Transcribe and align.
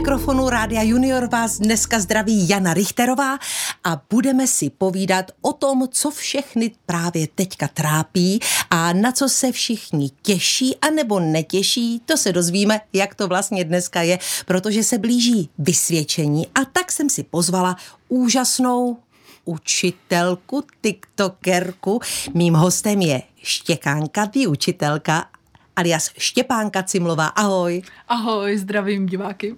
mikrofonu 0.00 0.48
Rádia 0.48 0.82
Junior 0.82 1.28
vás 1.28 1.58
dneska 1.58 2.00
zdraví 2.00 2.48
Jana 2.48 2.74
Richterová 2.74 3.38
a 3.84 4.02
budeme 4.10 4.46
si 4.46 4.70
povídat 4.70 5.30
o 5.40 5.52
tom, 5.52 5.88
co 5.90 6.10
všechny 6.10 6.70
právě 6.86 7.28
teďka 7.34 7.68
trápí 7.68 8.40
a 8.70 8.92
na 8.92 9.12
co 9.12 9.28
se 9.28 9.52
všichni 9.52 10.10
těší 10.22 10.76
a 10.76 10.90
nebo 10.90 11.20
netěší, 11.20 12.00
to 12.04 12.16
se 12.16 12.32
dozvíme, 12.32 12.80
jak 12.92 13.14
to 13.14 13.28
vlastně 13.28 13.64
dneska 13.64 14.02
je, 14.02 14.18
protože 14.46 14.84
se 14.84 14.98
blíží 14.98 15.50
vysvědčení. 15.58 16.46
A 16.46 16.64
tak 16.64 16.92
jsem 16.92 17.10
si 17.10 17.22
pozvala 17.22 17.76
úžasnou 18.08 18.96
učitelku, 19.44 20.64
tiktokerku. 20.80 22.00
Mým 22.34 22.54
hostem 22.54 23.00
je 23.02 23.22
Štěkánka, 23.42 24.26
ty 24.26 24.46
učitelka 24.46 25.26
alias 25.76 26.10
Štěpánka 26.18 26.82
Cimlová. 26.82 27.26
Ahoj. 27.26 27.82
Ahoj, 28.08 28.58
zdravím 28.58 29.06
diváky. 29.06 29.54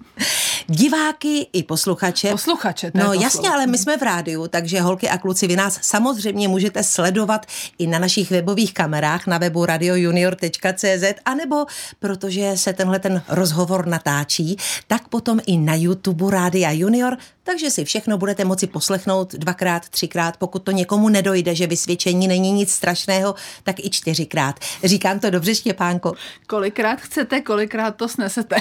Diváky 0.66 1.46
i 1.52 1.62
posluchače. 1.62 2.30
Posluchače, 2.30 2.90
to 2.90 2.98
No 2.98 3.12
jasně, 3.12 3.30
slovo. 3.30 3.54
ale 3.54 3.66
my 3.66 3.78
jsme 3.78 3.96
v 3.96 4.02
rádiu, 4.02 4.48
takže 4.48 4.80
holky 4.80 5.08
a 5.08 5.18
kluci, 5.18 5.46
vy 5.46 5.56
nás 5.56 5.78
samozřejmě 5.82 6.48
můžete 6.48 6.82
sledovat 6.82 7.46
i 7.78 7.86
na 7.86 7.98
našich 7.98 8.30
webových 8.30 8.74
kamerách 8.74 9.26
na 9.26 9.38
webu 9.38 9.64
radiojunior.cz 9.66 11.04
anebo 11.24 11.66
protože 11.98 12.52
se 12.56 12.72
tenhle 12.72 12.98
ten 12.98 13.22
rozhovor 13.28 13.86
natáčí, 13.86 14.56
tak 14.86 15.08
potom 15.08 15.40
i 15.46 15.56
na 15.58 15.74
YouTube 15.74 16.30
Rádia 16.30 16.70
Junior, 16.70 17.16
takže 17.42 17.70
si 17.70 17.84
všechno 17.84 18.18
budete 18.18 18.44
moci 18.44 18.66
poslechnout 18.66 19.32
dvakrát, 19.34 19.88
třikrát, 19.88 20.36
pokud 20.36 20.58
to 20.62 20.70
někomu 20.70 21.08
nedojde, 21.08 21.54
že 21.54 21.66
vysvědčení 21.66 22.28
není 22.28 22.52
nic 22.52 22.72
strašného, 22.72 23.34
tak 23.62 23.80
i 23.80 23.90
čtyřikrát. 23.90 24.60
Říkám 24.84 25.18
to 25.18 25.30
dobře, 25.30 25.54
Štěpánko? 25.54 26.12
Kolikrát 26.46 27.00
chcete, 27.00 27.40
kolikrát 27.40 27.96
to 27.96 28.08
snesete. 28.08 28.56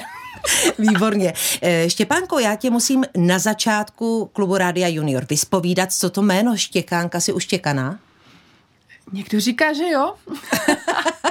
Výborně. 0.80 1.34
Štěpánko, 1.92 2.40
já 2.40 2.56
tě 2.56 2.70
musím 2.70 3.06
na 3.18 3.40
začátku 3.40 4.30
klubu 4.34 4.58
Rádia 4.58 4.88
Junior 4.88 5.26
vyspovídat, 5.30 5.94
co 5.94 6.10
to 6.10 6.22
jméno 6.22 6.58
Štěkánka 6.58 7.20
si 7.20 7.34
uštěkaná? 7.34 8.00
Někdo 9.12 9.40
říká, 9.40 9.74
že 9.74 9.90
jo. 9.90 10.14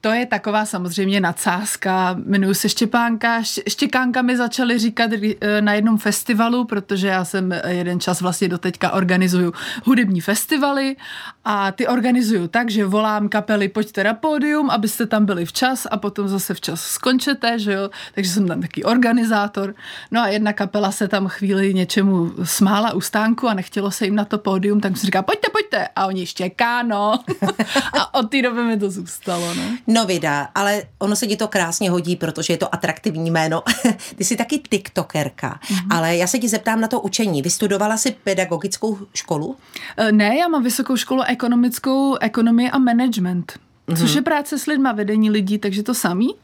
to 0.00 0.08
je 0.08 0.26
taková 0.26 0.64
samozřejmě 0.64 1.20
nadsázka. 1.20 2.16
Jmenuji 2.24 2.54
se 2.54 2.68
Štěpánka. 2.68 3.42
Štěkánka 3.68 4.22
mi 4.22 4.36
začali 4.36 4.78
říkat 4.78 5.10
eh, 5.12 5.62
na 5.62 5.74
jednom 5.74 5.98
festivalu, 5.98 6.64
protože 6.64 7.08
já 7.08 7.24
jsem 7.24 7.52
jeden 7.66 8.00
čas 8.00 8.20
vlastně 8.20 8.48
doteďka 8.48 8.90
organizuju 8.90 9.52
hudební 9.84 10.20
festivaly 10.20 10.96
a 11.44 11.72
ty 11.72 11.86
organizuju 11.86 12.48
tak, 12.48 12.70
že 12.70 12.86
volám 12.86 13.28
kapely 13.28 13.68
pojďte 13.68 14.04
na 14.04 14.14
pódium, 14.14 14.70
abyste 14.70 15.06
tam 15.06 15.26
byli 15.26 15.44
včas 15.44 15.86
a 15.90 15.96
potom 15.96 16.28
zase 16.28 16.54
včas 16.54 16.80
skončete, 16.80 17.58
že 17.58 17.72
jo. 17.72 17.90
Takže 18.14 18.30
jsem 18.30 18.48
tam 18.48 18.60
taky 18.60 18.84
organizátor. 18.84 19.74
No 20.10 20.20
a 20.20 20.28
jedna 20.28 20.52
kapela 20.52 20.92
se 20.92 21.08
tam 21.08 21.28
chvíli 21.28 21.74
něčemu 21.74 22.32
smála 22.44 22.92
u 22.92 23.00
stánku 23.00 23.48
a 23.48 23.54
nechtělo 23.54 23.90
se 23.90 24.04
jim 24.04 24.14
na 24.14 24.24
to 24.24 24.38
pódium, 24.38 24.80
tak 24.80 24.96
jsem 24.96 25.06
říká, 25.06 25.22
pojďte, 25.22 25.48
pojďte. 25.52 25.88
A 25.96 26.06
oni 26.06 26.26
štěká, 26.26 26.82
no. 26.82 27.18
a 27.98 28.14
od 28.14 28.30
té 28.30 28.42
doby 28.42 28.62
mi 28.62 28.78
to 28.78 28.90
zůstalo, 28.90 29.49
no. 29.54 29.62
No 29.86 30.06
vida, 30.06 30.48
ale 30.54 30.82
ono 30.98 31.16
se 31.16 31.26
ti 31.26 31.36
to 31.36 31.48
krásně 31.48 31.90
hodí, 31.90 32.16
protože 32.16 32.52
je 32.52 32.56
to 32.56 32.74
atraktivní 32.74 33.30
jméno. 33.30 33.62
Ty 34.16 34.24
jsi 34.24 34.36
taky 34.36 34.58
tiktokerka, 34.58 35.60
mm-hmm. 35.62 35.96
ale 35.96 36.16
já 36.16 36.26
se 36.26 36.38
ti 36.38 36.48
zeptám 36.48 36.80
na 36.80 36.88
to 36.88 37.00
učení. 37.00 37.42
Vystudovala 37.42 37.96
jsi 37.96 38.10
pedagogickou 38.24 38.98
školu? 39.14 39.56
E, 39.96 40.12
Ne, 40.12 40.36
já 40.36 40.48
mám 40.48 40.62
vysokou 40.62 40.96
školu 40.96 41.22
ekonomickou, 41.22 42.16
ekonomii 42.20 42.70
a 42.70 42.78
management. 42.78 43.52
Což 43.96 44.14
je 44.14 44.22
práce 44.22 44.58
s 44.58 44.66
lidma, 44.66 44.92
vedení 44.92 45.30
lidí, 45.30 45.58
takže 45.58 45.82
to 45.82 45.94
samý. 45.94 46.34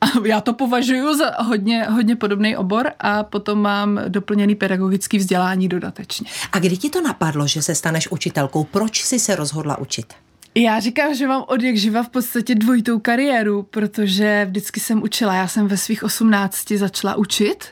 A 0.00 0.06
já 0.24 0.40
to 0.40 0.52
považuji 0.52 1.14
za 1.14 1.30
hodně, 1.42 1.84
hodně 1.84 2.16
podobný 2.16 2.56
obor 2.56 2.90
a 3.00 3.22
potom 3.22 3.62
mám 3.62 4.00
doplněný 4.08 4.54
pedagogický 4.54 5.18
vzdělání 5.18 5.68
dodatečně. 5.68 6.30
A 6.52 6.58
kdy 6.58 6.76
ti 6.76 6.90
to 6.90 7.00
napadlo, 7.02 7.46
že 7.46 7.62
se 7.62 7.74
staneš 7.74 8.08
učitelkou? 8.10 8.64
Proč 8.64 9.04
jsi 9.04 9.18
se 9.18 9.36
rozhodla 9.36 9.78
učit? 9.78 10.14
Já 10.58 10.80
říkám, 10.80 11.14
že 11.14 11.26
mám 11.26 11.44
od 11.46 11.62
jak 11.62 11.76
živa 11.76 12.02
v 12.02 12.08
podstatě 12.08 12.54
dvojitou 12.54 12.98
kariéru, 12.98 13.62
protože 13.62 14.44
vždycky 14.48 14.80
jsem 14.80 15.02
učila. 15.02 15.34
Já 15.34 15.48
jsem 15.48 15.68
ve 15.68 15.76
svých 15.76 16.02
18 16.02 16.72
začala 16.72 17.14
učit 17.14 17.64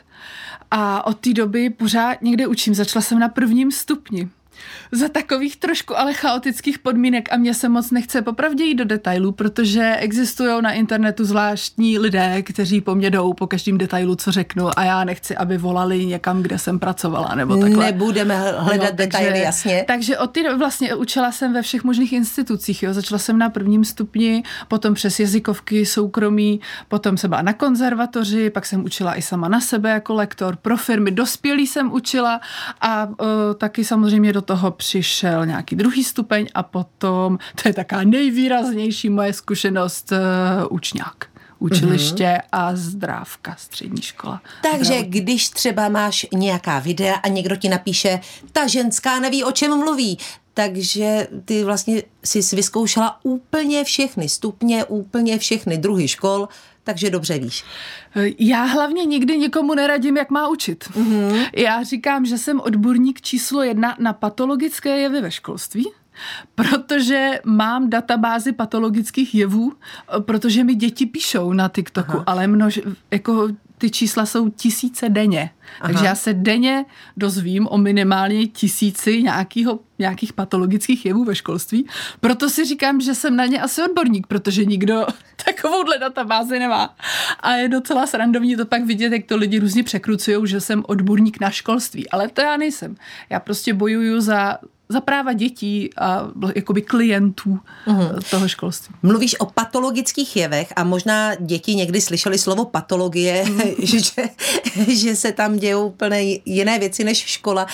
a 0.71 1.07
od 1.07 1.19
té 1.19 1.33
doby 1.33 1.69
pořád 1.69 2.21
někde 2.21 2.47
učím. 2.47 2.75
Začala 2.75 3.03
jsem 3.03 3.19
na 3.19 3.29
prvním 3.29 3.71
stupni. 3.71 4.29
Za 4.91 5.09
takových 5.09 5.57
trošku 5.57 5.99
ale 5.99 6.13
chaotických 6.13 6.79
podmínek 6.79 7.33
a 7.33 7.37
mě 7.37 7.53
se 7.53 7.69
moc 7.69 7.91
nechce 7.91 8.21
popravdě 8.21 8.63
jít 8.63 8.75
do 8.75 8.85
detailů, 8.85 9.31
protože 9.31 9.95
existují 9.99 10.61
na 10.61 10.71
internetu 10.71 11.25
zvláštní 11.25 11.99
lidé, 11.99 12.41
kteří 12.41 12.81
po 12.81 12.95
mně 12.95 13.09
jdou 13.09 13.33
po 13.33 13.47
každém 13.47 13.77
detailu, 13.77 14.15
co 14.15 14.31
řeknu 14.31 14.79
a 14.79 14.83
já 14.83 15.03
nechci, 15.03 15.37
aby 15.37 15.57
volali 15.57 16.05
někam, 16.05 16.41
kde 16.41 16.59
jsem 16.59 16.79
pracovala 16.79 17.35
nebo 17.35 17.57
takhle. 17.57 17.85
Nebudeme 17.85 18.51
hledat 18.57 18.89
Jo, 18.89 18.95
detaily, 18.95 19.39
jasně. 19.39 19.85
Takže 19.87 20.17
od 20.17 20.35
doby 20.35 20.57
vlastně 20.57 20.95
učila 20.95 21.31
jsem 21.31 21.53
ve 21.53 21.61
všech 21.61 21.83
možných 21.83 22.13
institucích. 22.13 22.83
Jo. 22.83 22.93
Začala 22.93 23.19
jsem 23.19 23.37
na 23.37 23.49
prvním 23.49 23.85
stupni, 23.85 24.43
potom 24.67 24.93
přes 24.93 25.19
jazykovky 25.19 25.85
soukromí, 25.85 26.61
potom 26.87 27.17
jsem 27.17 27.29
byla 27.29 27.41
na 27.41 27.53
konzervatoři, 27.53 28.49
pak 28.49 28.65
jsem 28.65 28.85
učila 28.85 29.15
i 29.15 29.21
sama 29.21 29.47
na 29.47 29.61
sebe 29.61 29.89
jako 29.89 30.13
lektor, 30.13 30.55
pro 30.55 30.77
firmy 30.77 31.11
dospělý 31.11 31.67
jsem 31.67 31.93
učila 31.93 32.41
a 32.81 33.05
uh, 33.05 33.15
taky 33.57 33.83
samozřejmě 33.83 34.33
do 34.33 34.41
toho 34.45 34.71
přišel 34.71 35.45
nějaký 35.45 35.75
druhý 35.75 36.03
stupeň 36.03 36.47
a 36.53 36.63
potom, 36.63 37.37
to 37.61 37.69
je 37.69 37.73
taká 37.73 38.03
nejvýraznější 38.03 39.09
moje 39.09 39.33
zkušenost, 39.33 40.11
uh, 40.11 40.17
učňák. 40.69 41.25
Učiliště 41.59 42.23
mm-hmm. 42.23 42.47
a 42.51 42.75
zdrávka, 42.75 43.55
střední 43.59 44.01
škola. 44.01 44.41
Takže 44.61 44.85
Zdravotní. 44.85 45.21
když 45.21 45.49
třeba 45.49 45.89
máš 45.89 46.25
nějaká 46.33 46.79
videa 46.79 47.15
a 47.15 47.27
někdo 47.27 47.55
ti 47.55 47.69
napíše, 47.69 48.19
ta 48.51 48.67
ženská 48.67 49.19
neví, 49.19 49.43
o 49.43 49.51
čem 49.51 49.77
mluví, 49.77 50.17
takže 50.53 51.27
ty 51.45 51.63
vlastně 51.63 52.03
jsi 52.23 52.55
vyzkoušela 52.55 53.19
úplně 53.23 53.83
všechny 53.83 54.29
stupně, 54.29 54.85
úplně 54.85 55.39
všechny 55.39 55.77
druhy 55.77 56.07
škol, 56.07 56.47
takže 56.85 57.09
dobře 57.09 57.39
víš. 57.39 57.63
Já 58.39 58.63
hlavně 58.63 59.05
nikdy 59.05 59.37
nikomu 59.37 59.75
neradím, 59.75 60.17
jak 60.17 60.29
má 60.29 60.47
učit. 60.47 60.83
Mm-hmm. 60.83 61.49
Já 61.55 61.83
říkám, 61.83 62.25
že 62.25 62.37
jsem 62.37 62.59
odborník 62.59 63.21
číslo 63.21 63.63
jedna 63.63 63.95
na 63.99 64.13
patologické 64.13 64.97
jevy 64.97 65.21
ve 65.21 65.31
školství, 65.31 65.91
protože 66.55 67.39
mám 67.45 67.89
databázi 67.89 68.51
patologických 68.51 69.35
jevů, 69.35 69.73
protože 70.19 70.63
mi 70.63 70.75
děti 70.75 71.05
píšou 71.05 71.53
na 71.53 71.69
TikToku, 71.69 72.11
Aha. 72.11 72.23
ale 72.27 72.47
množ, 72.47 72.79
jako 73.11 73.47
ty 73.77 73.89
čísla 73.89 74.25
jsou 74.25 74.49
tisíce 74.49 75.09
denně. 75.09 75.49
Aha. 75.81 75.89
Takže 75.89 76.05
já 76.05 76.15
se 76.15 76.33
denně 76.33 76.85
dozvím 77.17 77.67
o 77.67 77.77
minimálně 77.77 78.47
tisíci 78.47 79.23
nějakýho, 79.23 79.79
nějakých 79.99 80.33
patologických 80.33 81.05
jevů 81.05 81.23
ve 81.25 81.35
školství. 81.35 81.87
Proto 82.19 82.49
si 82.49 82.65
říkám, 82.65 83.01
že 83.01 83.15
jsem 83.15 83.35
na 83.35 83.45
ně 83.45 83.61
asi 83.61 83.83
odborník, 83.83 84.27
protože 84.27 84.65
nikdo 84.65 85.07
takovouhle 85.45 85.97
databázi 85.97 86.59
nemá. 86.59 86.95
A 87.39 87.51
je 87.51 87.69
docela 87.69 88.07
srandovní 88.07 88.55
to 88.55 88.65
pak 88.65 88.85
vidět, 88.85 89.13
jak 89.13 89.25
to 89.25 89.37
lidi 89.37 89.59
různě 89.59 89.83
překrucují, 89.83 90.47
že 90.47 90.61
jsem 90.61 90.83
odborník 90.87 91.39
na 91.39 91.49
školství. 91.49 92.09
Ale 92.09 92.29
to 92.29 92.41
já 92.41 92.57
nejsem. 92.57 92.95
Já 93.29 93.39
prostě 93.39 93.73
bojuju 93.73 94.21
za 94.21 94.57
za 94.89 95.01
práva 95.01 95.33
dětí 95.33 95.89
a 95.97 96.27
jakoby 96.55 96.81
klientů 96.81 97.59
uh-huh. 97.87 98.21
toho 98.29 98.47
školství. 98.47 98.95
Mluvíš 99.03 99.39
o 99.39 99.45
patologických 99.45 100.35
jevech 100.35 100.73
a 100.75 100.83
možná 100.83 101.35
děti 101.35 101.75
někdy 101.75 102.01
slyšeli 102.01 102.37
slovo 102.37 102.65
patologie, 102.65 103.43
uh-huh. 103.43 103.75
že, 104.05 104.29
že 104.93 105.15
se 105.15 105.31
tam 105.31 105.57
dějou 105.57 105.87
úplně 105.87 106.39
jiné 106.45 106.79
věci 106.79 107.03
než 107.03 107.17
škola. 107.17 107.67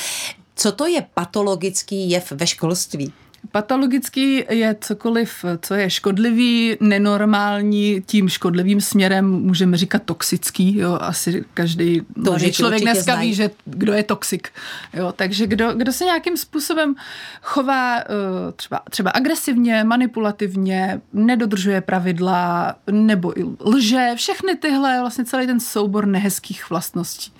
Co 0.55 0.71
to 0.71 0.85
je 0.85 1.05
patologický 1.13 2.09
jev 2.09 2.31
ve 2.31 2.47
školství? 2.47 3.13
Patologický 3.51 4.43
je 4.49 4.75
cokoliv, 4.81 5.45
co 5.61 5.73
je 5.73 5.89
škodlivý, 5.89 6.77
nenormální, 6.79 8.01
tím 8.05 8.29
škodlivým 8.29 8.81
směrem 8.81 9.31
můžeme 9.31 9.77
říkat 9.77 10.03
toxický. 10.03 10.77
Jo, 10.77 10.97
asi 11.01 11.43
každý 11.53 12.01
to, 12.25 12.37
že 12.37 12.51
člověk 12.51 12.81
dneska 12.81 13.03
znají. 13.03 13.29
ví, 13.29 13.35
že 13.35 13.51
kdo 13.65 13.93
je 13.93 14.03
toxik. 14.03 14.49
Jo, 14.93 15.13
takže 15.15 15.47
kdo, 15.47 15.73
kdo 15.73 15.93
se 15.93 16.05
nějakým 16.05 16.37
způsobem 16.37 16.95
chová 17.41 17.95
uh, 17.97 18.51
třeba, 18.55 18.81
třeba 18.89 19.11
agresivně, 19.11 19.83
manipulativně, 19.83 21.01
nedodržuje 21.13 21.81
pravidla 21.81 22.75
nebo 22.91 23.39
i 23.39 23.43
lže, 23.59 24.11
všechny 24.15 24.55
tyhle, 24.55 24.99
vlastně 24.99 25.25
celý 25.25 25.47
ten 25.47 25.59
soubor 25.59 26.05
nehezkých 26.05 26.69
vlastností. 26.69 27.31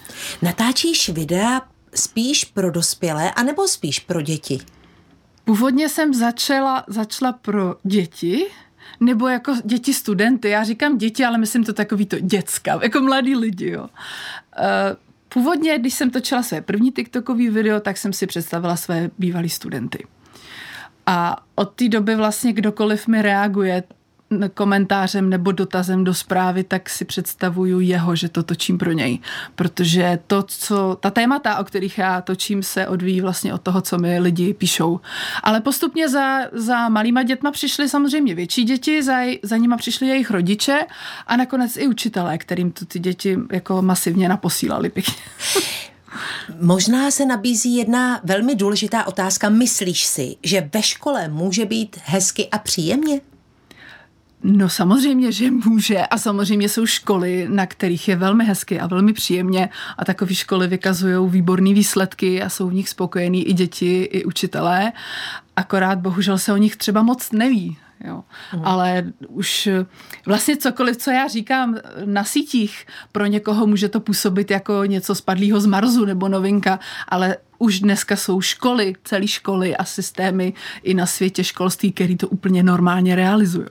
Natáčíš 0.42 1.10
videa 1.10 1.62
spíš 1.96 2.46
pro 2.46 2.72
dospělé 2.72 3.32
anebo 3.32 3.68
spíš 3.68 4.00
pro 4.00 4.22
děti? 4.22 4.60
Původně 5.46 5.90
jsem 5.90 6.14
začala, 6.14 6.84
začala 6.88 7.32
pro 7.32 7.76
děti, 7.84 8.46
nebo 9.00 9.28
jako 9.28 9.56
děti 9.66 9.94
studenty. 9.94 10.50
Já 10.50 10.64
říkám 10.64 10.98
děti, 10.98 11.26
ale 11.26 11.38
myslím 11.38 11.64
to 11.64 11.74
takový 11.74 12.06
to 12.06 12.20
děcka, 12.20 12.80
jako 12.84 13.02
mladí 13.02 13.36
lidi, 13.36 13.70
jo. 13.70 13.88
Původně, 15.30 15.80
když 15.80 15.94
jsem 15.94 16.10
točila 16.10 16.44
své 16.44 16.62
první 16.62 16.92
TikTokový 16.92 17.50
video, 17.50 17.80
tak 17.80 17.98
jsem 17.98 18.14
si 18.14 18.28
představila 18.28 18.76
své 18.76 19.10
bývalý 19.20 19.50
studenty. 19.50 20.06
A 21.06 21.44
od 21.56 21.66
té 21.66 21.90
doby 21.90 22.16
vlastně 22.16 22.54
kdokoliv 22.54 23.08
mi 23.08 23.22
reaguje, 23.22 23.84
komentářem 24.54 25.30
nebo 25.30 25.52
dotazem 25.52 26.04
do 26.04 26.14
zprávy, 26.14 26.64
tak 26.64 26.90
si 26.90 27.06
představuju 27.06 27.80
jeho, 27.80 28.16
že 28.16 28.30
to 28.30 28.44
točím 28.44 28.78
pro 28.78 28.92
něj. 28.92 29.20
Protože 29.56 30.20
to, 30.28 30.44
co, 30.44 30.98
ta 31.00 31.10
témata, 31.10 31.60
o 31.60 31.64
kterých 31.64 31.98
já 31.98 32.22
točím, 32.22 32.64
se 32.64 32.88
odvíjí 32.88 33.22
vlastně 33.22 33.54
od 33.54 33.62
toho, 33.62 33.82
co 33.82 33.98
mi 33.98 34.20
lidi 34.20 34.54
píšou. 34.54 35.00
Ale 35.44 35.62
postupně 35.62 36.10
za, 36.10 36.40
za 36.52 36.90
malýma 36.90 37.24
dětma 37.24 37.52
přišly 37.52 37.90
samozřejmě 37.90 38.36
větší 38.36 38.64
děti, 38.64 39.04
za, 39.04 39.18
za 39.44 39.58
nima 39.58 39.78
přišli 39.78 40.08
jejich 40.08 40.32
rodiče 40.32 40.80
a 41.28 41.36
nakonec 41.36 41.78
i 41.78 41.88
učitelé, 41.88 42.38
kterým 42.38 42.72
to 42.72 42.86
ty 42.86 43.00
děti 43.00 43.38
jako 43.52 43.82
masivně 43.82 44.30
naposílali 44.30 44.90
pěkně. 44.90 45.16
Možná 46.62 47.12
se 47.12 47.26
nabízí 47.26 47.76
jedna 47.76 48.22
velmi 48.24 48.56
důležitá 48.56 49.08
otázka. 49.08 49.50
Myslíš 49.50 50.06
si, 50.06 50.36
že 50.44 50.70
ve 50.74 50.82
škole 50.82 51.28
může 51.28 51.66
být 51.66 51.98
hezky 52.04 52.48
a 52.50 52.58
příjemně? 52.58 53.22
No 54.44 54.70
samozřejmě, 54.70 55.32
že 55.32 55.52
může. 55.52 55.98
A 55.98 56.18
samozřejmě 56.18 56.70
jsou 56.70 56.86
školy, 56.86 57.48
na 57.50 57.66
kterých 57.66 58.08
je 58.08 58.16
velmi 58.16 58.46
hezky 58.46 58.80
a 58.80 58.88
velmi 58.88 59.14
příjemně. 59.14 59.70
A 59.98 60.06
takové 60.06 60.34
školy 60.36 60.68
vykazují 60.68 61.30
výborné 61.30 61.74
výsledky 61.74 62.42
a 62.42 62.50
jsou 62.50 62.70
v 62.70 62.74
nich 62.74 62.90
spokojení 62.90 63.48
i 63.48 63.54
děti, 63.54 64.04
i 64.04 64.26
učitelé, 64.26 64.92
akorát 65.56 66.00
bohužel 66.00 66.38
se 66.38 66.54
o 66.54 66.58
nich 66.58 66.76
třeba 66.76 67.02
moc 67.02 67.32
neví. 67.32 67.78
Jo. 68.06 68.24
Mm. 68.54 68.62
Ale 68.66 69.04
už 69.28 69.70
vlastně 70.26 70.58
cokoliv, 70.58 70.98
co 70.98 71.12
já 71.12 71.28
říkám 71.28 71.78
na 72.06 72.24
sítích, 72.24 72.86
pro 73.12 73.26
někoho 73.26 73.68
může 73.68 73.90
to 73.90 74.00
působit 74.00 74.52
jako 74.52 74.86
něco 74.86 75.16
spadlého 75.16 75.62
z 75.62 75.66
Marsu 75.66 76.06
nebo 76.06 76.28
novinka, 76.28 76.80
ale 77.08 77.38
už 77.58 77.80
dneska 77.80 78.16
jsou 78.16 78.42
školy, 78.42 78.94
celé 79.04 79.28
školy 79.28 79.78
a 79.78 79.86
systémy 79.86 80.54
i 80.84 80.94
na 80.94 81.06
světě 81.06 81.44
školství, 81.44 81.92
který 81.92 82.18
to 82.18 82.28
úplně 82.28 82.64
normálně 82.64 83.16
realizují. 83.16 83.68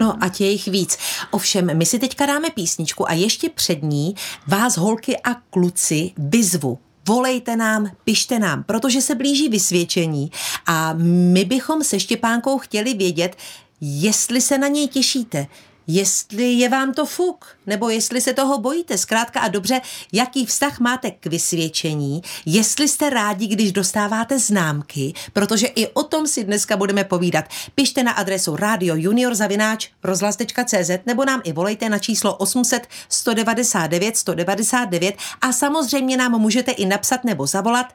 No 0.00 0.24
a 0.24 0.30
je 0.40 0.50
jich 0.50 0.68
víc. 0.68 0.98
Ovšem, 1.30 1.78
my 1.78 1.86
si 1.86 1.98
teďka 1.98 2.26
dáme 2.26 2.50
písničku 2.50 3.10
a 3.10 3.12
ještě 3.12 3.48
před 3.48 3.82
ní 3.82 4.14
vás 4.46 4.76
holky 4.76 5.16
a 5.16 5.34
kluci 5.50 6.12
vyzvu 6.18 6.78
volejte 7.08 7.56
nám, 7.56 7.90
pište 8.04 8.38
nám, 8.38 8.62
protože 8.62 9.00
se 9.00 9.14
blíží 9.14 9.48
vysvědčení 9.48 10.30
a 10.66 10.92
my 11.32 11.44
bychom 11.44 11.84
se 11.84 12.00
Štěpánkou 12.00 12.58
chtěli 12.58 12.94
vědět, 12.94 13.36
jestli 13.84 14.40
se 14.40 14.58
na 14.58 14.68
něj 14.68 14.88
těšíte, 14.88 15.46
jestli 15.86 16.52
je 16.52 16.68
vám 16.68 16.94
to 16.94 17.06
fuk, 17.06 17.46
nebo 17.66 17.88
jestli 17.88 18.20
se 18.20 18.32
toho 18.32 18.58
bojíte. 18.58 18.98
Zkrátka 18.98 19.40
a 19.40 19.48
dobře, 19.48 19.80
jaký 20.12 20.46
vztah 20.46 20.80
máte 20.80 21.10
k 21.10 21.26
vysvědčení, 21.26 22.22
jestli 22.46 22.88
jste 22.88 23.10
rádi, 23.10 23.46
když 23.46 23.72
dostáváte 23.72 24.38
známky, 24.38 25.12
protože 25.32 25.66
i 25.66 25.86
o 25.86 26.02
tom 26.02 26.26
si 26.26 26.44
dneska 26.44 26.76
budeme 26.76 27.04
povídat. 27.04 27.44
Pište 27.74 28.02
na 28.02 28.12
adresu 28.12 28.56
radio 28.56 28.94
junior 28.96 29.34
zavináč 29.34 29.88
rozhlas.cz 30.04 30.90
nebo 31.06 31.24
nám 31.24 31.40
i 31.44 31.52
volejte 31.52 31.88
na 31.88 31.98
číslo 31.98 32.36
800 32.36 32.86
199 33.08 34.16
199 34.16 35.14
a 35.40 35.52
samozřejmě 35.52 36.16
nám 36.16 36.40
můžete 36.40 36.72
i 36.72 36.86
napsat 36.86 37.24
nebo 37.24 37.46
zavolat 37.46 37.86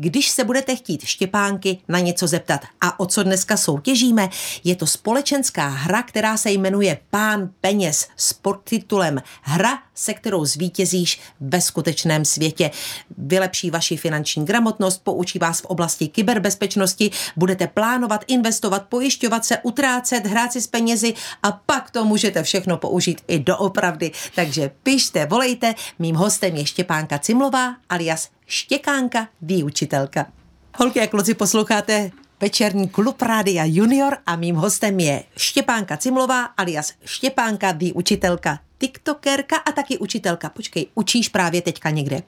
když 0.00 0.30
se 0.30 0.44
budete 0.44 0.76
chtít 0.76 1.04
Štěpánky 1.04 1.78
na 1.88 1.98
něco 1.98 2.26
zeptat. 2.26 2.60
A 2.80 3.00
o 3.00 3.06
co 3.06 3.22
dneska 3.22 3.56
soutěžíme? 3.56 4.28
Je 4.64 4.76
to 4.76 4.86
společenská 4.86 5.68
hra, 5.68 6.02
která 6.02 6.36
se 6.36 6.50
jmenuje 6.50 6.98
Pán 7.10 7.50
peněz 7.60 8.08
s 8.16 8.32
podtitulem 8.32 9.22
Hra, 9.42 9.78
se 9.94 10.14
kterou 10.14 10.44
zvítězíš 10.44 11.20
ve 11.40 11.60
skutečném 11.60 12.24
světě. 12.24 12.70
Vylepší 13.18 13.70
vaši 13.70 13.96
finanční 13.96 14.44
gramotnost, 14.44 15.04
poučí 15.04 15.38
vás 15.38 15.60
v 15.60 15.64
oblasti 15.64 16.08
kyberbezpečnosti, 16.08 17.10
budete 17.36 17.66
plánovat, 17.66 18.24
investovat, 18.26 18.86
pojišťovat 18.88 19.44
se, 19.44 19.58
utrácet, 19.62 20.26
hrát 20.26 20.52
si 20.52 20.60
s 20.60 20.66
penězi 20.66 21.14
a 21.42 21.52
pak 21.52 21.90
to 21.90 22.04
můžete 22.04 22.42
všechno 22.42 22.76
použít 22.76 23.20
i 23.28 23.38
doopravdy. 23.38 24.10
Takže 24.34 24.70
pište, 24.82 25.26
volejte. 25.26 25.74
Mým 25.98 26.14
hostem 26.14 26.56
je 26.56 26.66
Štěpánka 26.66 27.18
Cimlová 27.18 27.76
alias 27.88 28.28
Štěkánka, 28.52 29.28
výučitelka. 29.42 30.26
Holky 30.78 31.00
a 31.00 31.06
kluci, 31.06 31.34
posloucháte 31.34 32.10
večerní 32.40 32.88
klub 32.88 33.22
Rádia 33.22 33.64
Junior 33.66 34.16
a 34.26 34.36
mým 34.36 34.56
hostem 34.56 35.00
je 35.00 35.22
Štěpánka 35.36 35.96
Cimlová 35.96 36.44
alias 36.44 36.92
Štěpánka, 37.04 37.72
výučitelka, 37.72 38.58
tiktokerka 38.78 39.56
a 39.56 39.72
taky 39.72 39.98
učitelka. 39.98 40.48
Počkej, 40.48 40.86
učíš 40.94 41.28
právě 41.28 41.62
teďka 41.62 41.90
někde? 41.90 42.22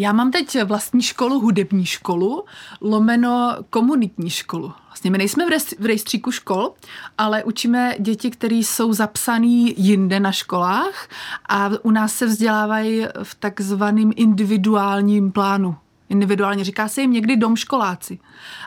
Já 0.00 0.12
mám 0.12 0.30
teď 0.30 0.62
vlastní 0.62 1.02
školu, 1.02 1.40
hudební 1.40 1.86
školu, 1.86 2.44
lomeno 2.80 3.56
komunitní 3.70 4.30
školu. 4.30 4.72
Vlastně 4.86 5.10
my 5.10 5.18
nejsme 5.18 5.46
v 5.78 5.86
rejstříku 5.86 6.30
škol, 6.30 6.72
ale 7.18 7.44
učíme 7.44 7.94
děti, 7.98 8.30
které 8.30 8.54
jsou 8.54 8.92
zapsané 8.92 9.72
jinde 9.76 10.20
na 10.20 10.32
školách 10.32 11.08
a 11.48 11.70
u 11.82 11.90
nás 11.90 12.14
se 12.14 12.26
vzdělávají 12.26 13.06
v 13.22 13.34
takzvaném 13.34 14.10
individuálním 14.16 15.32
plánu. 15.32 15.76
Individuálně 16.08 16.64
říká 16.64 16.88
se 16.88 17.00
jim 17.00 17.12
někdy 17.12 17.36
dom 17.36 17.56
školáci, 17.56 18.18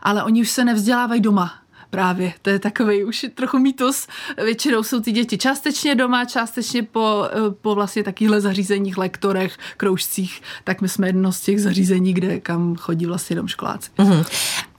ale 0.03 0.23
oni 0.23 0.41
už 0.41 0.49
se 0.49 0.65
nevzdělávají 0.65 1.21
doma 1.21 1.62
Právě, 1.93 2.33
to 2.41 2.49
je 2.49 2.59
takový 2.59 3.03
už 3.03 3.25
trochu 3.35 3.59
mýtus. 3.59 4.07
Většinou 4.43 4.83
jsou 4.83 4.99
ty 4.99 5.11
děti 5.11 5.37
částečně 5.37 5.95
doma, 5.95 6.25
částečně 6.25 6.83
po, 6.83 7.23
po 7.61 7.75
vlastně 7.75 8.03
takovýchhle 8.03 8.41
zařízeních, 8.41 8.97
lektorech, 8.97 9.57
kroužcích, 9.77 10.41
tak 10.63 10.81
my 10.81 10.89
jsme 10.89 11.07
jedno 11.07 11.31
z 11.31 11.41
těch 11.41 11.61
zařízení, 11.61 12.13
kde 12.13 12.39
kam 12.39 12.75
chodí 12.75 13.05
vlastně 13.05 13.35
dom 13.35 13.47
školáci. 13.47 13.89
Uh-huh. 13.97 14.25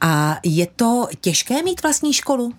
A 0.01 0.37
je 0.43 0.67
to 0.75 1.07
těžké 1.21 1.63
mít 1.63 1.83
vlastní 1.83 2.13
školu? 2.13 2.53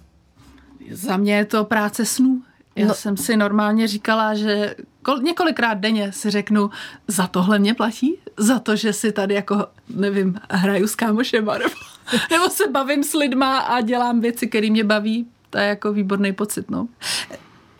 Za 0.90 1.16
mě 1.16 1.36
je 1.36 1.44
to 1.44 1.64
práce 1.64 2.04
snů. 2.04 2.42
Já 2.76 2.86
no. 2.86 2.94
jsem 2.94 3.16
si 3.16 3.36
normálně 3.36 3.88
říkala, 3.88 4.34
že 4.34 4.74
kol, 5.02 5.18
několikrát 5.18 5.74
denně 5.74 6.12
si 6.12 6.30
řeknu, 6.30 6.70
za 7.08 7.26
tohle 7.26 7.58
mě 7.58 7.74
platí? 7.74 8.18
Za 8.36 8.58
to, 8.58 8.76
že 8.76 8.92
si 8.92 9.12
tady 9.12 9.34
jako, 9.34 9.66
nevím, 9.88 10.38
hraju 10.50 10.86
s 10.86 10.94
kámošema, 10.94 11.58
nebo, 11.58 11.74
nebo 12.30 12.48
se 12.48 12.68
bavím 12.68 13.04
s 13.04 13.14
lidma 13.14 13.58
a 13.58 13.80
dělám 13.80 14.20
věci, 14.20 14.48
které 14.48 14.70
mě 14.70 14.84
baví. 14.84 15.26
To 15.50 15.58
je 15.58 15.66
jako 15.66 15.92
výborný 15.92 16.32
pocit, 16.32 16.70
no. 16.70 16.88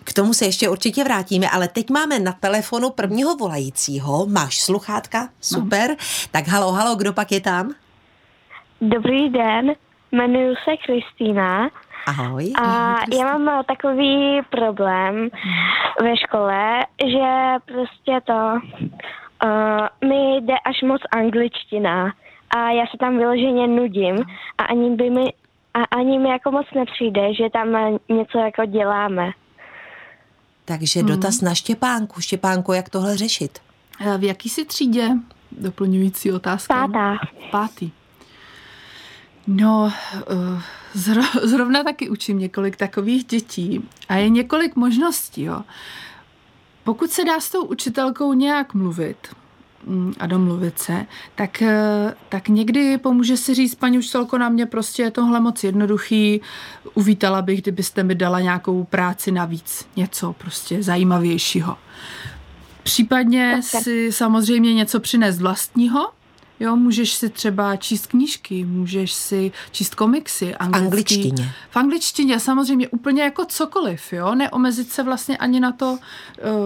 K 0.04 0.12
tomu 0.12 0.34
se 0.34 0.44
ještě 0.44 0.68
určitě 0.68 1.04
vrátíme, 1.04 1.50
ale 1.50 1.68
teď 1.68 1.90
máme 1.90 2.18
na 2.18 2.32
telefonu 2.32 2.90
prvního 2.90 3.36
volajícího. 3.36 4.26
Máš 4.26 4.62
sluchátka? 4.62 5.28
Super. 5.40 5.90
No. 5.90 5.96
Tak 6.30 6.48
halo, 6.48 6.72
halo, 6.72 6.96
kdo 6.96 7.12
pak 7.12 7.32
je 7.32 7.40
tam? 7.40 7.74
Dobrý 8.80 9.28
den, 9.28 9.72
jmenuji 10.12 10.54
se 10.64 10.76
Kristýna 10.86 11.70
Ahoj. 12.06 12.52
A 12.62 12.96
já 13.18 13.38
mám 13.38 13.48
eh, 13.48 13.64
takový 13.64 14.40
problém 14.50 15.28
ve 16.02 16.16
škole, 16.16 16.86
že 17.02 17.54
prostě 17.64 18.20
to 18.24 18.58
uh, 19.44 20.08
mi 20.08 20.36
jde 20.36 20.54
až 20.64 20.82
moc 20.82 21.02
angličtina 21.10 22.12
a 22.56 22.70
já 22.70 22.86
se 22.86 22.96
tam 23.00 23.18
vyloženě 23.18 23.66
nudím 23.66 24.16
a 24.58 24.62
ani 24.62 24.96
by 24.96 25.10
mi 25.10 25.32
a 25.74 25.84
ani 25.96 26.18
mi 26.18 26.28
jako 26.28 26.50
moc 26.50 26.66
nepřijde, 26.74 27.34
že 27.34 27.44
tam 27.52 27.76
eh, 27.76 28.14
něco 28.14 28.38
jako 28.38 28.64
děláme. 28.66 29.30
Takže 30.64 31.00
hmm. 31.00 31.08
dotaz 31.08 31.40
na 31.40 31.54
Štěpánku. 31.54 32.20
Štěpánku, 32.20 32.72
jak 32.72 32.88
tohle 32.88 33.16
řešit? 33.16 33.58
V 34.18 34.24
jaký 34.24 34.48
si 34.48 34.64
třídě? 34.64 35.10
Doplňující 35.52 36.32
otázka. 36.32 36.74
Pátá. 36.74 37.16
Pátý. 37.50 37.90
No, 39.46 39.92
zrovna 41.42 41.84
taky 41.84 42.08
učím 42.08 42.38
několik 42.38 42.76
takových 42.76 43.24
dětí 43.24 43.88
a 44.08 44.14
je 44.14 44.28
několik 44.28 44.76
možností. 44.76 45.42
Jo. 45.42 45.62
Pokud 46.84 47.10
se 47.10 47.24
dá 47.24 47.40
s 47.40 47.50
tou 47.50 47.64
učitelkou 47.64 48.32
nějak 48.32 48.74
mluvit, 48.74 49.16
mm, 49.86 50.14
a 50.18 50.26
domluvit 50.26 50.78
se, 50.78 51.06
tak, 51.34 51.62
eh, 51.62 52.14
tak 52.28 52.48
někdy 52.48 52.98
pomůže 52.98 53.36
si 53.36 53.54
říct, 53.54 53.74
paní 53.74 53.98
učitelko, 53.98 54.38
na 54.38 54.48
mě 54.48 54.66
prostě 54.66 55.02
je 55.02 55.10
tohle 55.10 55.40
moc 55.40 55.64
jednoduchý, 55.64 56.40
uvítala 56.94 57.42
bych, 57.42 57.62
kdybyste 57.62 58.02
mi 58.02 58.14
dala 58.14 58.40
nějakou 58.40 58.84
práci 58.84 59.32
navíc, 59.32 59.88
něco 59.96 60.32
prostě 60.32 60.82
zajímavějšího. 60.82 61.76
Případně 62.82 63.60
si 63.62 64.12
samozřejmě 64.12 64.74
něco 64.74 65.00
přinést 65.00 65.38
vlastního, 65.38 66.12
Jo, 66.60 66.76
můžeš 66.76 67.14
si 67.14 67.28
třeba 67.28 67.76
číst 67.76 68.06
knížky, 68.06 68.64
můžeš 68.64 69.12
si 69.12 69.52
číst 69.70 69.94
komiksy. 69.94 70.54
Anglický, 70.54 70.82
v 70.82 70.86
angličtině. 70.86 71.52
V 71.70 71.76
angličtině 71.76 72.40
samozřejmě 72.40 72.88
úplně 72.88 73.22
jako 73.22 73.44
cokoliv, 73.44 74.12
jo. 74.12 74.34
Neomezit 74.34 74.90
se 74.90 75.02
vlastně 75.02 75.36
ani 75.36 75.60
na 75.60 75.72
to 75.72 75.92
uh, 75.92 75.98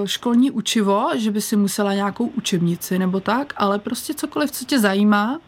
školní 0.07 0.51
učivo, 0.51 1.09
že 1.15 1.31
by 1.31 1.41
si 1.41 1.57
musela 1.57 1.95
nějakou 1.95 2.27
učebnici 2.27 2.99
nebo 2.99 3.21
tak, 3.21 3.53
ale 3.57 3.79
prostě 3.79 4.15
cokoliv, 4.15 4.51
co 4.51 4.65
tě 4.65 4.79
zajímá, 4.79 5.41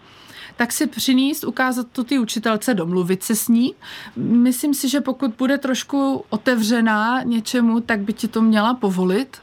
tak 0.56 0.72
si 0.72 0.86
přinést, 0.86 1.44
ukázat 1.44 1.86
to 1.92 2.04
ty 2.04 2.18
učitelce, 2.18 2.74
domluvit 2.74 3.22
se 3.22 3.36
s 3.36 3.48
ní. 3.48 3.74
Myslím 4.16 4.74
si, 4.74 4.88
že 4.88 5.00
pokud 5.00 5.30
bude 5.38 5.58
trošku 5.58 6.24
otevřená 6.30 7.22
něčemu, 7.22 7.80
tak 7.80 8.00
by 8.00 8.12
ti 8.12 8.28
to 8.28 8.42
měla 8.42 8.74
povolit 8.74 9.41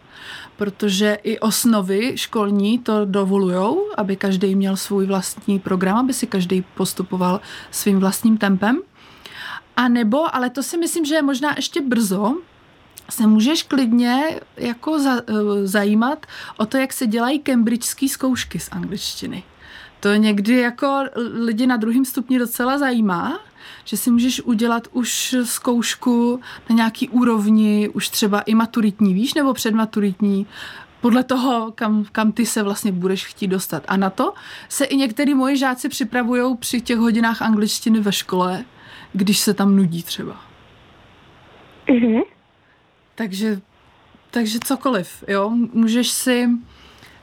protože 0.59 1.17
i 1.23 1.39
osnovy 1.39 2.11
školní 2.15 2.79
to 2.79 3.05
dovolujou, 3.05 3.85
aby 3.97 4.15
každý 4.15 4.55
měl 4.55 4.77
svůj 4.77 5.05
vlastní 5.05 5.59
program, 5.59 5.97
aby 5.97 6.13
si 6.13 6.27
každý 6.27 6.63
postupoval 6.75 7.41
svým 7.71 7.99
vlastním 7.99 8.37
tempem. 8.37 8.81
A 9.77 9.87
nebo, 9.87 10.35
ale 10.35 10.49
to 10.49 10.63
si 10.63 10.77
myslím, 10.77 11.05
že 11.05 11.15
je 11.15 11.21
možná 11.21 11.53
ještě 11.55 11.81
brzo, 11.81 12.35
se 13.09 13.27
můžeš 13.27 13.63
klidně 13.63 14.39
jako 14.57 14.99
za, 14.99 15.21
eh, 15.27 15.67
zajímat 15.67 16.25
o 16.57 16.65
to, 16.65 16.77
jak 16.77 16.93
se 16.93 17.07
dělají 17.07 17.39
cambridgeské 17.39 18.09
zkoušky 18.09 18.59
z 18.59 18.69
angličtiny. 18.71 19.43
To 19.99 20.13
někdy 20.13 20.57
jako 20.57 21.03
lidi 21.33 21.67
na 21.67 21.77
druhém 21.77 22.05
stupni 22.05 22.39
docela 22.39 22.77
zajímá, 22.77 23.39
že 23.89 23.97
si 23.97 24.11
můžeš 24.11 24.41
udělat 24.41 24.87
už 24.91 25.35
zkoušku 25.43 26.41
na 26.69 26.75
nějaký 26.75 27.09
úrovni, 27.09 27.89
už 27.93 28.09
třeba 28.09 28.41
i 28.41 28.55
maturitní, 28.55 29.13
víš, 29.13 29.33
nebo 29.33 29.53
předmaturitní, 29.53 30.47
podle 31.01 31.23
toho, 31.23 31.71
kam, 31.71 32.05
kam 32.11 32.31
ty 32.31 32.45
se 32.45 32.63
vlastně 32.63 32.91
budeš 32.91 33.25
chtít 33.25 33.47
dostat. 33.47 33.83
A 33.87 33.97
na 33.97 34.09
to 34.09 34.33
se 34.69 34.85
i 34.85 34.95
některý 34.95 35.33
moji 35.33 35.57
žáci 35.57 35.89
připravují 35.89 36.57
při 36.57 36.81
těch 36.81 36.97
hodinách 36.97 37.41
angličtiny 37.41 37.99
ve 37.99 38.11
škole, 38.11 38.65
když 39.13 39.39
se 39.39 39.53
tam 39.53 39.75
nudí 39.75 40.03
třeba. 40.03 40.41
Mhm. 41.91 42.21
Takže, 43.15 43.61
takže 44.31 44.59
cokoliv, 44.63 45.23
jo. 45.27 45.49
Můžeš 45.73 46.09
si, 46.09 46.49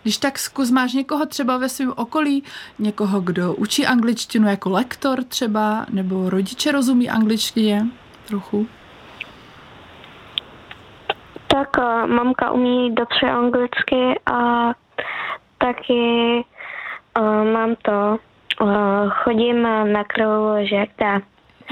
když 0.07 0.19
tak 0.19 0.39
zkus, 0.39 0.71
máš 0.71 0.93
někoho 0.93 1.27
třeba 1.27 1.57
ve 1.59 1.69
svém 1.69 1.93
okolí, 1.97 2.45
někoho, 2.79 3.21
kdo 3.21 3.55
učí 3.55 3.87
angličtinu 3.87 4.49
jako 4.49 4.71
lektor 4.71 5.25
třeba, 5.25 5.87
nebo 5.91 6.31
rodiče 6.31 6.73
rozumí 6.73 7.11
angličtině 7.11 7.87
trochu. 8.29 8.67
Tak 11.47 11.77
uh, 11.79 12.07
mamka 12.07 12.51
umí 12.51 12.95
dobře 12.95 13.31
anglicky 13.31 14.21
a 14.27 14.73
taky 15.59 16.45
uh, 17.19 17.53
mám 17.53 17.75
to, 17.83 18.19
uh, 18.61 19.11
chodím 19.11 19.63
na 19.93 20.05
kroužek, 20.05 20.91
tak 20.97 21.23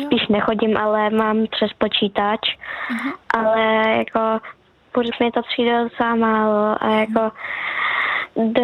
spíš 0.07 0.29
nechodím, 0.29 0.77
ale 0.77 1.11
mám 1.11 1.47
přes 1.51 1.73
počítač, 1.79 2.41
uh-huh. 2.41 3.13
ale 3.35 3.83
jako 3.99 4.41
pořád 4.93 5.21
mi 5.21 5.31
to 5.31 5.43
přijde 5.43 5.85
docela 5.85 6.15
málo 6.15 6.77
a 6.85 6.89
jako 6.89 7.31
do, 8.37 8.63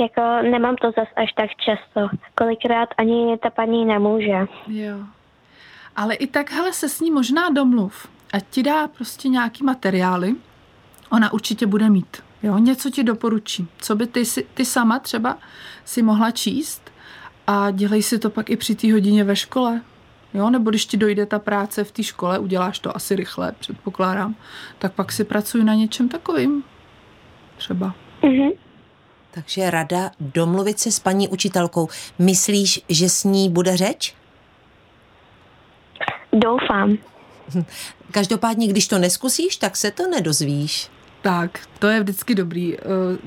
jako 0.00 0.22
nemám 0.42 0.76
to 0.76 0.92
zas 0.96 1.08
až 1.16 1.32
tak 1.32 1.50
často. 1.50 2.16
Kolikrát 2.34 2.88
ani 2.98 3.38
ta 3.38 3.50
paní 3.50 3.84
nemůže. 3.84 4.46
Jo. 4.66 4.96
Ale 5.96 6.14
i 6.14 6.26
tak, 6.26 6.52
hele, 6.52 6.72
se 6.72 6.88
s 6.88 7.00
ní 7.00 7.10
možná 7.10 7.50
domluv. 7.50 8.08
Ať 8.32 8.44
ti 8.50 8.62
dá 8.62 8.88
prostě 8.88 9.28
nějaký 9.28 9.64
materiály, 9.64 10.34
ona 11.10 11.32
určitě 11.32 11.66
bude 11.66 11.90
mít. 11.90 12.22
Jo, 12.42 12.58
něco 12.58 12.90
ti 12.90 13.04
doporučí. 13.04 13.68
Co 13.78 13.96
by 13.96 14.06
ty, 14.06 14.24
si, 14.24 14.46
ty 14.54 14.64
sama 14.64 14.98
třeba 14.98 15.38
si 15.84 16.02
mohla 16.02 16.30
číst 16.30 16.92
a 17.46 17.70
dělej 17.70 18.02
si 18.02 18.18
to 18.18 18.30
pak 18.30 18.50
i 18.50 18.56
při 18.56 18.74
té 18.74 18.92
hodině 18.92 19.24
ve 19.24 19.36
škole. 19.36 19.80
Jo, 20.34 20.50
nebo 20.50 20.70
když 20.70 20.86
ti 20.86 20.96
dojde 20.96 21.26
ta 21.26 21.38
práce 21.38 21.84
v 21.84 21.92
té 21.92 22.02
škole, 22.02 22.38
uděláš 22.38 22.78
to 22.78 22.96
asi 22.96 23.16
rychle, 23.16 23.52
předpokládám, 23.52 24.34
tak 24.78 24.92
pak 24.92 25.12
si 25.12 25.24
pracuji 25.24 25.64
na 25.64 25.74
něčem 25.74 26.08
takovým. 26.08 26.64
Třeba. 27.56 27.94
Mhm. 28.22 28.50
Takže 29.34 29.70
rada 29.70 30.10
domluvit 30.20 30.78
se 30.78 30.92
s 30.92 31.00
paní 31.00 31.28
učitelkou. 31.28 31.88
Myslíš, 32.18 32.80
že 32.88 33.08
s 33.08 33.24
ní 33.24 33.50
bude 33.50 33.76
řeč? 33.76 34.14
Doufám. 36.32 36.98
Každopádně, 38.10 38.68
když 38.68 38.88
to 38.88 38.98
neskusíš, 38.98 39.56
tak 39.56 39.76
se 39.76 39.90
to 39.90 40.08
nedozvíš. 40.08 40.90
Tak, 41.22 41.60
to 41.78 41.86
je 41.86 42.00
vždycky 42.00 42.34
dobrý. 42.34 42.76
Uh, 42.78 42.82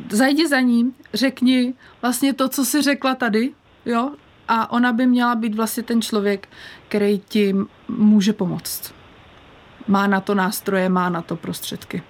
zajdi 0.09 0.47
za 0.47 0.59
ním, 0.59 0.93
řekni 1.13 1.74
vlastně 2.01 2.33
to, 2.33 2.50
co 2.50 2.65
jsi 2.65 2.81
řekla 2.81 3.15
tady, 3.15 3.51
jo, 3.85 4.12
a 4.47 4.71
ona 4.71 4.93
by 4.93 5.07
měla 5.07 5.35
být 5.35 5.55
vlastně 5.55 5.83
ten 5.83 6.01
člověk, 6.01 6.50
který 6.88 7.19
ti 7.19 7.55
může 7.88 8.33
pomoct. 8.33 8.93
Má 9.88 10.07
na 10.07 10.21
to 10.21 10.35
nástroje, 10.35 10.89
má 10.89 11.09
na 11.09 11.21
to 11.21 11.35
prostředky. 11.35 12.03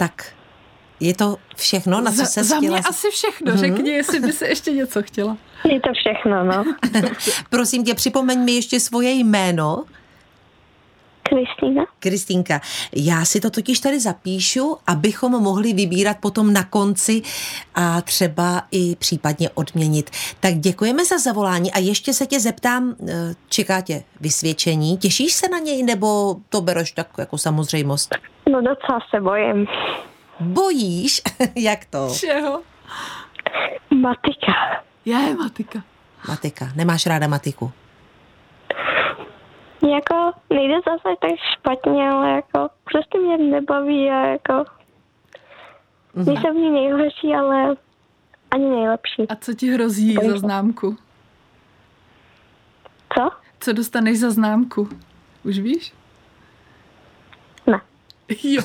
Tak 0.00 0.32
je 1.00 1.14
to 1.14 1.36
všechno, 1.56 2.00
na 2.00 2.12
co 2.12 2.26
se 2.26 2.44
Za 2.44 2.56
chtěla... 2.56 2.76
mě 2.78 2.88
asi 2.88 3.10
všechno. 3.10 3.56
Řekni, 3.56 3.90
jestli 3.90 4.20
by 4.20 4.32
se 4.32 4.48
ještě 4.48 4.72
něco 4.72 5.02
chtěla. 5.02 5.36
Je 5.64 5.80
to 5.80 5.90
všechno, 5.94 6.44
no. 6.44 6.64
Prosím 7.50 7.84
tě, 7.84 7.94
připomeň 7.94 8.38
mi 8.44 8.52
ještě 8.52 8.80
svoje 8.80 9.10
jméno. 9.10 9.84
Kristýna? 11.30 11.84
Kristýnka, 11.98 12.60
já 12.96 13.24
si 13.24 13.40
to 13.40 13.50
totiž 13.50 13.80
tady 13.80 14.00
zapíšu, 14.00 14.76
abychom 14.86 15.32
mohli 15.32 15.72
vybírat 15.72 16.16
potom 16.20 16.52
na 16.52 16.64
konci 16.64 17.22
a 17.74 18.00
třeba 18.00 18.62
i 18.70 18.96
případně 18.96 19.50
odměnit. 19.50 20.10
Tak 20.40 20.54
děkujeme 20.54 21.04
za 21.04 21.18
zavolání 21.18 21.72
a 21.72 21.78
ještě 21.78 22.12
se 22.12 22.26
tě 22.26 22.40
zeptám, 22.40 22.94
eh, 23.08 23.34
čeká 23.48 23.80
tě 23.80 24.02
vysvědčení, 24.20 24.98
těšíš 24.98 25.32
se 25.32 25.48
na 25.48 25.58
něj 25.58 25.82
nebo 25.82 26.36
to 26.48 26.60
bereš 26.60 26.92
tak 26.92 27.08
jako 27.18 27.38
samozřejmost? 27.38 28.14
No 28.52 28.60
docela 28.62 29.00
se 29.10 29.20
bojím. 29.20 29.66
Bojíš? 30.40 31.22
Jak 31.56 31.84
to? 31.84 32.08
Čeho? 32.18 32.62
Matika. 33.90 34.82
Je, 35.04 35.36
matika. 35.36 35.82
Matika, 36.28 36.68
nemáš 36.76 37.06
ráda 37.06 37.26
matiku? 37.26 37.72
Jako 39.88 40.32
nejde 40.50 40.74
zase 40.74 41.16
tak 41.20 41.30
špatně, 41.52 42.10
ale 42.10 42.30
jako 42.30 42.70
prostě 42.92 43.18
mě 43.18 43.38
nebaví 43.38 44.10
a 44.10 44.26
jako 44.26 44.64
nejsem 46.14 46.54
v 46.54 46.58
ní 46.58 46.70
nejhorší, 46.70 47.34
ale 47.34 47.76
ani 48.50 48.68
nejlepší. 48.68 49.28
A 49.28 49.36
co 49.36 49.54
ti 49.54 49.70
hrozí 49.70 50.14
za 50.14 50.38
známku? 50.38 50.96
Co? 53.14 53.30
Co 53.60 53.72
dostaneš 53.72 54.18
za 54.18 54.30
známku? 54.30 54.88
Už 55.44 55.58
víš? 55.58 55.94
Ne. 57.66 57.80
Jo. 58.42 58.62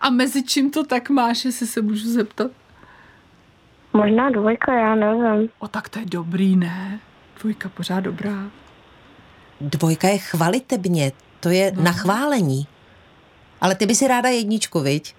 A 0.00 0.10
mezi 0.10 0.42
čím 0.44 0.70
to 0.70 0.84
tak 0.86 1.10
máš, 1.10 1.44
jestli 1.44 1.66
se 1.66 1.82
můžu 1.82 2.08
zeptat? 2.08 2.50
Možná 3.92 4.30
dvojka, 4.30 4.74
já 4.74 4.94
nevím. 4.94 5.50
O, 5.58 5.68
tak 5.68 5.88
to 5.88 5.98
je 5.98 6.06
dobrý, 6.06 6.56
ne? 6.56 7.00
Dvojka 7.40 7.68
pořád 7.68 8.00
dobrá. 8.00 8.50
Dvojka 9.60 10.08
je 10.08 10.18
chvalitebně, 10.18 11.12
to 11.40 11.48
je 11.48 11.72
No. 11.76 11.82
na 11.82 11.92
chválení. 11.92 12.66
Ale 13.60 13.74
ty 13.74 13.86
by 13.86 13.94
si 13.94 14.08
ráda 14.08 14.28
jedničku, 14.28 14.80
viď? 14.80 15.14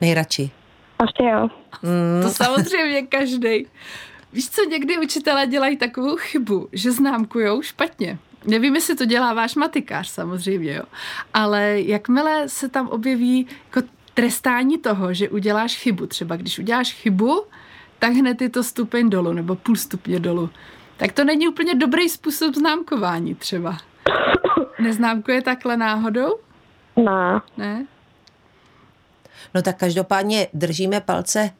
Nejradši. 0.00 0.50
Asi 0.98 1.24
jo. 1.30 1.48
To 2.22 2.30
samozřejmě 2.30 3.02
každý. 3.02 3.66
Víš 4.32 4.50
co, 4.50 4.64
někdy 4.64 4.98
učitelé 4.98 5.46
dělají 5.46 5.76
takovou 5.76 6.16
chybu, 6.16 6.68
že 6.72 6.92
známkujou 6.92 7.62
špatně. 7.62 8.18
Nevím, 8.44 8.74
jestli 8.74 8.96
to 8.96 9.04
dělá 9.04 9.34
váš 9.34 9.54
matikář 9.54 10.08
samozřejmě, 10.08 10.74
jo. 10.74 10.82
Ale 11.34 11.80
jakmile 11.80 12.48
se 12.48 12.68
tam 12.68 12.88
objeví 12.88 13.46
jako 13.74 13.88
trestání 14.14 14.78
toho, 14.78 15.14
že 15.14 15.28
uděláš 15.28 15.76
chybu, 15.76 16.06
třeba 16.06 16.36
když 16.36 16.58
uděláš 16.58 16.92
chybu, 16.92 17.44
tak 17.98 18.12
hned 18.12 18.42
je 18.42 18.48
to 18.48 18.62
stupeň 18.62 19.10
dolů 19.10 19.32
nebo 19.32 19.54
půl 19.56 19.76
stupně 19.76 20.20
dolů. 20.20 20.50
Tak 20.96 21.12
to 21.12 21.24
není 21.24 21.48
úplně 21.48 21.74
dobrý 21.74 22.08
způsob 22.08 22.54
známkování 22.54 23.34
třeba. 23.34 23.78
Neznámkuje 24.78 25.42
takhle 25.42 25.76
náhodou? 25.76 26.38
Ne. 26.96 27.40
Ne? 27.56 27.86
No 29.54 29.62
tak 29.62 29.76
každopádně 29.76 30.48
držíme 30.52 31.00
palce, 31.00 31.50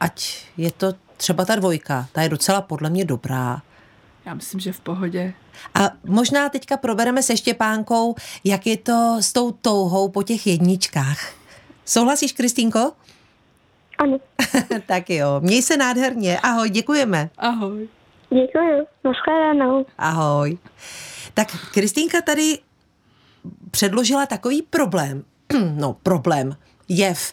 ať 0.00 0.46
je 0.56 0.70
to 0.70 0.94
třeba 1.16 1.44
ta 1.44 1.56
dvojka. 1.56 2.08
Ta 2.12 2.22
je 2.22 2.28
docela 2.28 2.60
podle 2.60 2.90
mě 2.90 3.04
dobrá. 3.04 3.62
Já 4.26 4.34
myslím, 4.34 4.60
že 4.60 4.72
v 4.72 4.80
pohodě. 4.80 5.34
A 5.74 5.90
možná 6.04 6.48
teďka 6.48 6.76
probereme 6.76 7.22
se 7.22 7.36
Štěpánkou, 7.36 8.14
jak 8.44 8.66
je 8.66 8.76
to 8.76 9.16
s 9.20 9.32
tou 9.32 9.52
touhou 9.52 10.08
po 10.08 10.22
těch 10.22 10.46
jedničkách. 10.46 11.32
Souhlasíš, 11.84 12.32
Kristýnko? 12.32 12.92
Ano. 13.98 14.18
tak 14.86 15.10
jo, 15.10 15.40
měj 15.40 15.62
se 15.62 15.76
nádherně. 15.76 16.38
Ahoj, 16.40 16.70
děkujeme. 16.70 17.30
Ahoj. 17.38 17.88
Děkuji. 18.32 18.86
Naschledanou. 19.04 19.86
Ahoj. 19.98 20.58
Tak 21.34 21.48
Kristýnka 21.72 22.20
tady 22.20 22.58
předložila 23.70 24.26
takový 24.26 24.62
problém. 24.62 25.24
No, 25.76 25.96
problém. 26.02 26.56
Jev. 26.88 27.32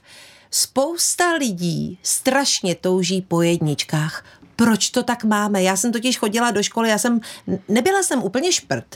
Spousta 0.51 1.33
lidí 1.33 1.99
strašně 2.03 2.75
touží 2.75 3.21
po 3.21 3.41
jedničkách. 3.41 4.25
Proč 4.55 4.89
to 4.89 5.03
tak 5.03 5.23
máme? 5.23 5.63
Já 5.63 5.75
jsem 5.75 5.91
totiž 5.91 6.17
chodila 6.17 6.51
do 6.51 6.63
školy, 6.63 6.89
já 6.89 6.97
jsem, 6.97 7.19
nebyla 7.67 8.03
jsem 8.03 8.23
úplně 8.23 8.51
šprt, 8.51 8.95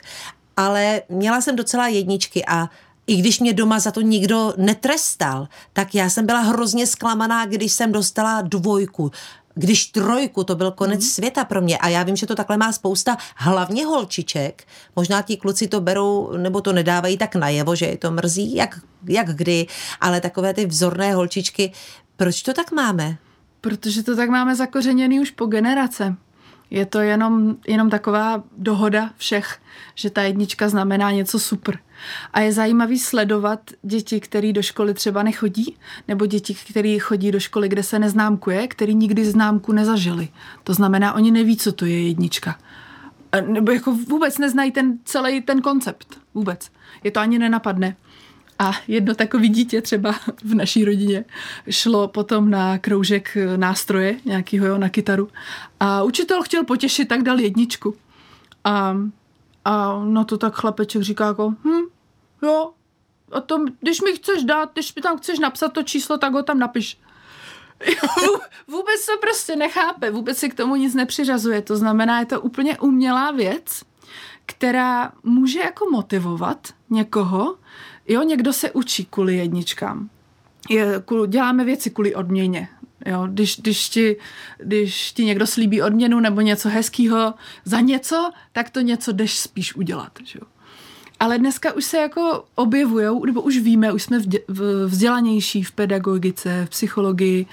ale 0.58 1.02
měla 1.10 1.42
jsem 1.42 1.56
docela 1.56 1.88
jedničky 1.88 2.46
a 2.46 2.70
i 3.08 3.16
když 3.16 3.40
mě 3.40 3.54
doma 3.54 3.80
za 3.80 3.92
to 3.92 4.02
nikdo 4.02 4.54
netrestal, 4.58 5.48
tak 5.74 5.96
já 5.96 6.10
jsem 6.10 6.26
byla 6.26 6.40
hrozně 6.40 6.88
zklamaná, 6.88 7.46
když 7.46 7.74
jsem 7.74 7.92
dostala 7.92 8.42
dvojku. 8.42 9.12
Když 9.56 9.86
trojku, 9.86 10.44
to 10.44 10.56
byl 10.56 10.72
konec 10.72 11.04
mm. 11.04 11.10
světa 11.10 11.46
pro 11.46 11.62
mě. 11.62 11.78
A 11.78 11.90
já 11.90 12.04
vím, 12.04 12.16
že 12.16 12.28
to 12.28 12.36
takhle 12.36 12.58
má 12.58 12.72
spousta 12.72 13.18
hlavně 13.36 13.86
holčiček. 13.86 14.64
Možná 14.96 15.22
ti 15.22 15.38
kluci 15.38 15.68
to 15.68 15.82
berou, 15.82 16.38
nebo 16.38 16.62
to 16.62 16.74
nedávají 16.74 17.18
tak 17.18 17.36
najevo, 17.36 17.76
že 17.76 17.86
je 17.86 17.98
to 17.98 18.12
mrzí, 18.12 18.56
jak, 18.56 18.80
jak 19.08 19.36
kdy. 19.36 19.68
Ale 20.02 20.22
takové 20.22 20.54
ty 20.54 20.66
vzorné 20.66 21.14
holčičky, 21.14 21.72
proč 22.18 22.42
to 22.42 22.54
tak 22.54 22.72
máme? 22.72 23.18
Protože 23.62 24.04
to 24.04 24.16
tak 24.16 24.30
máme 24.30 24.56
zakořeněný 24.56 25.20
už 25.20 25.32
po 25.32 25.46
generace. 25.46 26.16
Je 26.74 26.86
to 26.86 27.00
jenom, 27.00 27.56
jenom 27.68 27.90
taková 27.90 28.44
dohoda 28.58 29.10
všech, 29.18 29.60
že 29.96 30.10
ta 30.10 30.22
jednička 30.22 30.70
znamená 30.70 31.12
něco 31.12 31.40
super. 31.40 31.80
A 32.34 32.40
je 32.40 32.54
zajímavý 32.54 33.00
sledovat 33.00 33.60
děti, 33.84 34.20
které 34.20 34.54
do 34.54 34.62
školy 34.62 34.94
třeba 34.94 35.24
nechodí, 35.24 35.78
nebo 36.08 36.26
děti, 36.26 36.54
které 36.54 37.00
chodí 37.00 37.32
do 37.32 37.40
školy, 37.40 37.70
kde 37.70 37.84
se 37.84 38.00
neznámkuje, 38.00 38.68
který 38.68 38.96
nikdy 38.96 39.26
známku 39.26 39.72
nezažili. 39.72 40.28
To 40.64 40.74
znamená, 40.74 41.14
oni 41.14 41.32
neví, 41.32 41.58
co 41.58 41.72
to 41.72 41.86
je 41.86 42.08
jednička. 42.08 42.60
Nebo 43.48 43.72
jako 43.72 43.96
vůbec 44.10 44.38
neznají 44.38 44.72
ten 44.72 44.98
celý 45.06 45.42
ten 45.42 45.62
koncept. 45.62 46.20
Vůbec. 46.34 46.72
Je 47.04 47.12
to 47.12 47.20
ani 47.20 47.40
nenapadne. 47.40 47.96
A 48.60 48.72
jedno 48.88 49.16
takový 49.16 49.50
dítě 49.50 49.82
třeba 49.82 50.16
v 50.44 50.56
naší 50.56 50.86
rodině 50.86 51.26
šlo 51.70 52.08
potom 52.08 52.50
na 52.50 52.78
kroužek 52.78 53.38
nástroje 53.56 54.20
nějakýho 54.26 54.68
jo, 54.68 54.78
na 54.78 54.90
kytaru 54.90 55.30
a 55.80 56.04
učitel 56.04 56.44
chtěl 56.44 56.64
potěšit, 56.64 57.08
tak 57.08 57.24
dal 57.24 57.40
jedničku. 57.40 57.96
A, 58.64 58.98
a 59.66 60.04
na 60.04 60.24
to 60.24 60.38
tak 60.38 60.56
chlapeček 60.56 61.02
říká 61.02 61.28
jako, 61.28 61.50
hm, 61.50 61.82
jo, 62.44 62.72
a 63.32 63.42
to, 63.42 63.66
když 63.80 64.02
mi 64.02 64.14
chceš 64.14 64.44
dát, 64.44 64.70
když 64.74 64.96
mi 64.96 65.02
tam 65.02 65.18
chceš 65.18 65.40
napsat 65.40 65.74
to 65.74 65.84
číslo, 65.84 66.18
tak 66.18 66.34
ho 66.34 66.44
tam 66.44 66.60
napiš. 66.60 67.00
vůbec 68.68 69.06
to 69.06 69.18
prostě 69.22 69.56
nechápe, 69.56 70.12
vůbec 70.12 70.38
si 70.38 70.50
k 70.50 70.54
tomu 70.54 70.76
nic 70.76 70.96
nepřiřazuje. 70.96 71.62
To 71.62 71.78
znamená, 71.78 72.20
je 72.20 72.26
to 72.26 72.42
úplně 72.42 72.80
umělá 72.80 73.32
věc, 73.32 73.84
která 74.46 75.12
může 75.24 75.60
jako 75.60 75.90
motivovat 75.90 76.68
někoho, 76.90 77.58
Jo, 78.08 78.24
někdo 78.24 78.54
se 78.54 78.72
učí 78.72 79.08
kvůli 79.10 79.38
jedničkám. 79.38 80.10
Je, 80.70 81.04
děláme 81.28 81.66
věci 81.66 81.90
kvůli 81.90 82.16
odměně. 82.16 82.68
Jo, 83.06 83.28
když, 83.32 83.60
když, 83.60 83.90
ti, 83.90 84.16
když 84.58 85.12
ti 85.12 85.26
někdo 85.26 85.48
slíbí 85.48 85.82
odměnu 85.82 86.20
nebo 86.20 86.42
něco 86.42 86.70
hezkého 86.70 87.34
za 87.66 87.80
něco, 87.80 88.32
tak 88.52 88.70
to 88.70 88.82
něco 88.82 89.12
jdeš 89.12 89.38
spíš 89.38 89.76
udělat. 89.76 90.12
Že. 90.24 90.40
Ale 91.20 91.38
dneska 91.40 91.74
už 91.74 91.86
se 91.86 91.98
jako 91.98 92.46
objevují, 92.56 93.22
nebo 93.26 93.42
už 93.42 93.58
víme, 93.58 93.92
už 93.92 94.04
jsme 94.04 94.20
vzdělanější 94.86 95.64
v 95.64 95.72
pedagogice, 95.72 96.66
v 96.66 96.70
psychologii, 96.70 97.46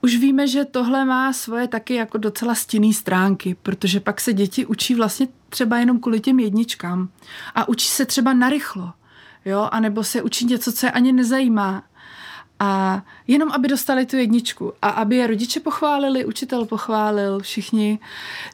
už 0.00 0.16
víme, 0.16 0.48
že 0.48 0.64
tohle 0.64 1.04
má 1.04 1.32
svoje 1.32 1.68
taky 1.68 1.94
jako 1.94 2.18
docela 2.18 2.54
stinný 2.54 2.94
stránky, 2.94 3.56
protože 3.62 4.00
pak 4.00 4.20
se 4.20 4.32
děti 4.32 4.66
učí 4.66 4.94
vlastně 4.94 5.28
třeba 5.48 5.78
jenom 5.78 6.00
kvůli 6.00 6.20
těm 6.20 6.40
jedničkám 6.40 7.08
a 7.54 7.68
učí 7.68 7.88
se 7.88 8.04
třeba 8.04 8.32
narychlo 8.32 8.92
jo, 9.44 9.68
anebo 9.72 10.04
se 10.04 10.22
učí 10.22 10.44
něco, 10.46 10.72
co 10.72 10.86
je 10.86 10.90
ani 10.90 11.12
nezajímá. 11.12 11.82
A 12.58 13.02
jenom, 13.26 13.52
aby 13.52 13.68
dostali 13.68 14.06
tu 14.06 14.16
jedničku 14.16 14.72
a 14.82 14.88
aby 14.88 15.16
je 15.16 15.26
rodiče 15.26 15.60
pochválili, 15.60 16.24
učitel 16.24 16.64
pochválil, 16.64 17.40
všichni. 17.40 17.98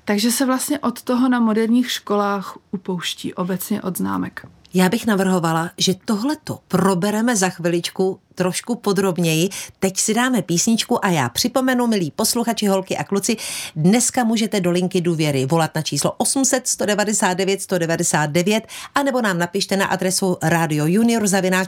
Takže 0.05 0.31
se 0.31 0.47
vlastně 0.47 0.79
od 0.79 1.03
toho 1.03 1.29
na 1.29 1.41
moderních 1.41 1.91
školách 1.91 2.59
upouští 2.71 3.35
obecně 3.35 3.83
od 3.83 3.99
známek. 3.99 4.47
Já 4.79 4.89
bych 4.89 5.07
navrhovala, 5.07 5.71
že 5.79 5.95
tohleto 6.05 6.59
probereme 6.69 7.37
za 7.37 7.49
chviličku 7.49 8.21
trošku 8.35 8.75
podrobněji. 8.75 9.49
Teď 9.79 9.99
si 9.99 10.15
dáme 10.15 10.43
písničku 10.43 11.05
a 11.05 11.09
já 11.09 11.29
připomenu, 11.29 11.87
milí 11.87 12.11
posluchači, 12.11 12.67
holky 12.67 12.97
a 12.97 13.05
kluci, 13.05 13.37
dneska 13.77 14.25
můžete 14.25 14.61
do 14.61 14.71
linky 14.71 15.01
důvěry 15.01 15.47
volat 15.47 15.75
na 15.75 15.83
číslo 15.83 16.13
800 16.13 16.69
199 16.69 17.63
199 17.63 18.67
a 18.95 19.03
nebo 19.03 19.23
nám 19.23 19.39
napište 19.39 19.77
na 19.77 19.87
adresu 19.87 20.37
Radio 20.43 20.87
Junior 20.87 21.23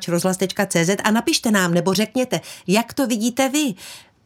rozhlas.cz 0.09 0.91
a 1.05 1.11
napište 1.11 1.51
nám 1.51 1.75
nebo 1.75 1.95
řekněte, 1.95 2.41
jak 2.67 2.93
to 2.93 3.07
vidíte 3.07 3.49
vy 3.49 3.75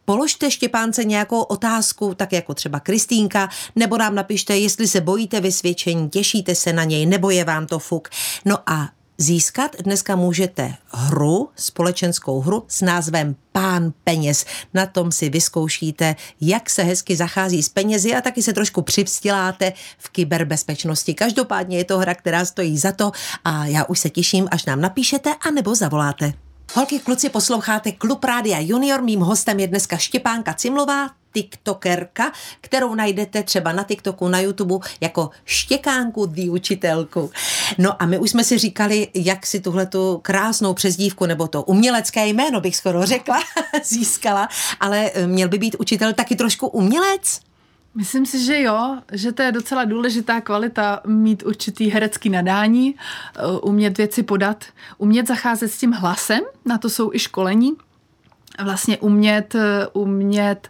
položte 0.05 0.51
Štěpánce 0.51 1.03
nějakou 1.03 1.41
otázku, 1.41 2.13
tak 2.15 2.33
jako 2.33 2.53
třeba 2.53 2.79
Kristýnka, 2.79 3.49
nebo 3.75 3.97
nám 3.97 4.15
napište, 4.15 4.57
jestli 4.57 4.87
se 4.87 5.01
bojíte 5.01 5.41
vysvědčení, 5.41 6.09
těšíte 6.09 6.55
se 6.55 6.73
na 6.73 6.83
něj, 6.83 7.05
nebo 7.05 7.29
je 7.29 7.43
vám 7.43 7.67
to 7.67 7.79
fuk. 7.79 8.09
No 8.45 8.69
a 8.69 8.89
Získat 9.17 9.75
dneska 9.83 10.15
můžete 10.15 10.73
hru, 10.91 11.49
společenskou 11.55 12.41
hru 12.41 12.63
s 12.67 12.81
názvem 12.81 13.35
Pán 13.51 13.93
peněz. 14.03 14.45
Na 14.73 14.85
tom 14.85 15.11
si 15.11 15.29
vyzkoušíte, 15.29 16.15
jak 16.41 16.69
se 16.69 16.83
hezky 16.83 17.15
zachází 17.15 17.63
s 17.63 17.69
penězi 17.69 18.15
a 18.15 18.21
taky 18.21 18.43
se 18.43 18.53
trošku 18.53 18.81
přivstěláte 18.81 19.73
v 19.97 20.09
kyberbezpečnosti. 20.09 21.13
Každopádně 21.13 21.77
je 21.77 21.83
to 21.83 21.97
hra, 21.97 22.15
která 22.15 22.45
stojí 22.45 22.77
za 22.77 22.91
to 22.91 23.11
a 23.45 23.65
já 23.65 23.83
už 23.83 23.99
se 23.99 24.09
těším, 24.09 24.47
až 24.51 24.65
nám 24.65 24.81
napíšete 24.81 25.35
a 25.47 25.51
nebo 25.51 25.75
zavoláte. 25.75 26.44
Holky, 26.73 26.99
kluci, 26.99 27.29
posloucháte 27.29 27.91
Klub 27.91 28.23
Rádia 28.23 28.59
Junior. 28.59 29.01
Mým 29.01 29.19
hostem 29.19 29.59
je 29.59 29.67
dneska 29.67 29.97
Štěpánka 29.97 30.53
Cimlová, 30.53 31.09
tiktokerka, 31.33 32.31
kterou 32.61 32.95
najdete 32.95 33.43
třeba 33.43 33.71
na 33.71 33.83
TikToku, 33.83 34.27
na 34.27 34.39
YouTube 34.39 34.75
jako 35.01 35.29
Štěkánku 35.45 36.25
the 36.25 36.41
učitelku. 36.41 37.31
No 37.77 38.01
a 38.01 38.05
my 38.05 38.19
už 38.19 38.29
jsme 38.29 38.43
si 38.43 38.57
říkali, 38.57 39.07
jak 39.13 39.45
si 39.45 39.59
tuhle 39.59 39.85
tu 39.85 40.19
krásnou 40.21 40.73
přezdívku, 40.73 41.25
nebo 41.25 41.47
to 41.47 41.63
umělecké 41.63 42.27
jméno 42.27 42.61
bych 42.61 42.75
skoro 42.75 43.05
řekla, 43.05 43.39
získala, 43.83 44.49
ale 44.79 45.11
měl 45.25 45.49
by 45.49 45.57
být 45.57 45.75
učitel 45.79 46.13
taky 46.13 46.35
trošku 46.35 46.67
umělec? 46.67 47.39
Myslím 47.95 48.25
si, 48.25 48.45
že 48.45 48.61
jo, 48.61 48.97
že 49.11 49.31
to 49.31 49.41
je 49.41 49.51
docela 49.51 49.85
důležitá 49.85 50.41
kvalita 50.41 51.01
mít 51.07 51.43
určitý 51.45 51.89
herecký 51.89 52.29
nadání, 52.29 52.95
eh, 52.95 53.41
umět 53.61 53.97
věci 53.97 54.23
podat, 54.23 54.65
umět 54.97 55.27
zacházet 55.27 55.71
s 55.71 55.77
tím 55.77 55.91
hlasem, 55.91 56.41
na 56.65 56.77
to 56.77 56.89
jsou 56.89 57.13
i 57.13 57.19
školení, 57.19 57.73
vlastně 58.63 58.97
umět, 58.97 59.55
eh, 59.55 59.87
umět 59.93 60.69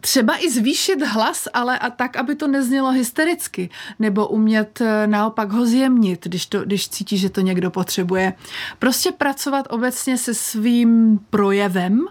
třeba 0.00 0.44
i 0.44 0.50
zvýšit 0.50 1.02
hlas, 1.02 1.48
ale 1.54 1.78
a 1.78 1.90
tak, 1.90 2.16
aby 2.16 2.34
to 2.34 2.48
neznělo 2.48 2.90
hystericky, 2.90 3.70
nebo 3.98 4.28
umět 4.28 4.80
eh, 4.80 5.06
naopak 5.06 5.52
ho 5.52 5.66
zjemnit, 5.66 6.24
když, 6.24 6.46
to, 6.46 6.60
když 6.60 6.88
cítí, 6.88 7.18
že 7.18 7.30
to 7.30 7.40
někdo 7.40 7.70
potřebuje. 7.70 8.32
Prostě 8.78 9.12
pracovat 9.12 9.66
obecně 9.70 10.18
se 10.18 10.34
svým 10.34 11.20
projevem, 11.30 12.06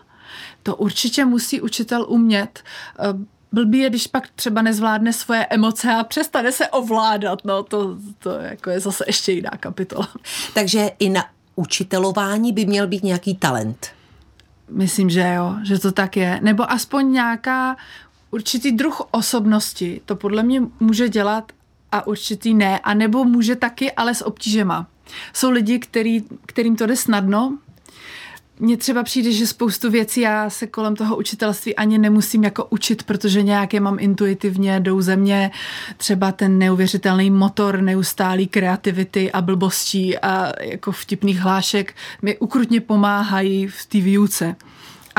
to 0.64 0.76
určitě 0.76 1.26
musí 1.26 1.62
učitel 1.62 2.06
umět 2.10 2.64
blbý 3.52 3.80
je, 3.80 3.90
když 3.90 4.08
pak 4.08 4.28
třeba 4.36 4.62
nezvládne 4.62 5.14
svoje 5.14 5.46
emoce 5.46 5.94
a 5.94 6.04
přestane 6.04 6.52
se 6.52 6.68
ovládat. 6.68 7.40
No 7.46 7.64
to, 7.64 7.98
to 8.20 8.30
jako 8.30 8.70
je 8.70 8.80
zase 8.80 9.04
ještě 9.08 9.32
jiná 9.32 9.52
kapitola. 9.60 10.10
Takže 10.54 10.92
i 11.00 11.10
na 11.10 11.26
učitelování 11.56 12.54
by 12.54 12.66
měl 12.66 12.88
být 12.88 13.04
nějaký 13.04 13.36
talent. 13.36 13.88
Myslím, 14.70 15.10
že 15.10 15.34
jo, 15.36 15.56
že 15.64 15.80
to 15.80 15.92
tak 15.92 16.18
je. 16.18 16.40
Nebo 16.42 16.72
aspoň 16.72 17.12
nějaká 17.12 17.78
určitý 18.32 18.72
druh 18.72 19.02
osobnosti. 19.12 20.02
To 20.06 20.16
podle 20.16 20.44
mě 20.44 20.62
může 20.80 21.10
dělat 21.10 21.52
a 21.92 22.08
určitý 22.08 22.54
ne. 22.54 22.80
A 22.80 22.94
nebo 22.94 23.24
může 23.26 23.56
taky, 23.56 23.92
ale 23.92 24.16
s 24.16 24.26
obtížema. 24.26 24.88
Jsou 25.34 25.50
lidi, 25.50 25.80
který, 25.80 26.24
kterým 26.46 26.76
to 26.76 26.86
jde 26.86 26.96
snadno, 26.96 27.58
mně 28.60 28.78
třeba 28.78 29.04
přijde, 29.04 29.32
že 29.32 29.48
spoustu 29.48 29.92
věcí 29.92 30.22
já 30.22 30.50
se 30.50 30.68
kolem 30.68 30.96
toho 30.96 31.18
učitelství 31.18 31.76
ani 31.76 31.98
nemusím 31.98 32.44
jako 32.44 32.66
učit, 32.66 33.04
protože 33.04 33.42
nějaké 33.42 33.80
mám 33.80 34.00
intuitivně, 34.00 34.80
jdou 34.80 35.02
ze 35.02 35.16
mě 35.16 35.52
třeba 35.98 36.32
ten 36.32 36.58
neuvěřitelný 36.58 37.30
motor 37.30 37.82
neustálý 37.82 38.48
kreativity 38.48 39.32
a 39.32 39.42
blbostí 39.42 40.18
a 40.18 40.52
jako 40.62 40.92
vtipných 40.92 41.40
hlášek 41.40 41.96
mi 42.22 42.38
ukrutně 42.38 42.82
pomáhají 42.82 43.68
v 43.68 43.86
té 43.86 44.02
výuce. 44.02 44.56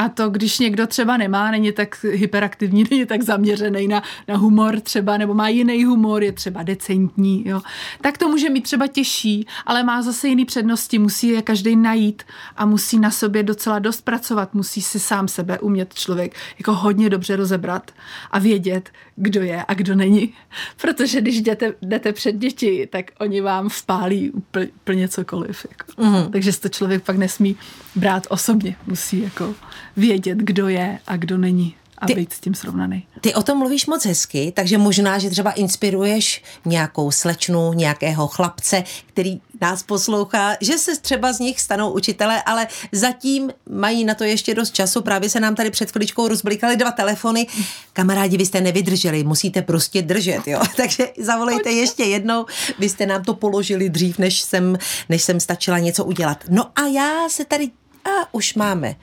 A 0.00 0.08
to, 0.08 0.30
když 0.30 0.58
někdo 0.58 0.86
třeba 0.86 1.16
nemá, 1.16 1.50
není 1.50 1.72
tak 1.72 2.04
hyperaktivní, 2.10 2.84
není 2.90 3.06
tak 3.06 3.22
zaměřený 3.22 3.88
na, 3.88 4.02
na 4.28 4.36
humor 4.36 4.80
třeba, 4.80 5.16
nebo 5.16 5.34
má 5.34 5.48
jiný 5.48 5.84
humor, 5.84 6.22
je 6.22 6.32
třeba 6.32 6.62
decentní, 6.62 7.48
jo, 7.48 7.60
tak 8.00 8.18
to 8.18 8.28
může 8.28 8.50
mít 8.50 8.60
třeba 8.62 8.86
těžší, 8.86 9.46
ale 9.66 9.82
má 9.82 10.02
zase 10.02 10.28
jiný 10.28 10.44
přednosti, 10.44 10.98
musí 10.98 11.28
je 11.28 11.42
každý 11.42 11.76
najít 11.76 12.22
a 12.56 12.66
musí 12.66 12.98
na 12.98 13.10
sobě 13.10 13.42
docela 13.42 13.78
dost 13.78 14.00
pracovat, 14.00 14.54
musí 14.54 14.82
si 14.82 15.00
sám 15.00 15.28
sebe 15.28 15.58
umět 15.58 15.94
člověk 15.94 16.34
jako 16.58 16.74
hodně 16.74 17.10
dobře 17.10 17.36
rozebrat 17.36 17.90
a 18.30 18.38
vědět, 18.38 18.90
kdo 19.16 19.42
je 19.42 19.64
a 19.68 19.74
kdo 19.74 19.94
není. 19.94 20.34
Protože 20.80 21.20
když 21.20 21.40
jdete, 21.40 21.74
jdete 21.82 22.12
před 22.12 22.36
děti, 22.36 22.88
tak 22.92 23.10
oni 23.18 23.40
vám 23.40 23.68
vpálí 23.68 24.30
úplně 24.30 25.08
cokoliv. 25.08 25.66
Jako. 25.70 26.02
Mm. 26.02 26.32
Takže 26.32 26.60
to 26.60 26.68
člověk 26.68 27.02
pak 27.02 27.16
nesmí 27.16 27.56
brát 27.94 28.26
osobně, 28.30 28.76
musí 28.86 29.20
jako 29.22 29.54
vědět, 29.96 30.38
kdo 30.38 30.68
je 30.68 30.98
a 31.06 31.16
kdo 31.16 31.38
není 31.38 31.74
a 32.00 32.06
ty, 32.06 32.14
být 32.14 32.32
s 32.32 32.40
tím 32.40 32.54
srovnaný. 32.54 33.06
Ty 33.20 33.34
o 33.34 33.42
tom 33.42 33.58
mluvíš 33.58 33.86
moc 33.86 34.04
hezky, 34.04 34.52
takže 34.56 34.78
možná, 34.78 35.18
že 35.18 35.30
třeba 35.30 35.50
inspiruješ 35.50 36.42
nějakou 36.64 37.10
slečnu, 37.10 37.72
nějakého 37.72 38.28
chlapce, 38.28 38.84
který 39.06 39.40
nás 39.60 39.82
poslouchá, 39.82 40.56
že 40.60 40.78
se 40.78 41.00
třeba 41.00 41.32
z 41.32 41.38
nich 41.38 41.60
stanou 41.60 41.90
učitele, 41.90 42.42
ale 42.42 42.66
zatím 42.92 43.50
mají 43.70 44.04
na 44.04 44.14
to 44.14 44.24
ještě 44.24 44.54
dost 44.54 44.74
času. 44.74 45.02
Právě 45.02 45.30
se 45.30 45.40
nám 45.40 45.54
tady 45.54 45.70
před 45.70 45.90
chviličkou 45.90 46.28
rozblikaly 46.28 46.76
dva 46.76 46.90
telefony. 46.90 47.46
Kamarádi, 47.92 48.36
vy 48.36 48.46
jste 48.46 48.60
nevydrželi, 48.60 49.24
musíte 49.24 49.62
prostě 49.62 50.02
držet, 50.02 50.40
jo. 50.46 50.60
Takže 50.76 51.08
zavolejte 51.18 51.70
ještě 51.70 52.04
jednou. 52.04 52.46
Vy 52.78 52.88
jste 52.88 53.06
nám 53.06 53.24
to 53.24 53.34
položili 53.34 53.90
dřív, 53.90 54.18
než 54.18 54.40
jsem, 54.40 54.78
než 55.08 55.22
jsem 55.22 55.40
stačila 55.40 55.78
něco 55.78 56.04
udělat. 56.04 56.44
No 56.48 56.64
a 56.76 56.86
já 56.86 57.28
se 57.28 57.44
tady 57.44 57.70
a 58.04 58.34
už 58.34 58.54
máme 58.54 58.96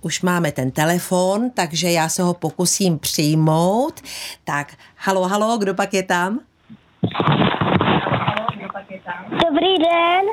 už 0.00 0.22
máme 0.22 0.52
ten 0.52 0.70
telefon, 0.70 1.50
takže 1.50 1.90
já 1.90 2.08
se 2.08 2.22
ho 2.22 2.34
pokusím 2.34 2.98
přijmout. 2.98 4.00
Tak, 4.44 4.74
halo, 4.96 5.28
halo, 5.28 5.58
kdo 5.58 5.74
pak 5.74 5.94
je 5.94 6.02
tam? 6.02 6.40
Dobrý 9.30 9.78
den. 9.78 10.24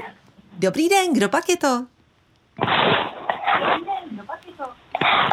Dobrý 0.60 0.90
den, 0.90 1.14
kdo 1.14 1.30
pak 1.30 1.50
je 1.50 1.58
to? 1.58 1.86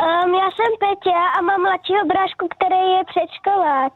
Um, 0.05 0.35
já 0.35 0.49
jsem 0.51 0.73
Peťa 0.81 1.19
a 1.39 1.41
mám 1.41 1.61
mladšího 1.61 2.05
brášku, 2.07 2.49
který 2.57 2.91
je 2.97 3.05
předškolák. 3.05 3.93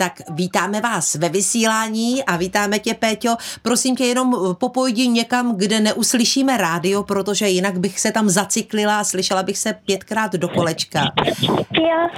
Tak 0.00 0.12
vítáme 0.30 0.80
vás 0.80 1.14
ve 1.14 1.28
vysílání 1.28 2.24
a 2.24 2.36
vítáme 2.36 2.78
tě, 2.78 2.94
Péťo. 2.94 3.36
Prosím 3.62 3.96
tě, 3.96 4.04
jenom 4.04 4.56
popojdi 4.58 5.08
někam, 5.08 5.56
kde 5.56 5.80
neuslyšíme 5.80 6.56
rádio, 6.56 7.02
protože 7.02 7.48
jinak 7.48 7.78
bych 7.78 8.00
se 8.00 8.12
tam 8.12 8.28
zaciklila 8.28 9.00
a 9.00 9.04
slyšela 9.04 9.42
bych 9.42 9.58
se 9.58 9.72
pětkrát 9.86 10.32
do 10.32 10.48
kolečka. 10.48 11.00
Jo. 11.72 12.08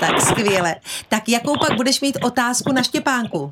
Tak 0.00 0.20
skvěle. 0.20 0.74
Tak 1.08 1.28
jakou 1.28 1.58
pak 1.58 1.76
budeš 1.76 2.00
mít 2.00 2.18
otázku 2.24 2.72
na 2.72 2.82
Štěpánku? 2.82 3.50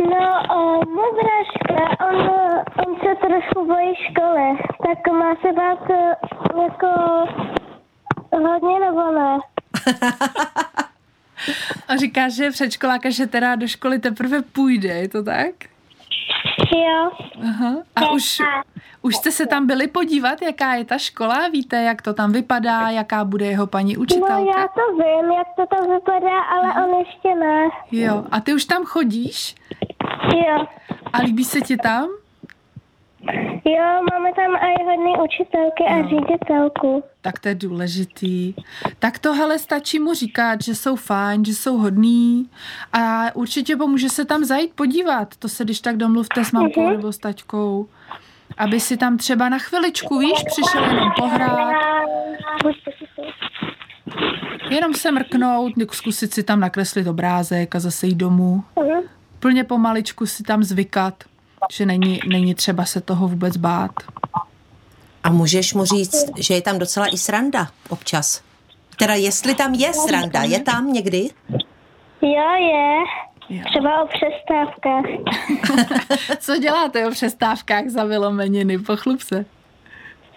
No, 0.00 0.42
uh, 0.56 0.84
můj 0.94 1.10
bráška, 1.18 2.06
on, 2.08 2.30
on 2.86 2.96
se 3.00 3.26
trošku 3.26 3.66
bojí 3.66 3.94
školy, 4.10 4.58
tak 4.86 5.12
má 5.12 5.34
se 5.42 5.52
bát 5.52 5.90
uh, 5.90 6.62
jako 6.62 6.88
hodně 8.30 8.80
nebo 8.80 9.12
ne? 9.12 9.38
A 11.88 11.96
říkáš, 11.96 12.32
že 12.32 12.44
je 12.44 12.50
předškoláka, 12.50 13.10
že 13.10 13.26
teda 13.26 13.54
do 13.54 13.68
školy 13.68 13.98
teprve 13.98 14.42
půjde, 14.42 14.88
je 14.88 15.08
to 15.08 15.22
tak? 15.22 15.50
Jo. 16.76 17.10
Aha. 17.48 17.74
A 17.96 18.10
už, 18.10 18.38
už 19.02 19.16
jste 19.16 19.30
se 19.30 19.46
tam 19.46 19.66
byli 19.66 19.86
podívat, 19.86 20.42
jaká 20.42 20.74
je 20.74 20.84
ta 20.84 20.98
škola? 20.98 21.48
Víte, 21.48 21.82
jak 21.82 22.02
to 22.02 22.14
tam 22.14 22.32
vypadá, 22.32 22.88
jaká 22.90 23.24
bude 23.24 23.46
jeho 23.46 23.66
paní 23.66 23.94
No 23.94 24.00
učitelka? 24.00 24.38
já 24.38 24.68
to 24.68 24.92
vím, 24.96 25.30
jak 25.32 25.46
to 25.56 25.76
tam 25.76 25.90
vypadá, 25.94 26.40
ale 26.40 26.84
on 26.86 26.98
ještě 26.98 27.34
ne. 27.34 27.68
Jo, 27.92 28.24
a 28.30 28.40
ty 28.40 28.54
už 28.54 28.64
tam 28.64 28.84
chodíš? 28.84 29.54
Jo. 30.34 30.66
A 31.12 31.18
líbí 31.22 31.44
se 31.44 31.60
ti 31.60 31.76
tam? 31.76 32.08
Jo, 33.64 34.02
máme 34.12 34.32
tam 34.36 34.54
i 34.54 34.84
hodné 34.84 35.22
učitelky 35.24 35.84
a 35.84 36.02
ředitelku. 36.08 37.04
Tak 37.20 37.38
to 37.38 37.48
je 37.48 37.54
důležitý. 37.54 38.54
Tak 38.98 39.18
to 39.18 39.34
hele 39.34 39.58
stačí 39.58 39.98
mu 39.98 40.14
říkat, 40.14 40.62
že 40.62 40.74
jsou 40.74 40.96
fajn, 40.96 41.44
že 41.44 41.54
jsou 41.54 41.78
hodný 41.78 42.50
a 42.92 43.34
určitě 43.34 43.76
pomůže 43.76 44.08
se 44.08 44.24
tam 44.24 44.44
zajít 44.44 44.74
podívat. 44.74 45.36
To 45.36 45.48
se 45.48 45.64
když 45.64 45.80
tak 45.80 45.96
domluvte 45.96 46.44
s 46.44 46.52
mamkou 46.52 46.90
nebo 46.90 47.12
s 47.12 47.18
taťkou. 47.18 47.88
Aby 48.58 48.80
si 48.80 48.96
tam 48.96 49.18
třeba 49.18 49.48
na 49.48 49.58
chviličku, 49.58 50.18
víš, 50.18 50.44
přišel 50.46 50.84
jenom 50.84 51.12
pohrát, 51.16 51.72
jenom 54.70 54.94
se 54.94 55.10
mrknout, 55.12 55.72
zkusit 55.92 56.34
si 56.34 56.42
tam 56.42 56.60
nakreslit 56.60 57.06
obrázek 57.06 57.74
a 57.74 57.80
zase 57.80 58.06
jít 58.06 58.14
domů. 58.14 58.64
Mhm. 58.78 59.02
Plně 59.38 59.64
pomaličku 59.64 60.26
si 60.26 60.42
tam 60.42 60.62
zvykat, 60.62 61.24
že 61.70 61.86
není, 61.86 62.20
není 62.28 62.54
třeba 62.54 62.84
se 62.84 63.00
toho 63.00 63.28
vůbec 63.28 63.56
bát. 63.56 63.90
A 65.24 65.30
můžeš 65.30 65.74
mu 65.74 65.84
říct, 65.84 66.24
že 66.38 66.54
je 66.54 66.62
tam 66.62 66.78
docela 66.78 67.06
i 67.06 67.18
sranda 67.18 67.68
občas. 67.88 68.42
Teda 68.98 69.14
jestli 69.14 69.54
tam 69.54 69.74
je 69.74 69.92
sranda, 69.92 70.42
je 70.42 70.60
tam 70.60 70.92
někdy? 70.92 71.28
Jo, 72.22 72.54
je. 72.58 72.98
Jo. 73.48 73.62
Třeba 73.70 74.02
o 74.02 74.06
přestávkách. 74.06 75.04
Co 76.38 76.56
děláte 76.56 77.06
o 77.06 77.10
přestávkách 77.10 77.88
za 77.88 78.04
vylomeniny? 78.04 78.78
Pochlup 78.78 79.20
se. 79.20 79.44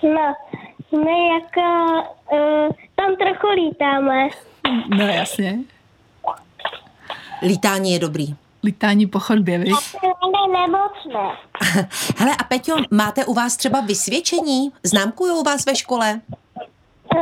No, 0.04 0.34
my 0.92 1.28
jako 1.30 1.92
uh, 2.32 2.70
tam 2.96 3.16
trochu 3.16 3.48
lítáme. 3.56 4.28
No 4.98 5.08
jasně. 5.08 5.60
Lítání 7.42 7.94
je 7.94 8.00
dobrý. 8.00 8.36
Lítání 8.66 9.08
po 9.08 9.20
chodbě, 9.20 9.58
víš? 9.58 9.96
Ne, 10.04 10.60
nemocné. 10.60 11.38
Hele 12.18 12.32
a 12.40 12.44
Peťo, 12.44 12.76
máte 12.92 13.26
u 13.26 13.34
vás 13.34 13.58
třeba 13.58 13.82
vysvědčení? 13.82 14.72
Známkujou 14.84 15.44
vás 15.44 15.66
ve 15.66 15.76
škole? 15.76 16.22
Uh, 17.16 17.22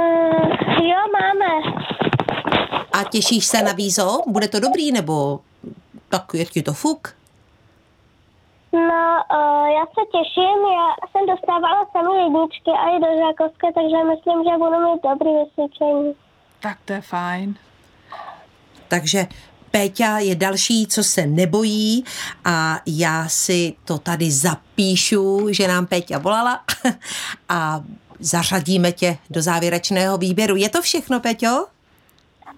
jo, 0.81 0.97
máme. 1.21 1.75
A 2.93 3.03
těšíš 3.03 3.45
se 3.45 3.61
na 3.61 3.71
vízo? 3.71 4.21
Bude 4.27 4.47
to 4.47 4.59
dobrý 4.59 4.91
nebo 4.91 5.39
tak 6.09 6.33
je 6.33 6.45
ti 6.45 6.61
to 6.61 6.73
fuk? 6.73 7.15
No, 8.73 9.23
uh, 9.31 9.67
já 9.67 9.85
se 9.85 10.01
těším, 10.11 10.59
já 10.79 10.87
jsem 11.11 11.25
dostávala 11.27 11.85
samé 11.91 12.21
jedničky 12.23 12.71
a 12.71 12.83
i 12.95 12.99
do 12.99 13.07
žákovské, 13.21 13.67
takže 13.73 13.97
myslím, 14.11 14.43
že 14.43 14.57
budu 14.57 14.77
mít 14.85 15.01
dobrý 15.03 15.29
vysvědčení. 15.43 16.13
Tak 16.59 16.77
to 16.85 16.93
je 16.93 17.01
fajn. 17.01 17.55
Takže 18.87 19.27
Péťa 19.77 20.17
je 20.19 20.35
další, 20.35 20.87
co 20.87 21.03
se 21.03 21.25
nebojí 21.25 22.03
a 22.45 22.79
já 22.85 23.27
si 23.27 23.73
to 23.85 23.97
tady 23.97 24.31
zapíšu, 24.31 25.47
že 25.53 25.67
nám 25.67 25.85
Péťa 25.85 26.17
volala 26.17 26.63
a 27.49 27.81
zařadíme 28.19 28.91
tě 28.91 29.17
do 29.29 29.41
závěrečného 29.41 30.17
výběru. 30.17 30.55
Je 30.55 30.69
to 30.69 30.81
všechno, 30.81 31.19
Peťo? 31.19 31.65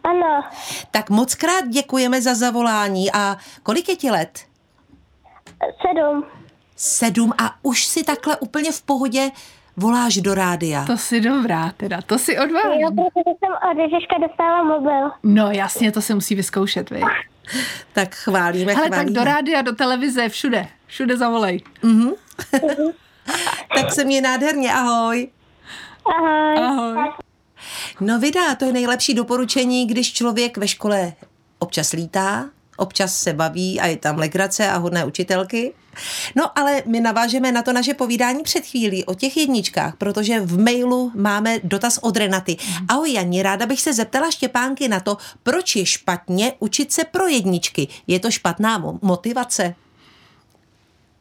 Ano, 0.04 0.44
Tak 0.92 1.10
moc 1.10 1.36
krát 1.36 1.68
děkujeme 1.68 2.22
za 2.22 2.36
zavolání 2.36 3.12
a 3.12 3.38
kolik 3.64 3.90
je 3.90 3.96
ti 3.96 4.12
let? 4.12 4.40
sedm. 5.82 6.24
Sedm 6.76 7.34
a 7.38 7.56
už 7.62 7.86
si 7.86 8.04
takhle 8.04 8.38
úplně 8.38 8.72
v 8.72 8.82
pohodě 8.82 9.32
voláš 9.78 10.16
do 10.18 10.34
rádia. 10.36 10.86
To 10.86 10.98
si 10.98 11.22
dobrá 11.22 11.72
teda, 11.78 12.02
to 12.02 12.20
si 12.20 12.34
Jo, 12.34 12.44
odváží. 12.44 12.80
protože 12.80 13.32
jsem 13.40 13.54
od 13.72 13.78
Ježiška 13.78 14.18
dostala 14.28 14.64
mobil. 14.64 15.12
No 15.24 15.52
jasně, 15.52 15.92
to 15.92 16.02
se 16.02 16.16
musí 16.16 16.36
vyzkoušet, 16.36 16.90
vy. 16.90 17.02
Tak 17.94 18.16
chválíme, 18.16 18.76
tak 18.76 18.86
chválíme. 18.88 19.12
do 19.12 19.24
rádia, 19.24 19.62
do 19.62 19.76
televize, 19.76 20.30
všude. 20.30 20.68
Všude 20.88 21.18
zavolej. 21.18 21.62
tak 23.76 23.92
se 23.94 24.04
mě 24.04 24.22
nádherně, 24.22 24.74
ahoj. 24.74 25.28
Ahoj. 26.06 26.56
Ahoj. 26.58 27.10
No 28.00 28.20
vydá, 28.20 28.56
to 28.56 28.66
je 28.66 28.74
nejlepší 28.74 29.14
doporučení, 29.14 29.88
když 29.88 30.14
člověk 30.14 30.58
ve 30.58 30.68
škole 30.68 31.14
občas 31.60 31.92
lítá, 31.92 32.46
občas 32.78 33.18
se 33.20 33.34
baví 33.34 33.80
a 33.80 33.86
je 33.86 33.98
tam 33.98 34.18
legrace 34.18 34.70
a 34.70 34.78
hodné 34.78 35.06
učitelky. 35.06 35.74
No 36.36 36.60
ale 36.60 36.84
my 36.86 37.00
navážeme 37.00 37.52
na 37.52 37.62
to 37.62 37.74
naše 37.74 37.94
povídání 37.94 38.44
před 38.44 38.66
chvílí 38.66 39.06
o 39.06 39.14
těch 39.14 39.38
jedničkách, 39.38 39.96
protože 39.96 40.40
v 40.40 40.60
mailu 40.60 41.12
máme 41.16 41.60
dotaz 41.64 41.98
od 41.98 42.18
Renaty. 42.18 42.58
Ahoj 42.88 43.14
Jani, 43.14 43.44
ráda 43.44 43.66
bych 43.66 43.82
se 43.82 43.94
zeptala 43.94 44.32
Štěpánky 44.32 44.88
na 44.88 45.00
to, 45.00 45.18
proč 45.44 45.76
je 45.76 45.86
špatně 45.86 46.54
učit 46.60 46.92
se 46.94 47.04
pro 47.04 47.28
jedničky. 47.28 47.88
Je 48.08 48.20
to 48.20 48.32
špatná 48.32 48.80
mo- 48.80 49.00
motivace? 49.02 49.76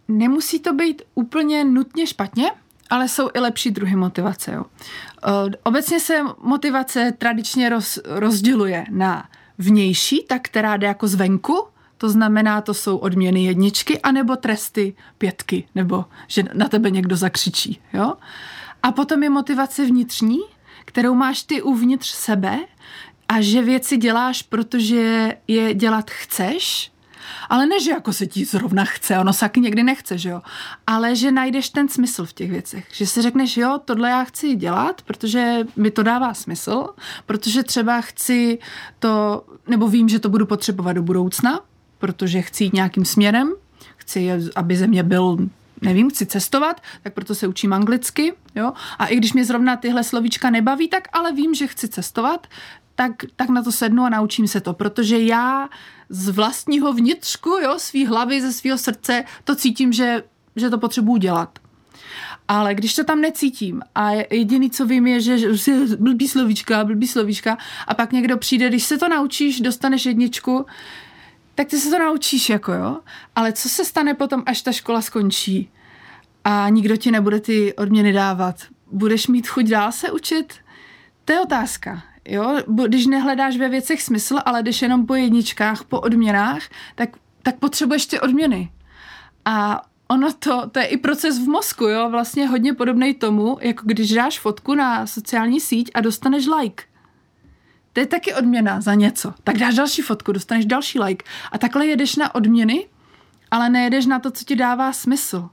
Nemusí 0.09 0.59
to 0.61 0.73
být 0.73 1.03
úplně 1.15 1.65
nutně 1.65 2.07
špatně, 2.07 2.51
ale 2.91 3.09
jsou 3.09 3.31
i 3.35 3.41
lepší 3.41 3.71
druhy 3.71 3.97
motivace. 3.97 4.53
Jo. 4.53 4.65
Eh, 5.27 5.57
Obecně 5.63 6.01
se 6.01 6.21
motivace 6.43 7.13
tradičně 7.19 7.69
roz, 7.69 7.99
rozděluje 8.05 8.85
na 8.91 9.29
vnější, 9.59 10.25
tak 10.29 10.43
která 10.43 10.77
jde 10.77 10.87
jako 10.87 11.09
zvenku, 11.09 11.67
to 12.05 12.09
znamená, 12.09 12.61
to 12.61 12.75
jsou 12.75 12.97
odměny 12.97 13.45
jedničky, 13.45 14.01
anebo 14.01 14.37
tresty 14.37 14.95
pětky, 15.19 15.69
nebo 15.75 16.05
že 16.29 16.45
na 16.55 16.69
tebe 16.69 16.91
někdo 16.91 17.17
zakřičí. 17.17 17.81
Jo? 17.93 18.15
A 18.83 18.93
potom 18.93 19.23
je 19.23 19.31
motivace 19.31 19.87
vnitřní, 19.87 20.39
kterou 20.85 21.15
máš 21.15 21.43
ty 21.43 21.63
uvnitř 21.63 22.09
sebe 22.09 22.59
a 23.29 23.41
že 23.41 23.63
věci 23.63 23.97
děláš, 23.97 24.43
protože 24.43 25.37
je 25.49 25.75
dělat 25.75 26.11
chceš, 26.11 26.93
ale 27.49 27.67
ne, 27.67 27.81
že 27.81 27.91
jako 27.91 28.13
se 28.13 28.27
ti 28.27 28.45
zrovna 28.45 28.85
chce, 28.85 29.19
ono 29.19 29.33
se 29.33 29.41
taky 29.41 29.61
někdy 29.61 29.83
nechce, 29.83 30.19
že 30.19 30.29
jo. 30.29 30.43
Ale 30.87 31.17
že 31.17 31.33
najdeš 31.33 31.69
ten 31.69 31.89
smysl 31.89 32.27
v 32.27 32.33
těch 32.33 32.51
věcech. 32.51 32.87
Že 32.93 33.07
si 33.07 33.23
řekneš, 33.23 33.57
jo, 33.57 33.81
tohle 33.85 34.11
já 34.11 34.25
chci 34.25 34.57
dělat, 34.57 35.03
protože 35.03 35.59
mi 35.77 35.91
to 35.91 36.03
dává 36.03 36.35
smysl, 36.35 36.87
protože 37.27 37.63
třeba 37.63 38.01
chci 38.01 38.59
to, 38.99 39.45
nebo 39.69 39.89
vím, 39.89 40.09
že 40.09 40.19
to 40.19 40.29
budu 40.29 40.47
potřebovat 40.47 40.93
do 40.93 41.03
budoucna, 41.03 41.61
protože 42.05 42.43
chci 42.43 42.65
jít 42.65 42.73
nějakým 42.73 43.05
směrem, 43.05 43.53
chci, 43.97 44.31
aby 44.57 44.77
ze 44.77 44.87
mě 44.87 45.03
byl 45.03 45.39
nevím, 45.83 46.11
chci 46.11 46.27
cestovat, 46.27 46.81
tak 47.03 47.15
proto 47.15 47.35
se 47.35 47.47
učím 47.47 47.73
anglicky, 47.73 48.33
jo. 48.55 48.73
A 48.99 49.07
i 49.07 49.17
když 49.17 49.33
mě 49.33 49.45
zrovna 49.45 49.77
tyhle 49.77 50.05
slovíčka 50.05 50.51
nebaví, 50.51 50.89
tak 50.89 51.09
ale 51.13 51.33
vím, 51.33 51.55
že 51.55 51.67
chci 51.67 51.89
cestovat, 51.89 52.47
tak, 52.95 53.13
tak 53.37 53.49
na 53.49 53.63
to 53.63 53.73
sednu 53.73 54.03
a 54.03 54.09
naučím 54.09 54.49
se 54.49 54.61
to, 54.61 54.73
protože 54.73 55.19
já 55.19 55.69
z 56.09 56.29
vlastního 56.29 56.93
vnitřku, 56.93 57.51
jo, 57.51 57.75
svý 57.79 58.07
hlavy, 58.07 58.41
ze 58.41 58.53
svého 58.53 58.79
srdce, 58.79 59.25
to 59.45 59.55
cítím, 59.55 59.93
že, 59.93 60.23
že 60.57 60.71
to 60.71 60.79
potřebuju 60.79 61.17
dělat. 61.17 61.59
Ale 62.49 62.75
když 62.75 62.95
to 62.95 63.05
tam 63.05 63.21
necítím 63.21 63.83
a 63.95 64.11
jediný, 64.31 64.71
co 64.71 64.87
vím, 64.87 65.07
je, 65.07 65.21
že, 65.21 65.57
že 65.57 65.73
blbý 65.99 66.29
slovíčka, 66.29 66.85
blbý 66.85 67.09
slovíčka 67.09 67.59
a 67.87 67.95
pak 67.95 68.13
někdo 68.13 68.37
přijde, 68.37 68.69
když 68.69 68.85
se 68.85 68.99
to 68.99 69.09
naučíš, 69.09 69.61
dostaneš 69.61 70.07
jedničku, 70.07 70.67
tak 71.55 71.69
ty 71.69 71.79
se 71.79 71.91
to 71.91 71.99
naučíš, 71.99 72.51
jako 72.51 72.73
jo. 72.73 73.01
Ale 73.37 73.53
co 73.53 73.69
se 73.69 73.85
stane 73.85 74.15
potom, 74.15 74.43
až 74.47 74.63
ta 74.63 74.73
škola 74.73 75.03
skončí 75.03 75.71
a 76.45 76.69
nikdo 76.69 76.97
ti 76.97 77.11
nebude 77.11 77.41
ty 77.41 77.75
odměny 77.75 78.13
dávat? 78.13 78.57
budeš 78.95 79.27
mít 79.27 79.49
chuť 79.49 79.67
dál 79.67 79.93
se 79.93 80.11
učit? 80.11 80.55
To 81.25 81.33
je 81.33 81.41
otázka. 81.41 82.03
Jo? 82.29 82.61
Když 82.89 83.07
nehledáš 83.07 83.57
ve 83.57 83.69
věcech 83.69 84.03
smysl, 84.03 84.39
ale 84.45 84.63
jdeš 84.63 84.83
jenom 84.83 85.07
po 85.07 85.15
jedničkách, 85.15 85.85
po 85.85 86.01
odměnách, 86.01 86.63
tak, 86.95 87.09
tak 87.43 87.59
potřebuješ 87.59 88.07
ty 88.07 88.21
odměny. 88.21 88.71
A 89.45 89.83
ono 90.09 90.33
to, 90.33 90.69
to 90.71 90.79
je 90.79 90.87
i 90.87 90.97
proces 90.97 91.39
v 91.39 91.49
mozku, 91.49 91.85
jo, 91.85 92.11
vlastně 92.11 92.47
hodně 92.47 92.75
podobný 92.75 93.15
tomu, 93.15 93.59
jako 93.61 93.83
když 93.87 94.13
dáš 94.13 94.39
fotku 94.39 94.75
na 94.75 95.07
sociální 95.07 95.61
síť 95.61 95.91
a 95.95 96.01
dostaneš 96.01 96.47
like. 96.47 96.85
To 97.95 98.01
je 98.01 98.07
taky 98.07 98.35
odměna 98.35 98.81
za 98.81 98.95
něco. 98.95 99.35
Tak 99.45 99.59
dáš 99.59 99.75
další 99.75 100.03
fotku, 100.03 100.33
dostaneš 100.33 100.67
další 100.67 101.01
like. 101.01 101.25
A 101.53 101.59
takhle 101.59 101.87
jedeš 101.87 102.17
na 102.17 102.35
odměny, 102.35 102.87
ale 103.51 103.69
nejedeš 103.69 104.07
na 104.07 104.19
to, 104.19 104.31
co 104.31 104.45
ti 104.45 104.57
dává 104.57 104.93
smysl. 104.93 105.49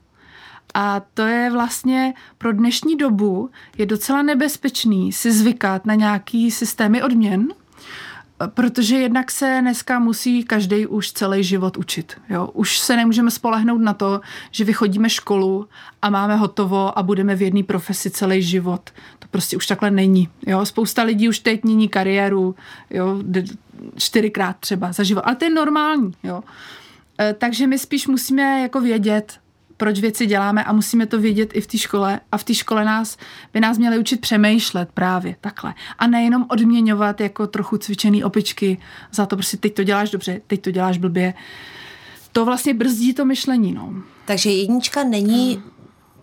A 0.74 1.02
to 1.14 1.22
je 1.22 1.50
vlastně 1.52 2.14
pro 2.38 2.54
dnešní 2.54 2.96
dobu 2.96 3.50
je 3.78 3.86
docela 3.86 4.22
nebezpečný 4.22 5.12
si 5.12 5.32
zvykat 5.32 5.86
na 5.86 5.96
nějaký 5.96 6.52
systémy 6.52 7.04
odměn, 7.04 7.48
protože 8.48 8.98
jednak 8.98 9.32
se 9.32 9.58
dneska 9.62 10.00
musí 10.00 10.44
každý 10.44 10.88
už 10.88 11.12
celý 11.12 11.44
život 11.44 11.78
učit. 11.78 12.22
Jo? 12.30 12.50
Už 12.54 12.80
se 12.80 12.96
nemůžeme 12.96 13.32
spolehnout 13.32 13.82
na 13.82 13.94
to, 13.94 14.22
že 14.52 14.64
vychodíme 14.64 15.10
školu 15.10 15.68
a 16.02 16.10
máme 16.10 16.36
hotovo 16.36 17.00
a 17.00 17.04
budeme 17.04 17.36
v 17.36 17.42
jedné 17.42 17.64
profesi 17.64 18.10
celý 18.10 18.42
život. 18.42 18.90
To 19.20 19.28
prostě 19.32 19.58
už 19.58 19.68
takhle 19.68 19.92
není. 19.92 20.30
Jo? 20.48 20.66
Spousta 20.66 21.04
lidí 21.04 21.30
už 21.30 21.40
teď 21.40 21.64
mění 21.64 21.90
kariéru 21.90 22.56
jo? 22.90 23.18
čtyřikrát 23.98 24.58
třeba 24.60 24.92
za 24.92 25.04
život. 25.04 25.22
Ale 25.26 25.36
to 25.36 25.46
je 25.46 25.52
normální. 25.52 26.12
Jo? 26.24 26.44
E, 27.20 27.34
takže 27.34 27.68
my 27.68 27.80
spíš 27.80 28.08
musíme 28.08 28.62
jako 28.62 28.82
vědět, 28.82 29.40
proč 29.82 30.00
věci 30.00 30.26
děláme 30.26 30.63
a 30.63 30.74
musíme 30.74 31.06
to 31.06 31.20
vědět 31.20 31.50
i 31.54 31.62
v 31.62 31.67
té 31.67 31.78
škole. 31.78 32.20
A 32.32 32.38
v 32.38 32.44
té 32.44 32.54
škole 32.54 32.86
nás, 32.86 33.17
by 33.54 33.60
nás 33.60 33.78
měli 33.78 34.00
učit 34.00 34.22
přemýšlet 34.22 34.89
právě 34.94 35.36
takhle. 35.41 35.74
A 36.00 36.08
nejenom 36.08 36.46
odměňovat 36.50 37.22
jako 37.22 37.48
trochu 37.48 37.78
cvičený 37.78 38.24
opičky 38.24 38.78
za 39.12 39.26
to, 39.26 39.36
prostě 39.36 39.58
teď 39.58 39.74
to 39.74 39.84
děláš 39.84 40.10
dobře, 40.10 40.41
teď 40.48 40.62
to 40.62 40.72
děláš 40.72 40.98
blbě. 40.98 41.34
To 42.32 42.46
vlastně 42.46 42.74
brzdí 42.74 43.13
to 43.13 43.26
myšlení. 43.26 43.74
No. 43.74 43.94
Takže 44.26 44.50
jednička 44.50 45.04
není 45.04 45.63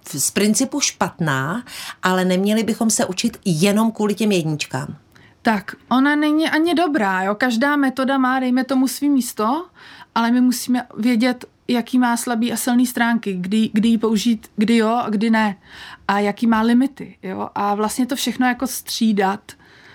z 0.08 0.30
principu 0.30 0.80
špatná, 0.80 1.64
ale 2.02 2.24
neměli 2.24 2.62
bychom 2.62 2.90
se 2.90 3.06
učit 3.06 3.38
jenom 3.44 3.92
kvůli 3.92 4.14
těm 4.14 4.32
jedničkám. 4.32 4.96
Tak, 5.42 5.74
ona 5.90 6.16
není 6.16 6.50
ani 6.50 6.74
dobrá, 6.74 7.22
jo. 7.22 7.34
Každá 7.34 7.76
metoda 7.76 8.18
má, 8.18 8.40
dejme 8.40 8.64
tomu, 8.64 8.88
svý 8.88 9.08
místo, 9.08 9.66
ale 10.14 10.30
my 10.30 10.40
musíme 10.40 10.86
vědět, 10.98 11.44
jaký 11.68 11.98
má 11.98 12.16
slabý 12.16 12.52
a 12.52 12.56
silný 12.56 12.86
stránky, 12.86 13.34
kdy, 13.34 13.70
kdy 13.72 13.88
ji 13.88 13.98
použít, 13.98 14.50
kdy 14.56 14.76
jo 14.76 14.88
a 14.88 15.10
kdy 15.10 15.30
ne. 15.30 15.56
A 16.08 16.18
jaký 16.18 16.46
má 16.46 16.60
limity. 16.60 17.16
Jo? 17.22 17.48
A 17.54 17.74
vlastně 17.74 18.06
to 18.06 18.16
všechno 18.16 18.46
jako 18.46 18.66
střídat. 18.66 19.52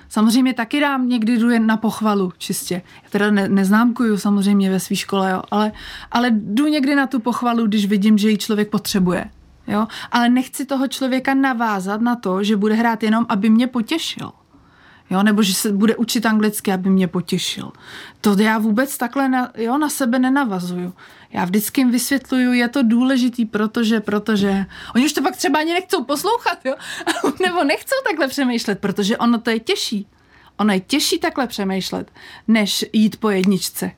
Samozřejmě 0.10 0.54
taky 0.54 0.80
dám 0.80 1.10
někdy 1.10 1.38
jdu 1.38 1.50
jen 1.50 1.66
na 1.68 1.78
pochvalu 1.78 2.34
čistě. 2.38 2.82
Já 3.04 3.10
teda 3.10 3.32
ne, 3.32 3.50
neznámkuju 3.50 4.18
samozřejmě 4.18 4.70
ve 4.72 4.80
své 4.80 4.96
škole, 4.96 5.32
jo? 5.32 5.42
Ale, 5.52 5.72
ale 6.12 6.32
jdu 6.32 6.68
někdy 6.68 6.96
na 6.96 7.08
tu 7.08 7.20
pochvalu, 7.20 7.68
když 7.68 7.86
vidím, 7.86 8.18
že 8.18 8.30
ji 8.30 8.38
člověk 8.38 8.70
potřebuje. 8.70 9.26
Jo? 9.68 9.88
Ale 10.12 10.30
nechci 10.30 10.66
toho 10.66 10.88
člověka 10.88 11.34
navázat 11.34 12.02
na 12.02 12.16
to, 12.16 12.44
že 12.44 12.58
bude 12.58 12.76
hrát 12.76 13.04
jenom, 13.04 13.26
aby 13.30 13.50
mě 13.50 13.68
potěšil. 13.68 14.32
Jo, 15.10 15.24
nebo 15.24 15.44
že 15.44 15.54
se 15.54 15.72
bude 15.72 15.96
učit 15.96 16.26
anglicky, 16.26 16.72
aby 16.72 16.90
mě 16.90 17.08
potěšil. 17.08 17.72
To 18.22 18.40
já 18.40 18.58
vůbec 18.58 18.98
takhle 18.98 19.30
na, 19.30 19.52
jo, 19.58 19.78
na 19.78 19.90
sebe 19.90 20.20
nenavazuju. 20.20 20.94
Já 21.32 21.46
vždycky 21.46 21.82
jim 21.82 21.92
vysvětluju, 21.92 22.54
je 22.54 22.68
to 22.70 22.84
důležitý, 22.84 23.46
protože, 23.46 24.00
protože 24.00 24.66
oni 24.96 25.06
už 25.06 25.14
to 25.14 25.22
pak 25.22 25.36
třeba 25.36 25.60
ani 25.60 25.74
nechcou 25.74 26.04
poslouchat, 26.04 26.66
jo? 26.66 26.76
nebo 27.42 27.64
nechcou 27.64 27.96
takhle 28.10 28.28
přemýšlet, 28.28 28.80
protože 28.80 29.18
ono 29.18 29.40
to 29.40 29.50
je 29.50 29.60
těžší. 29.60 30.08
Ono 30.58 30.74
je 30.74 30.80
těžší 30.80 31.20
takhle 31.20 31.48
přemýšlet, 31.48 32.12
než 32.48 32.86
jít 32.94 33.18
po 33.20 33.30
jedničce. 33.30 33.92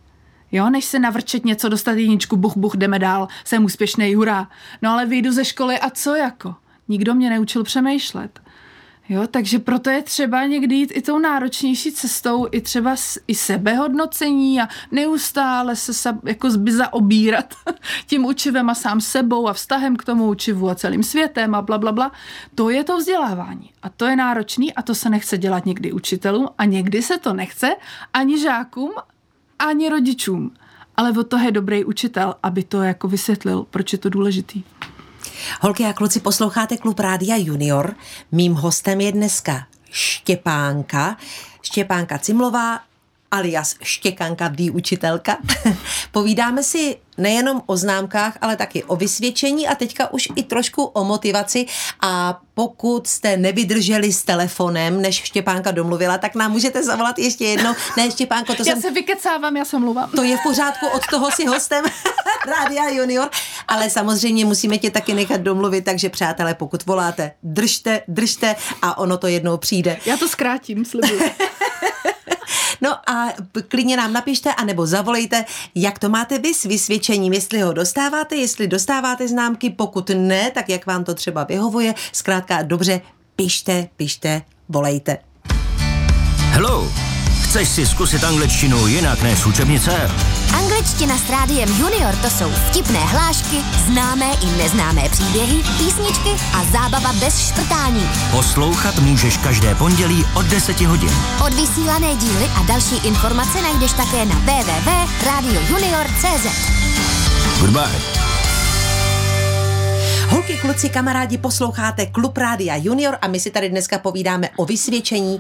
Jo, 0.52 0.70
než 0.70 0.86
se 0.86 1.00
navrčet 1.00 1.46
něco, 1.46 1.70
dostat 1.70 1.92
jedničku, 1.92 2.38
buch, 2.38 2.58
buch, 2.58 2.76
jdeme 2.76 3.00
dál, 3.00 3.28
jsem 3.44 3.66
úspěšný, 3.66 4.16
hurá. 4.16 4.50
No 4.82 4.92
ale 4.92 5.06
vyjdu 5.06 5.32
ze 5.32 5.46
školy 5.46 5.80
a 5.80 5.90
co 5.90 6.16
jako? 6.16 6.56
Nikdo 6.88 7.16
mě 7.16 7.30
neučil 7.30 7.64
přemýšlet. 7.64 8.42
Jo, 9.10 9.28
takže 9.32 9.60
proto 9.60 9.90
je 9.90 10.02
třeba 10.02 10.46
někdy 10.46 10.76
jít 10.76 10.92
i 10.96 11.02
tou 11.02 11.20
náročnější 11.20 11.92
cestou, 11.92 12.48
i 12.52 12.62
třeba 12.62 12.96
i 13.28 13.36
sebehodnocení 13.36 14.62
a 14.62 14.68
neustále 14.92 15.76
se 15.76 15.94
sa, 15.94 16.18
jako 16.24 16.50
zaobírat 16.52 17.54
tím 18.08 18.26
učivem 18.26 18.70
a 18.70 18.76
sám 18.76 19.02
sebou 19.02 19.48
a 19.48 19.54
vztahem 19.54 19.96
k 19.96 20.04
tomu 20.04 20.30
učivu 20.30 20.70
a 20.70 20.76
celým 20.76 21.04
světem 21.04 21.56
a 21.56 21.62
bla, 21.62 21.78
bla, 21.78 21.92
bla. 21.92 22.12
To 22.56 22.70
je 22.70 22.84
to 22.84 22.98
vzdělávání. 22.98 23.72
A 23.84 23.90
to 23.90 24.06
je 24.06 24.16
náročný 24.16 24.74
a 24.74 24.82
to 24.82 24.96
se 24.96 25.10
nechce 25.10 25.38
dělat 25.38 25.66
někdy 25.66 25.92
učitelům 25.92 26.48
a 26.58 26.66
někdy 26.66 27.02
se 27.02 27.18
to 27.18 27.34
nechce 27.34 27.76
ani 28.14 28.40
žákům, 28.40 28.92
ani 29.60 29.90
rodičům. 29.90 30.52
Ale 30.98 31.12
od 31.12 31.28
toho 31.28 31.46
je 31.46 31.52
dobrý 31.52 31.86
učitel, 31.86 32.36
aby 32.44 32.64
to 32.64 32.82
jako 32.82 33.08
vysvětlil, 33.08 33.66
proč 33.70 33.94
je 33.94 34.00
to 34.00 34.10
důležitý. 34.10 34.64
Holky 35.62 35.86
a 35.86 35.94
kluci, 35.94 36.20
posloucháte 36.20 36.78
Klub 36.78 37.00
Rádia 37.00 37.36
Junior. 37.36 37.96
Mým 38.32 38.54
hostem 38.54 39.02
je 39.02 39.12
dneska 39.12 39.68
Štěpánka. 39.92 41.18
Štěpánka 41.62 42.18
Cimlová, 42.18 42.80
alias 43.32 43.76
Štěkanka 43.82 44.54
učitelka. 44.72 45.38
Povídáme 46.12 46.64
si 46.64 46.98
nejenom 47.18 47.62
o 47.66 47.78
známkách, 47.78 48.38
ale 48.42 48.56
taky 48.56 48.84
o 48.84 48.96
vysvědčení 48.96 49.68
a 49.68 49.76
teďka 49.76 50.14
už 50.14 50.28
i 50.36 50.44
trošku 50.44 50.84
o 50.84 51.04
motivaci 51.04 51.66
a 52.02 52.40
pokud 52.54 53.08
jste 53.08 53.38
nevydrželi 53.38 54.14
s 54.14 54.24
telefonem, 54.24 55.02
než 55.02 55.16
Štěpánka 55.16 55.72
domluvila, 55.72 56.18
tak 56.18 56.36
nám 56.36 56.52
můžete 56.52 56.84
zavolat 56.84 57.20
ještě 57.20 57.46
jednou. 57.46 57.74
Ne, 57.98 58.12
Štěpánko, 58.12 58.56
to 58.56 58.64
já 58.68 58.74
jsem... 58.74 58.82
se 58.82 58.92
vykecávám, 58.92 59.58
já 59.58 59.66
se 59.66 59.80
mluvám. 59.80 60.10
To 60.16 60.24
je 60.24 60.38
v 60.38 60.44
pořádku, 60.44 60.88
od 60.88 61.02
toho 61.10 61.32
si 61.32 61.46
hostem 61.46 61.86
Rádia 62.48 62.90
Junior, 62.90 63.30
ale 63.68 63.90
samozřejmě 63.90 64.46
musíme 64.46 64.78
tě 64.78 64.92
taky 64.92 65.14
nechat 65.14 65.42
domluvit, 65.42 65.86
takže 65.86 66.10
přátelé, 66.10 66.54
pokud 66.54 66.86
voláte, 66.86 67.32
držte, 67.44 68.02
držte 68.08 68.56
a 68.82 68.98
ono 68.98 69.18
to 69.18 69.28
jednou 69.28 69.58
přijde. 69.58 69.98
Já 70.06 70.18
to 70.18 70.28
zkrátím, 70.28 70.86
slibuji. 70.86 71.20
No 72.86 73.10
a 73.10 73.34
klidně 73.68 73.98
nám 73.98 74.14
napište, 74.14 74.54
anebo 74.54 74.86
zavolejte, 74.86 75.46
jak 75.76 76.00
to 76.00 76.10
máte 76.10 76.40
vy 76.40 76.54
s 76.54 76.64
vysvědčením, 76.64 77.34
jestli 77.34 77.62
ho 77.62 77.74
dostáváte, 77.74 78.36
jestli 78.36 78.68
dostáváte 78.68 79.28
známky, 79.28 79.70
pokud 79.70 80.12
ne, 80.16 80.52
tak 80.52 80.70
jak 80.70 80.86
vám 80.86 81.04
to 81.04 81.14
třeba 81.14 81.44
vyhovuje. 81.44 81.94
Zkrátka 82.12 82.62
dobře, 82.62 83.02
pište, 83.36 83.88
pište, 83.98 84.42
volejte. 84.70 85.18
Hello! 86.38 87.15
Chceš 87.42 87.70
si 87.70 87.86
zkusit 87.86 88.24
angličtinu 88.24 88.88
jinak 88.88 89.22
než 89.22 89.46
učebnice? 89.46 90.12
Angličtina 90.58 91.18
s 91.18 91.30
rádiem 91.30 91.70
Junior 91.80 92.16
to 92.16 92.30
jsou 92.30 92.52
vtipné 92.52 93.00
hlášky, 93.00 93.58
známé 93.86 94.26
i 94.42 94.46
neznámé 94.58 95.10
příběhy, 95.10 95.64
písničky 95.78 96.30
a 96.54 96.64
zábava 96.64 97.14
bez 97.14 97.48
šprtání. 97.48 98.10
Poslouchat 98.32 99.00
můžeš 99.00 99.38
každé 99.38 99.76
pondělí 99.76 100.26
od 100.36 100.46
10 100.46 100.82
hodin. 100.82 101.10
Odvysílané 101.46 102.16
díly 102.16 102.46
a 102.56 102.64
další 102.64 102.96
informace 103.08 103.62
najdeš 103.62 103.94
také 103.94 104.26
na 104.26 104.36
www.radiojunior.cz 104.36 106.48
Goodbye. 107.60 108.02
Holky, 110.30 110.58
kluci, 110.58 110.90
kamarádi, 110.90 111.38
posloucháte 111.38 112.06
Klub 112.06 112.38
Rádia 112.38 112.76
Junior 112.76 113.18
a 113.22 113.28
my 113.28 113.40
si 113.40 113.52
tady 113.52 113.70
dneska 113.70 114.00
povídáme 114.00 114.50
o 114.56 114.66
vysvědčení 114.66 115.40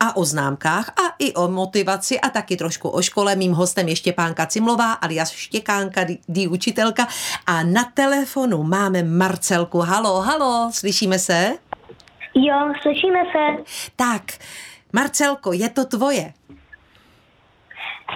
a 0.00 0.16
o 0.16 0.24
známkách 0.24 0.88
a 0.88 1.14
i 1.18 1.34
o 1.34 1.48
motivaci 1.48 2.20
a 2.20 2.28
taky 2.30 2.56
trošku 2.56 2.88
o 2.88 3.02
škole. 3.02 3.36
Mým 3.36 3.52
hostem 3.52 3.88
je 3.88 3.96
Štěpánka 3.96 4.46
Cimlová 4.46 4.92
alias 4.92 5.30
Štěkánka, 5.30 6.00
dí 6.28 6.48
učitelka 6.48 7.06
a 7.46 7.62
na 7.62 7.84
telefonu 7.94 8.62
máme 8.62 9.02
Marcelku. 9.02 9.78
Halo, 9.78 10.20
halo, 10.20 10.70
slyšíme 10.72 11.18
se? 11.18 11.58
Jo, 12.34 12.72
slyšíme 12.82 13.18
se. 13.32 13.62
Tak, 13.96 14.22
Marcelko, 14.92 15.52
je 15.52 15.68
to 15.68 15.84
tvoje. 15.84 16.32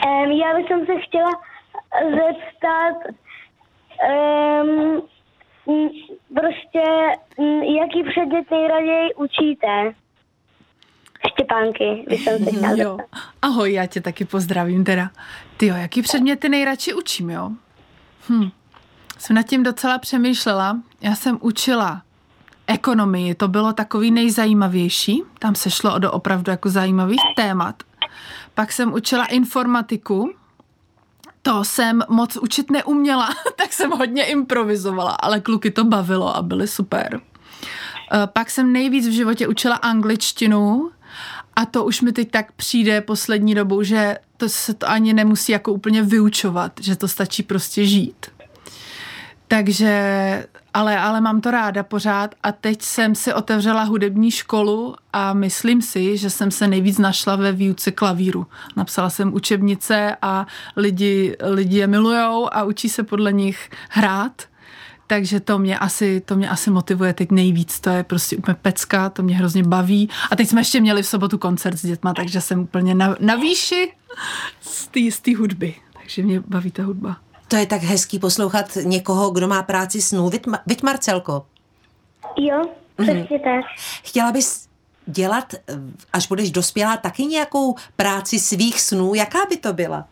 Um, 0.07 0.31
já 0.31 0.55
bych 0.57 0.67
se 0.87 1.01
chtěla 1.01 1.31
zeptat, 2.11 2.97
um, 4.65 5.03
prostě, 6.35 6.83
jaký 7.81 8.03
předmět 8.11 8.51
nejraději 8.51 9.15
učíte? 9.15 10.02
Štěpánky, 11.33 12.05
když 12.07 12.25
jsem 12.25 12.45
se 12.45 12.51
chtěla 12.51 12.73
jo. 12.77 12.99
Ahoj, 13.43 13.73
já 13.73 13.87
tě 13.87 14.01
taky 14.01 14.25
pozdravím 14.25 14.85
teda. 14.85 15.11
Ty 15.57 15.67
jo, 15.67 15.77
jaký 15.77 16.03
předměty 16.03 16.49
nejradši 16.49 16.95
učím, 16.95 17.31
jo? 17.31 17.51
Hm. 18.29 18.51
Jsem 19.19 19.37
nad 19.37 19.43
tím 19.43 19.63
docela 19.63 19.99
přemýšlela. 19.99 20.79
Já 21.01 21.15
jsem 21.15 21.39
učila 21.41 22.03
ekonomii, 22.67 23.35
to 23.35 23.49
bylo 23.49 23.73
takový 23.73 24.11
nejzajímavější. 24.11 25.23
Tam 25.39 25.55
se 25.55 25.71
šlo 25.71 25.95
o 25.95 25.99
do 25.99 26.13
opravdu 26.13 26.51
jako 26.51 26.71
zajímavých 26.71 27.21
témat. 27.37 27.83
Pak 28.55 28.73
jsem 28.73 28.93
učila 28.93 29.27
informatiku, 29.27 30.35
to 31.43 31.65
jsem 31.65 32.03
moc 32.09 32.37
učit 32.37 32.71
neuměla, 32.71 33.29
tak 33.57 33.73
jsem 33.73 33.91
hodně 33.91 34.25
improvizovala, 34.25 35.11
ale 35.11 35.41
kluky 35.41 35.71
to 35.71 35.85
bavilo 35.85 36.37
a 36.37 36.43
byly 36.43 36.69
super. 36.69 37.21
Pak 38.27 38.51
jsem 38.51 38.73
nejvíc 38.73 39.09
v 39.09 39.11
životě 39.11 39.49
učila 39.49 39.77
angličtinu 39.77 40.91
a 41.57 41.67
to 41.67 41.85
už 41.85 42.01
mi 42.01 42.13
teď 42.13 42.31
tak 42.31 42.53
přijde 42.53 43.01
poslední 43.01 43.55
dobou, 43.55 43.83
že 43.83 44.17
to 44.37 44.49
se 44.49 44.75
to 44.75 44.91
ani 44.91 45.13
nemusí 45.13 45.53
jako 45.53 45.73
úplně 45.73 46.03
vyučovat, 46.03 46.73
že 46.81 46.97
to 46.97 47.09
stačí 47.09 47.43
prostě 47.43 47.87
žít. 47.87 48.27
Takže, 49.49 50.47
ale, 50.75 50.99
ale 50.99 51.21
mám 51.21 51.41
to 51.41 51.51
ráda 51.51 51.83
pořád 51.83 52.35
a 52.43 52.53
teď 52.53 52.83
jsem 52.83 53.15
si 53.15 53.35
otevřela 53.35 53.83
hudební 53.83 54.31
školu 54.31 54.95
a 55.13 55.33
myslím 55.33 55.83
si, 55.83 56.17
že 56.17 56.31
jsem 56.31 56.51
se 56.51 56.69
nejvíc 56.69 56.99
našla 56.99 57.37
ve 57.37 57.53
výuce 57.53 57.91
klavíru. 57.91 58.47
Napsala 58.77 59.11
jsem 59.11 59.35
učebnice 59.35 60.17
a 60.23 60.47
lidi, 60.77 61.37
lidi 61.41 61.79
je 61.79 61.87
milujou 61.87 62.49
a 62.53 62.65
učí 62.65 62.89
se 62.89 63.03
podle 63.03 63.33
nich 63.33 63.71
hrát. 63.91 64.52
Takže 65.07 65.41
to 65.41 65.59
mě 65.59 65.79
asi, 65.79 66.21
to 66.21 66.37
mě 66.37 66.49
asi 66.49 66.71
motivuje 66.71 67.13
teď 67.13 67.31
nejvíc. 67.31 67.81
To 67.81 67.91
je 67.91 68.05
prostě 68.05 68.37
úplně 68.37 68.57
pecka, 68.63 69.09
to 69.09 69.23
mě 69.23 69.37
hrozně 69.37 69.63
baví. 69.63 70.09
A 70.31 70.37
teď 70.37 70.49
jsme 70.49 70.61
ještě 70.61 70.81
měli 70.81 71.03
v 71.03 71.07
sobotu 71.07 71.39
koncert 71.39 71.77
s 71.77 71.87
dětma, 71.87 72.15
takže 72.15 72.41
jsem 72.41 72.61
úplně 72.61 72.95
na, 72.95 73.17
na 73.21 73.35
výši 73.35 73.93
z 75.11 75.21
té 75.21 75.37
hudby. 75.37 75.75
Takže 75.93 76.23
mě 76.23 76.41
baví 76.41 76.71
ta 76.71 76.83
hudba. 76.83 77.17
To 77.49 77.57
je 77.57 77.67
tak 77.67 77.83
hezký 77.83 78.19
poslouchat 78.19 78.77
někoho, 78.83 79.31
kdo 79.31 79.49
má 79.49 79.63
práci 79.63 80.03
snů. 80.03 80.31
Vyť, 80.67 80.83
Marcelko? 80.83 81.47
Jo, 82.39 82.63
přesně 82.97 83.27
mm. 83.31 83.39
tak. 83.45 83.65
Chtěla 84.05 84.33
bys 84.33 84.69
dělat, 85.07 85.55
až 86.13 86.27
budeš 86.29 86.51
dospělá, 86.51 86.97
taky 86.97 87.25
nějakou 87.25 87.75
práci 87.97 88.39
svých 88.39 88.81
snů? 88.81 89.15
Jaká 89.15 89.39
by 89.51 89.57
to 89.57 89.73
byla? 89.73 90.05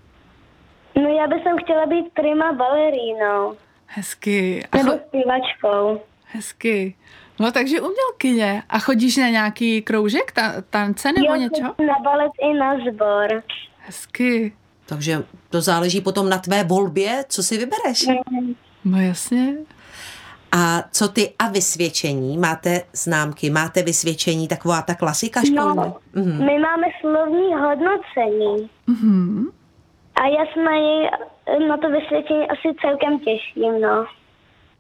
No 0.96 1.08
já 1.08 1.26
bych 1.26 1.42
chtěla 1.64 1.86
být 1.86 2.12
prima 2.14 2.52
balerínou. 2.52 3.56
Hezky. 3.92 4.64
A 4.72 4.76
Nebo 4.76 4.92
zpívačkou. 5.08 6.00
Hezky. 6.24 6.94
No 7.40 7.52
takže 7.52 7.80
umělkyně. 7.80 8.62
A 8.68 8.78
chodíš 8.78 9.16
na 9.16 9.28
nějaký 9.28 9.82
kroužek, 9.82 10.32
ta, 10.32 10.54
tance 10.70 11.12
nebo 11.12 11.34
jo, 11.34 11.40
něco? 11.40 11.62
na 11.62 11.98
balet 12.04 12.32
i 12.42 12.54
na 12.54 12.76
sbor. 12.90 13.42
Hezky. 13.78 14.52
Takže 14.86 15.24
to 15.50 15.60
záleží 15.60 16.00
potom 16.00 16.28
na 16.28 16.38
tvé 16.38 16.64
volbě, 16.64 17.24
co 17.28 17.42
si 17.42 17.58
vybereš. 17.58 18.06
No 18.84 19.00
jasně. 19.00 19.54
A 20.52 20.82
co 20.92 21.08
ty 21.08 21.32
a 21.38 21.48
vysvědčení? 21.48 22.38
Máte 22.38 22.82
známky, 22.92 23.50
máte 23.50 23.82
vysvědčení, 23.82 24.48
taková 24.48 24.82
ta 24.82 24.94
klasika 24.94 25.40
školní? 25.40 25.76
No, 25.76 25.96
mm-hmm. 26.14 26.46
my 26.46 26.58
máme 26.58 26.86
slovní 27.00 27.54
hodnocení. 27.54 28.70
Mm-hmm. 28.88 29.46
A 30.20 30.26
já 30.26 30.46
se 30.54 30.62
na, 30.62 30.72
něj, 30.72 31.10
na 31.68 31.76
to 31.76 31.88
vysvědčení 31.88 32.48
asi 32.48 32.68
celkem 32.80 33.18
těším, 33.18 33.80
no. 33.80 34.06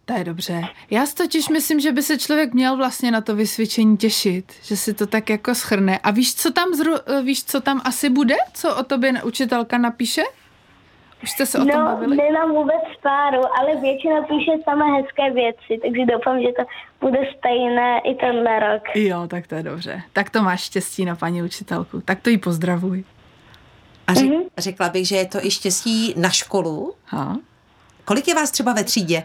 To 0.04 0.12
je 0.18 0.24
dobře. 0.24 0.62
Já 0.90 1.06
si 1.06 1.14
totiž 1.14 1.48
myslím, 1.48 1.80
že 1.80 1.92
by 1.92 2.02
se 2.02 2.18
člověk 2.18 2.54
měl 2.54 2.76
vlastně 2.76 3.10
na 3.10 3.20
to 3.20 3.36
vysvědčení 3.36 3.96
těšit, 3.96 4.52
že 4.62 4.76
si 4.76 4.94
to 4.94 5.06
tak 5.06 5.30
jako 5.30 5.54
schrne. 5.54 5.98
A 6.02 6.10
víš, 6.10 6.34
co 6.34 6.52
tam, 6.52 6.74
zru, 6.74 6.92
víš, 7.24 7.44
co 7.44 7.60
tam 7.60 7.80
asi 7.84 8.10
bude? 8.10 8.34
Co 8.54 8.76
o 8.76 8.82
tobě 8.82 9.22
učitelka 9.22 9.78
napíše? 9.78 10.22
Už 11.22 11.30
jste 11.30 11.46
se 11.46 11.58
o 11.58 11.64
no, 11.64 11.72
tom 11.72 11.84
bavili? 11.84 12.16
nemám 12.16 12.50
vůbec 12.50 12.82
páru, 13.02 13.40
ale 13.58 13.76
většina 13.76 14.22
píše 14.22 14.52
samé 14.64 14.84
hezké 14.84 15.30
věci, 15.30 15.80
takže 15.82 16.06
doufám, 16.06 16.40
že 16.40 16.48
to 16.56 16.62
bude 17.00 17.18
stejné 17.38 18.00
i 18.04 18.14
tenhle 18.14 18.60
rok. 18.60 18.82
Jo, 18.94 19.26
tak 19.28 19.46
to 19.46 19.54
je 19.54 19.62
dobře. 19.62 20.02
Tak 20.12 20.30
to 20.30 20.42
máš 20.42 20.60
štěstí 20.60 21.04
na 21.04 21.16
paní 21.16 21.42
učitelku. 21.42 22.00
Tak 22.00 22.20
to 22.20 22.30
jí 22.30 22.38
pozdravuj. 22.38 23.04
A 24.10 24.14
řek, 24.14 24.30
mm-hmm. 24.30 24.48
řekla 24.58 24.88
bych, 24.88 25.08
že 25.08 25.16
je 25.16 25.26
to 25.26 25.38
i 25.44 25.50
štěstí 25.50 26.14
na 26.16 26.30
školu. 26.30 26.94
Ha? 27.06 27.36
Kolik 28.04 28.28
je 28.28 28.34
vás 28.34 28.50
třeba 28.50 28.72
ve 28.72 28.84
třídě? 28.84 29.24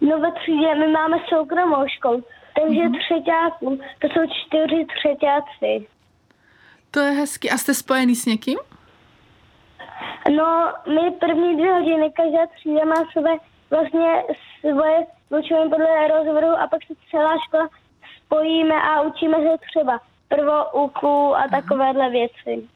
No 0.00 0.18
ve 0.18 0.32
třídě 0.32 0.74
my 0.74 0.86
máme 0.86 1.16
soukromou 1.28 1.88
školu, 1.88 2.24
takže 2.60 2.80
mm-hmm. 2.80 2.98
třetíáků, 2.98 3.78
to 3.98 4.06
jsou 4.08 4.20
čtyři 4.30 4.86
třetíáci. 4.96 5.86
To 6.90 7.00
je 7.00 7.10
hezky. 7.10 7.50
A 7.50 7.58
jste 7.58 7.74
spojený 7.74 8.16
s 8.16 8.26
někým? 8.26 8.58
No, 10.36 10.72
my 10.94 11.10
první 11.10 11.56
dvě 11.56 11.72
hodiny, 11.72 12.12
každá 12.12 12.46
třída 12.46 12.84
má 12.84 12.96
své 13.12 13.30
vlastně 13.70 14.22
svoje 14.60 15.06
učíme 15.28 15.68
podle 15.68 16.08
rozhovoru 16.08 16.46
a 16.46 16.66
pak 16.66 16.80
se 16.86 16.94
celá 17.10 17.34
škola 17.46 17.68
spojíme 18.24 18.74
a 18.74 19.00
učíme 19.00 19.36
se 19.36 19.58
třeba 19.70 20.00
prvouku 20.28 21.36
a 21.36 21.48
takovéhle 21.50 22.10
věci. 22.10 22.68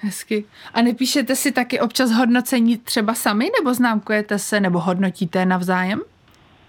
Hezky. 0.00 0.44
A 0.74 0.82
nepíšete 0.82 1.36
si 1.36 1.52
taky 1.52 1.80
občas 1.80 2.10
hodnocení 2.10 2.76
třeba 2.76 3.14
sami, 3.14 3.48
nebo 3.58 3.74
známkujete 3.74 4.38
se, 4.38 4.60
nebo 4.60 4.78
hodnotíte 4.78 5.46
navzájem? 5.46 6.00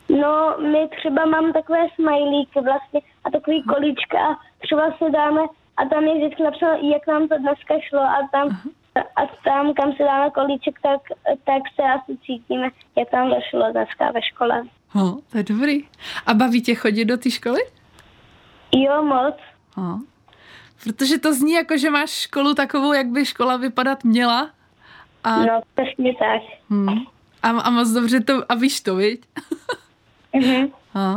No, 0.10 0.56
my 0.72 0.90
třeba 0.98 1.26
mám 1.26 1.54
takové 1.54 1.80
smajlíky 1.96 2.60
vlastně 2.62 3.02
a 3.24 3.32
takový 3.32 3.64
kolíčka 3.64 4.18
a 4.20 4.40
třeba 4.62 4.84
se 4.98 5.10
dáme 5.10 5.42
a 5.78 5.86
tam 5.86 6.04
je 6.04 6.16
vždycky 6.16 6.44
napsáno, 6.44 6.90
jak 6.94 7.08
nám 7.08 7.28
to 7.28 7.38
dneska 7.38 7.74
šlo 7.90 8.00
a 8.00 8.30
tam, 8.32 8.60
a 9.16 9.22
tam, 9.44 9.74
kam 9.74 9.94
se 9.94 10.04
dáme 10.04 10.30
kolíček, 10.30 10.80
tak, 10.84 11.02
tak 11.46 11.62
se 11.76 11.84
asi 11.84 12.18
cítíme, 12.26 12.70
jak 12.98 13.10
tam 13.10 13.30
došlo 13.30 13.72
dneska 13.72 14.12
ve 14.12 14.22
škole. 14.22 14.64
No, 14.96 15.20
to 15.32 15.38
je 15.38 15.44
dobrý. 15.44 15.86
A 16.26 16.34
baví 16.34 16.62
tě 16.62 16.76
chodit 16.76 17.06
do 17.06 17.18
té 17.18 17.32
školy? 17.32 17.60
Jo, 18.76 19.04
moc. 19.04 19.36
No. 19.78 20.02
Protože 20.84 21.18
to 21.18 21.34
zní 21.34 21.54
jako, 21.54 21.78
že 21.78 21.90
máš 21.90 22.10
školu 22.10 22.54
takovou, 22.54 22.94
jak 22.94 23.08
by 23.08 23.26
škola 23.26 23.58
vypadat 23.58 24.04
měla. 24.04 24.50
A... 25.24 25.40
No, 25.40 25.62
přesně 25.76 26.16
tak. 26.16 26.42
Hmm. 26.70 26.90
A, 27.44 27.50
a 27.50 27.70
moc 27.70 27.90
dobře 27.90 28.20
to, 28.20 28.52
a 28.52 28.56
víš 28.56 28.82
to, 28.82 28.96
viď? 28.96 29.22
Mm-hmm. 30.34 30.72
A? 30.94 31.16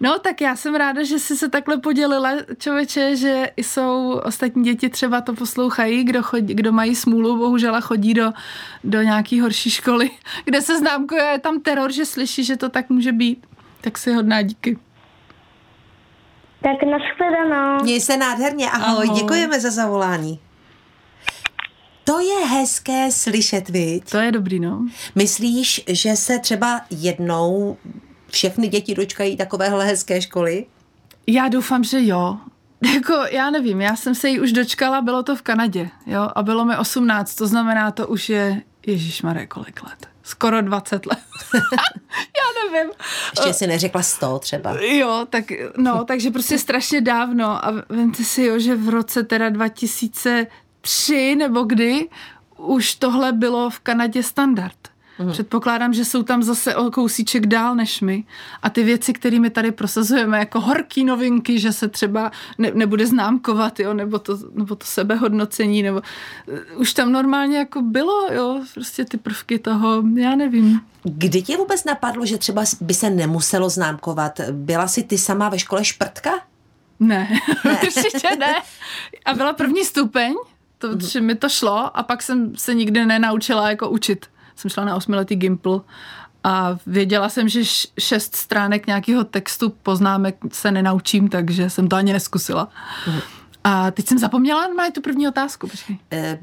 No, 0.00 0.18
tak 0.18 0.40
já 0.40 0.56
jsem 0.56 0.74
ráda, 0.74 1.02
že 1.02 1.18
jsi 1.18 1.36
se 1.36 1.48
takhle 1.48 1.76
podělila, 1.78 2.30
člověče, 2.58 3.16
že 3.16 3.50
jsou 3.56 4.20
ostatní 4.24 4.64
děti 4.64 4.88
třeba 4.88 5.20
to 5.20 5.34
poslouchají, 5.34 6.04
kdo, 6.04 6.22
chodí, 6.22 6.54
kdo 6.54 6.72
mají 6.72 6.94
smůlu, 6.94 7.36
bohužel 7.36 7.76
a 7.76 7.80
chodí 7.80 8.14
do, 8.14 8.32
do 8.84 9.02
nějaký 9.02 9.40
horší 9.40 9.70
školy, 9.70 10.10
kde 10.44 10.60
se 10.60 10.78
známkuje 10.78 11.38
tam 11.38 11.60
teror, 11.60 11.92
že 11.92 12.06
slyší, 12.06 12.44
že 12.44 12.56
to 12.56 12.68
tak 12.68 12.90
může 12.90 13.12
být. 13.12 13.46
Tak 13.80 13.98
si 13.98 14.12
hodná 14.12 14.42
díky. 14.42 14.78
Tak 16.64 16.88
nashledanou. 16.90 17.82
Měj 17.82 18.00
se 18.00 18.16
nádherně, 18.16 18.70
ahoj, 18.70 19.06
ahoj. 19.06 19.20
děkujeme 19.20 19.60
za 19.60 19.70
zavolání. 19.70 20.40
To 22.04 22.20
je 22.20 22.46
hezké 22.46 23.10
slyšet, 23.10 23.68
viď? 23.68 24.10
To 24.10 24.16
je 24.16 24.32
dobrý, 24.32 24.60
no. 24.60 24.86
Myslíš, 25.14 25.84
že 25.88 26.16
se 26.16 26.38
třeba 26.38 26.80
jednou 26.90 27.76
všechny 28.30 28.68
děti 28.68 28.94
dočkají 28.94 29.36
takovéhle 29.36 29.84
hezké 29.84 30.22
školy? 30.22 30.66
Já 31.26 31.48
doufám, 31.48 31.84
že 31.84 32.04
jo. 32.04 32.36
Jako, 32.94 33.14
já 33.30 33.50
nevím, 33.50 33.80
já 33.80 33.96
jsem 33.96 34.14
se 34.14 34.28
jí 34.28 34.40
už 34.40 34.52
dočkala, 34.52 35.00
bylo 35.00 35.22
to 35.22 35.36
v 35.36 35.42
Kanadě, 35.42 35.90
jo, 36.06 36.28
a 36.34 36.42
bylo 36.42 36.64
mi 36.64 36.76
18, 36.76 37.34
to 37.34 37.46
znamená, 37.46 37.90
to 37.90 38.06
už 38.06 38.28
je, 38.28 38.62
Ježíš 38.86 39.22
kolik 39.48 39.82
let? 39.82 40.13
Skoro 40.24 40.62
20 40.62 41.06
let. 41.06 41.18
já 41.54 42.70
nevím. 42.70 42.92
Ještě 43.30 43.52
si 43.52 43.66
neřekla 43.66 44.02
100 44.02 44.38
třeba. 44.38 44.80
Jo, 44.80 45.26
tak, 45.30 45.44
no, 45.76 46.04
takže 46.04 46.30
prostě 46.30 46.58
strašně 46.58 47.00
dávno 47.00 47.64
a 47.64 47.72
vemte 47.88 48.24
si, 48.24 48.42
jo, 48.42 48.58
že 48.58 48.76
v 48.76 48.88
roce 48.88 49.22
teda 49.22 49.48
2003 49.48 51.36
nebo 51.36 51.62
kdy 51.62 52.08
už 52.56 52.94
tohle 52.94 53.32
bylo 53.32 53.70
v 53.70 53.80
Kanadě 53.80 54.22
standard. 54.22 54.93
Mm. 55.18 55.32
Předpokládám, 55.32 55.94
že 55.94 56.04
jsou 56.04 56.22
tam 56.22 56.42
zase 56.42 56.76
o 56.76 56.90
kousíček 56.90 57.46
dál 57.46 57.74
než 57.74 58.00
my. 58.00 58.24
A 58.62 58.70
ty 58.70 58.82
věci, 58.82 59.12
kterými 59.12 59.50
tady 59.50 59.72
prosazujeme, 59.72 60.38
jako 60.38 60.60
horký 60.60 61.04
novinky, 61.04 61.58
že 61.58 61.72
se 61.72 61.88
třeba 61.88 62.32
ne, 62.58 62.70
nebude 62.74 63.06
známkovat, 63.06 63.80
jo, 63.80 63.94
nebo 63.94 64.18
to, 64.18 64.38
nebo 64.54 64.74
to 64.74 64.86
sebehodnocení, 64.86 65.82
nebo 65.82 66.02
uh, 66.46 66.80
už 66.80 66.92
tam 66.92 67.12
normálně 67.12 67.58
jako 67.58 67.82
bylo, 67.82 68.32
jo, 68.32 68.60
prostě 68.74 69.04
ty 69.04 69.16
prvky 69.16 69.58
toho, 69.58 70.02
já 70.16 70.34
nevím. 70.34 70.80
Kdy 71.02 71.42
tě 71.42 71.56
vůbec 71.56 71.84
napadlo, 71.84 72.26
že 72.26 72.38
třeba 72.38 72.64
by 72.80 72.94
se 72.94 73.10
nemuselo 73.10 73.70
známkovat? 73.70 74.40
Byla 74.50 74.88
jsi 74.88 75.02
ty 75.02 75.18
sama 75.18 75.48
ve 75.48 75.58
škole 75.58 75.84
šprtka? 75.84 76.30
Ne, 77.00 77.28
ne. 77.64 77.80
určitě 77.82 78.36
ne. 78.38 78.54
A 79.24 79.34
byla 79.34 79.52
první 79.52 79.84
stupeň, 79.84 80.34
to, 80.78 80.88
mm. 80.88 81.26
mi 81.26 81.34
to 81.34 81.48
šlo 81.48 81.96
a 81.96 82.02
pak 82.02 82.22
jsem 82.22 82.56
se 82.56 82.74
nikdy 82.74 83.06
nenaučila 83.06 83.70
jako 83.70 83.90
učit 83.90 84.26
jsem 84.56 84.70
šla 84.70 84.84
na 84.84 84.96
osmiletý 84.96 85.36
Gimpl 85.36 85.84
a 86.44 86.76
věděla 86.86 87.28
jsem, 87.28 87.48
že 87.48 87.60
šest 88.00 88.36
stránek 88.36 88.86
nějakého 88.86 89.24
textu 89.24 89.70
poznámek 89.82 90.36
se 90.52 90.70
nenaučím, 90.70 91.28
takže 91.28 91.70
jsem 91.70 91.88
to 91.88 91.96
ani 91.96 92.12
neskusila. 92.12 92.68
Mm. 93.06 93.20
A 93.66 93.90
teď 93.90 94.08
jsem 94.08 94.18
zapomněla 94.18 94.66
na 94.76 94.90
tu 94.90 95.00
první 95.00 95.28
otázku. 95.28 95.68
Počkej. 95.68 95.98
Eh, 96.10 96.38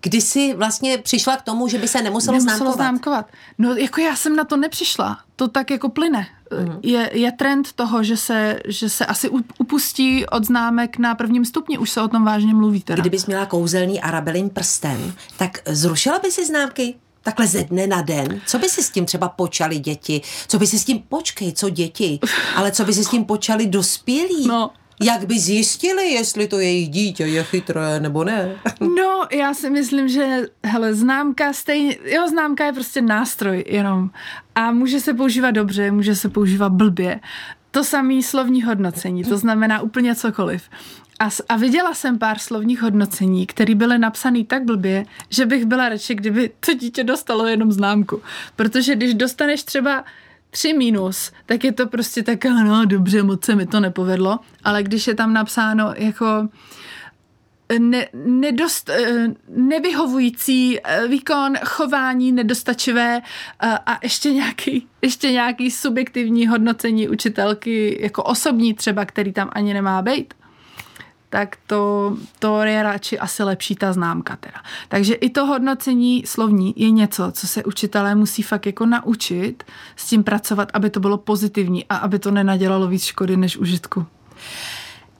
kdy 0.00 0.20
jsi 0.20 0.54
vlastně 0.54 0.98
přišla 0.98 1.36
k 1.36 1.42
tomu, 1.42 1.68
že 1.68 1.78
by 1.78 1.88
se 1.88 2.02
nemuselo, 2.02 2.32
nemuselo 2.32 2.58
známkovat? 2.58 2.76
známkovat? 2.76 3.26
No 3.58 3.74
jako 3.74 4.00
já 4.00 4.16
jsem 4.16 4.36
na 4.36 4.44
to 4.44 4.56
nepřišla. 4.56 5.18
To 5.36 5.48
tak 5.48 5.70
jako 5.70 5.88
plyne. 5.88 6.26
Mm. 6.64 6.78
Je, 6.82 7.10
je 7.12 7.32
trend 7.32 7.72
toho, 7.72 8.02
že 8.02 8.16
se, 8.16 8.60
že 8.68 8.88
se 8.88 9.06
asi 9.06 9.30
upustí 9.58 10.26
od 10.26 10.44
známek 10.44 10.98
na 10.98 11.14
prvním 11.14 11.44
stupni. 11.44 11.78
Už 11.78 11.90
se 11.90 12.00
o 12.00 12.08
tom 12.08 12.24
vážně 12.24 12.54
mluví 12.54 12.82
teda. 12.82 13.00
Kdybys 13.00 13.26
měla 13.26 13.46
kouzelný 13.46 14.00
arabelin 14.00 14.50
prsten, 14.50 15.12
tak 15.36 15.58
zrušila 15.66 16.18
by 16.18 16.30
si 16.30 16.46
známky? 16.46 16.94
Takhle 17.26 17.46
ze 17.46 17.64
dne 17.64 17.86
na 17.86 18.02
den? 18.02 18.40
Co 18.46 18.58
by 18.58 18.68
si 18.68 18.82
s 18.82 18.90
tím 18.90 19.04
třeba 19.04 19.28
počali 19.28 19.78
děti? 19.78 20.20
Co 20.48 20.58
by 20.58 20.66
si 20.66 20.78
s 20.78 20.84
tím, 20.84 20.98
počkej, 21.08 21.52
co 21.52 21.70
děti, 21.70 22.18
ale 22.54 22.72
co 22.72 22.84
by 22.84 22.92
si 22.92 23.04
s 23.04 23.08
tím 23.08 23.24
počali 23.24 23.66
dospělí? 23.66 24.46
No. 24.46 24.70
Jak 25.02 25.26
by 25.26 25.38
zjistili, 25.38 26.08
jestli 26.12 26.48
to 26.48 26.60
jejich 26.60 26.88
dítě 26.88 27.24
je 27.24 27.44
chytré 27.44 28.00
nebo 28.00 28.24
ne? 28.24 28.56
No, 28.80 29.26
já 29.32 29.54
si 29.54 29.70
myslím, 29.70 30.08
že 30.08 30.42
hele, 30.64 30.94
známka 30.94 31.52
stejně, 31.52 31.96
jo, 32.04 32.28
známka 32.28 32.66
je 32.66 32.72
prostě 32.72 33.02
nástroj 33.02 33.64
jenom 33.66 34.10
a 34.54 34.70
může 34.72 35.00
se 35.00 35.14
používat 35.14 35.50
dobře, 35.50 35.90
může 35.90 36.14
se 36.14 36.28
používat 36.28 36.72
blbě. 36.72 37.20
To 37.70 37.84
samé 37.84 38.22
slovní 38.22 38.62
hodnocení, 38.62 39.24
to 39.24 39.38
znamená 39.38 39.80
úplně 39.80 40.14
cokoliv. 40.14 40.62
A, 41.18 41.28
a 41.48 41.56
viděla 41.56 41.94
jsem 41.94 42.18
pár 42.18 42.38
slovních 42.38 42.82
hodnocení, 42.82 43.46
které 43.46 43.74
byly 43.74 43.98
napsané 43.98 44.44
tak 44.44 44.64
blbě, 44.64 45.04
že 45.30 45.46
bych 45.46 45.64
byla 45.64 45.88
radši, 45.88 46.14
kdyby 46.14 46.50
to 46.60 46.74
dítě 46.74 47.04
dostalo 47.04 47.46
jenom 47.46 47.72
známku. 47.72 48.22
Protože 48.56 48.94
když 48.94 49.14
dostaneš 49.14 49.62
třeba 49.62 50.04
tři 50.50 50.72
minus, 50.72 51.32
tak 51.46 51.64
je 51.64 51.72
to 51.72 51.86
prostě 51.86 52.22
tak, 52.22 52.44
no 52.44 52.84
dobře, 52.84 53.22
moc 53.22 53.44
se 53.44 53.54
mi 53.54 53.66
to 53.66 53.80
nepovedlo, 53.80 54.38
ale 54.64 54.82
když 54.82 55.06
je 55.06 55.14
tam 55.14 55.32
napsáno 55.32 55.94
jako 55.96 56.48
ne, 57.78 58.06
nedost, 58.14 58.88
eh, 58.88 59.28
nevyhovující 59.48 60.78
eh, 60.84 61.08
výkon, 61.08 61.56
chování 61.64 62.32
nedostačivé 62.32 63.22
eh, 63.62 63.78
a 63.86 63.98
ještě 64.02 64.32
nějaký, 64.32 64.86
ještě 65.02 65.32
nějaký 65.32 65.70
subjektivní 65.70 66.46
hodnocení 66.46 67.08
učitelky, 67.08 67.98
jako 68.00 68.22
osobní 68.22 68.74
třeba, 68.74 69.04
který 69.04 69.32
tam 69.32 69.50
ani 69.52 69.74
nemá 69.74 70.02
být, 70.02 70.34
tak 71.30 71.56
to, 71.66 72.16
to 72.38 72.62
je 72.62 72.82
radši 72.82 73.18
asi 73.18 73.42
lepší 73.42 73.74
ta 73.74 73.92
známka 73.92 74.36
teda. 74.36 74.58
Takže 74.88 75.14
i 75.14 75.30
to 75.30 75.46
hodnocení 75.46 76.22
slovní 76.26 76.74
je 76.76 76.90
něco, 76.90 77.32
co 77.32 77.46
se 77.46 77.64
učitelé 77.64 78.14
musí 78.14 78.42
fakt 78.42 78.66
jako 78.66 78.86
naučit 78.86 79.64
s 79.96 80.06
tím 80.06 80.24
pracovat, 80.24 80.68
aby 80.72 80.90
to 80.90 81.00
bylo 81.00 81.18
pozitivní 81.18 81.84
a 81.84 81.96
aby 81.96 82.18
to 82.18 82.30
nenadělalo 82.30 82.86
víc 82.86 83.04
škody 83.04 83.36
než 83.36 83.56
užitku. 83.56 84.06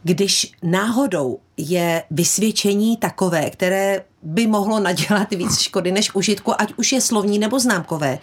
Když 0.03 0.53
náhodou 0.63 1.39
je 1.57 2.03
vysvědčení 2.11 2.97
takové, 2.97 3.51
které 3.51 4.05
by 4.23 4.47
mohlo 4.47 4.81
nadělat 4.81 5.31
víc 5.31 5.59
škody 5.59 5.93
než 5.93 6.15
užitku, 6.15 6.61
ať 6.61 6.75
už 6.77 6.93
je 6.93 7.01
slovní 7.01 7.39
nebo 7.39 7.59
známkové, 7.59 8.19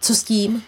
co 0.00 0.14
s 0.14 0.22
tím? 0.22 0.62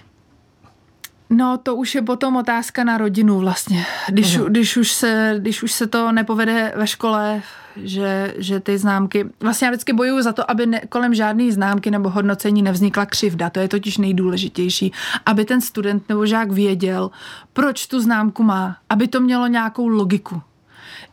No, 1.31 1.59
to 1.59 1.77
už 1.77 1.95
je 1.95 2.03
potom 2.03 2.37
otázka 2.37 2.85
na 2.85 2.99
rodinu 2.99 3.39
vlastně. 3.39 3.87
Když, 4.09 4.39
uh-huh. 4.39 4.47
když, 4.47 4.77
už, 4.77 4.93
se, 4.93 5.35
když 5.39 5.63
už 5.63 5.73
se 5.73 5.87
to 5.87 6.13
nepovede 6.13 6.73
ve 6.77 6.87
škole, 6.87 7.43
že, 7.77 8.35
že 8.39 8.61
ty 8.61 8.79
známky... 8.79 9.27
Vlastně 9.41 9.67
já 9.67 9.71
vždycky 9.71 9.93
bojuju 9.93 10.23
za 10.23 10.33
to, 10.33 10.51
aby 10.51 10.67
ne, 10.67 10.81
kolem 10.89 11.15
žádné 11.15 11.53
známky 11.53 11.91
nebo 11.91 12.11
hodnocení 12.11 12.63
nevznikla 12.63 13.07
křivda. 13.07 13.51
To 13.51 13.61
je 13.61 13.69
totiž 13.69 13.99
nejdůležitější. 13.99 14.93
Aby 15.27 15.45
ten 15.45 15.61
student 15.61 16.09
nebo 16.09 16.27
žák 16.27 16.53
věděl, 16.53 17.11
proč 17.53 17.87
tu 17.87 18.01
známku 18.01 18.43
má. 18.43 18.77
Aby 18.91 19.09
to 19.09 19.21
mělo 19.21 19.47
nějakou 19.47 19.89
logiku 19.89 20.43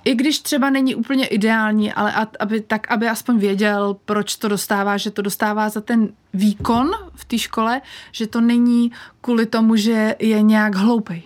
i 0.05 0.15
když 0.15 0.39
třeba 0.39 0.69
není 0.69 0.95
úplně 0.95 1.25
ideální, 1.25 1.93
ale 1.93 2.27
aby, 2.39 2.61
tak, 2.61 2.91
aby 2.91 3.07
aspoň 3.09 3.37
věděl, 3.37 3.97
proč 4.05 4.35
to 4.35 4.47
dostává, 4.47 4.97
že 4.97 5.11
to 5.11 5.21
dostává 5.21 5.69
za 5.69 5.81
ten 5.81 6.09
výkon 6.33 6.91
v 7.15 7.25
té 7.25 7.37
škole, 7.37 7.81
že 8.11 8.27
to 8.27 8.41
není 8.41 8.91
kvůli 9.21 9.45
tomu, 9.45 9.75
že 9.75 10.15
je 10.19 10.41
nějak 10.41 10.75
hloupej, 10.75 11.23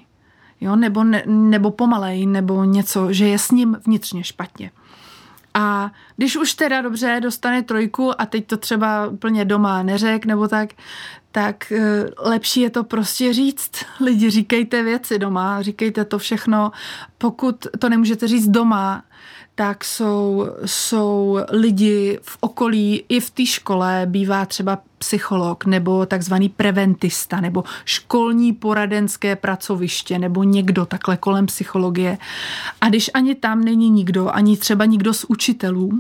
jo? 0.62 0.76
Nebo, 0.76 1.04
ne, 1.04 1.24
nebo 1.26 1.72
pomalej, 1.72 2.26
nebo 2.26 2.64
něco, 2.64 3.14
že 3.14 3.28
je 3.28 3.40
s 3.40 3.52
ním 3.52 3.78
vnitřně 3.86 4.24
špatně. 4.24 4.72
A 5.60 5.92
když 6.18 6.38
už 6.38 6.54
teda 6.54 6.82
dobře 6.82 7.20
dostane 7.24 7.64
trojku 7.64 8.22
a 8.22 8.26
teď 8.26 8.48
to 8.48 8.58
třeba 8.58 9.08
úplně 9.08 9.46
doma 9.46 9.84
neřek 9.84 10.26
nebo 10.26 10.48
tak, 10.48 10.70
tak 11.32 11.72
eh, 11.72 12.06
lepší 12.20 12.62
je 12.62 12.70
to 12.70 12.84
prostě 12.84 13.34
říct. 13.34 13.72
Lidi, 14.00 14.30
říkejte 14.30 14.84
věci 14.84 15.20
doma, 15.20 15.62
říkejte 15.62 16.06
to 16.06 16.20
všechno. 16.20 16.72
Pokud 17.18 17.68
to 17.80 17.90
nemůžete 17.90 18.28
říct 18.28 18.48
doma, 18.48 19.04
tak 19.58 19.84
jsou, 19.84 20.48
jsou 20.66 21.40
lidi 21.52 22.20
v 22.22 22.38
okolí, 22.40 23.04
i 23.10 23.20
v 23.20 23.30
té 23.30 23.46
škole 23.46 24.06
bývá 24.06 24.46
třeba 24.46 24.80
psycholog 24.98 25.66
nebo 25.66 26.06
takzvaný 26.06 26.50
preventista 26.50 27.42
nebo 27.42 27.64
školní 27.86 28.54
poradenské 28.54 29.36
pracoviště 29.36 30.20
nebo 30.20 30.44
někdo 30.44 30.86
takhle 30.86 31.18
kolem 31.18 31.46
psychologie. 31.46 32.18
A 32.82 32.90
když 32.90 33.10
ani 33.14 33.36
tam 33.36 33.64
není 33.64 33.90
nikdo, 33.90 34.30
ani 34.30 34.58
třeba 34.58 34.86
nikdo 34.86 35.14
z 35.14 35.24
učitelů, 35.24 35.92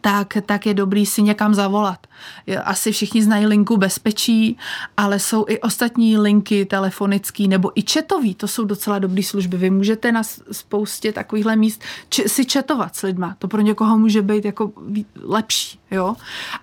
tak, 0.00 0.36
tak 0.46 0.66
je 0.66 0.74
dobrý 0.74 1.06
si 1.06 1.22
někam 1.22 1.54
zavolat. 1.54 2.06
Asi 2.64 2.92
všichni 2.92 3.22
znají 3.22 3.46
linku 3.46 3.76
bezpečí, 3.76 4.58
ale 4.96 5.18
jsou 5.18 5.44
i 5.48 5.60
ostatní 5.60 6.18
linky 6.18 6.64
telefonický 6.64 7.48
nebo 7.48 7.72
i 7.74 7.82
četový, 7.82 8.34
to 8.34 8.48
jsou 8.48 8.64
docela 8.64 8.98
dobré 8.98 9.22
služby. 9.22 9.56
Vy 9.56 9.70
můžete 9.70 10.12
na 10.12 10.22
spoustě 10.52 11.12
takovýchhle 11.12 11.56
míst 11.56 11.82
či, 12.08 12.28
si 12.28 12.44
četovat 12.44 12.96
s 12.96 13.02
lidma. 13.02 13.36
To 13.38 13.48
pro 13.48 13.60
někoho 13.60 13.98
může 13.98 14.22
být 14.22 14.44
jako 14.44 14.72
lepší. 15.22 15.78
Jo? 15.90 16.16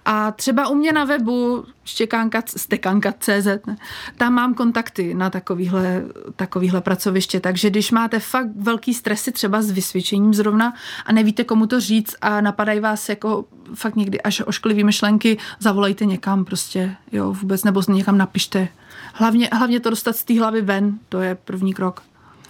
A 0.05 0.32
třeba 0.32 0.67
u 0.67 0.76
mě 0.76 0.93
na 0.93 1.05
webu 1.05 1.65
štěkánka, 1.86 2.43
stekanka.cz, 2.57 3.45
ne? 3.67 3.77
tam 4.17 4.33
mám 4.33 4.53
kontakty 4.53 5.13
na 5.13 5.29
takovýhle, 5.29 6.03
takovýhle 6.36 6.81
pracoviště, 6.81 7.39
takže 7.39 7.69
když 7.69 7.91
máte 7.91 8.19
fakt 8.19 8.49
velký 8.55 8.93
stresy 8.93 9.31
třeba 9.31 9.61
s 9.61 9.71
vysvědčením 9.71 10.33
zrovna 10.33 10.73
a 11.05 11.13
nevíte 11.13 11.43
komu 11.43 11.67
to 11.67 11.79
říct 11.79 12.15
a 12.21 12.41
napadají 12.41 12.79
vás 12.79 13.09
jako 13.09 13.45
fakt 13.73 13.95
někdy 13.95 14.21
až 14.21 14.41
ošklivý 14.45 14.83
myšlenky, 14.83 15.38
zavolejte 15.59 16.05
někam 16.05 16.45
prostě, 16.45 16.95
jo, 17.11 17.33
vůbec, 17.33 17.63
nebo 17.63 17.81
někam 17.89 18.17
napište. 18.17 18.67
Hlavně, 19.13 19.49
hlavně 19.53 19.79
to 19.79 19.89
dostat 19.89 20.15
z 20.15 20.23
té 20.23 20.39
hlavy 20.39 20.61
ven, 20.61 20.99
to 21.09 21.21
je 21.21 21.36
první 21.36 21.73
krok. 21.73 22.01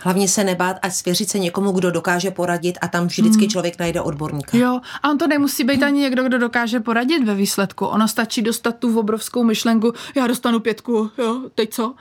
Hlavně 0.06 0.28
se 0.28 0.44
nebát 0.44 0.78
a 0.82 0.90
svěřit 0.90 1.30
se 1.30 1.40
někomu, 1.40 1.72
kdo 1.72 1.92
dokáže 1.92 2.32
poradit 2.32 2.78
a 2.82 2.88
tam 2.88 3.08
vždycky 3.08 3.42
hmm. 3.42 3.50
člověk 3.50 3.80
najde 3.80 4.02
odborníka. 4.02 4.58
Jo, 4.58 4.82
a 5.04 5.10
on 5.10 5.18
to 5.18 5.28
nemusí 5.28 5.64
být 5.64 5.84
ani 5.84 6.02
někdo, 6.02 6.24
kdo 6.24 6.38
dokáže 6.38 6.80
poradit 6.80 7.24
ve 7.24 7.36
výsledku. 7.36 7.86
Ono 7.86 8.08
stačí 8.08 8.42
dostat 8.42 8.76
tu 8.80 9.00
obrovskou 9.00 9.44
myšlenku, 9.44 9.94
já 10.16 10.28
dostanu 10.28 10.60
pětku, 10.60 11.12
jo, 11.18 11.42
teď 11.56 11.74
co? 11.74 11.96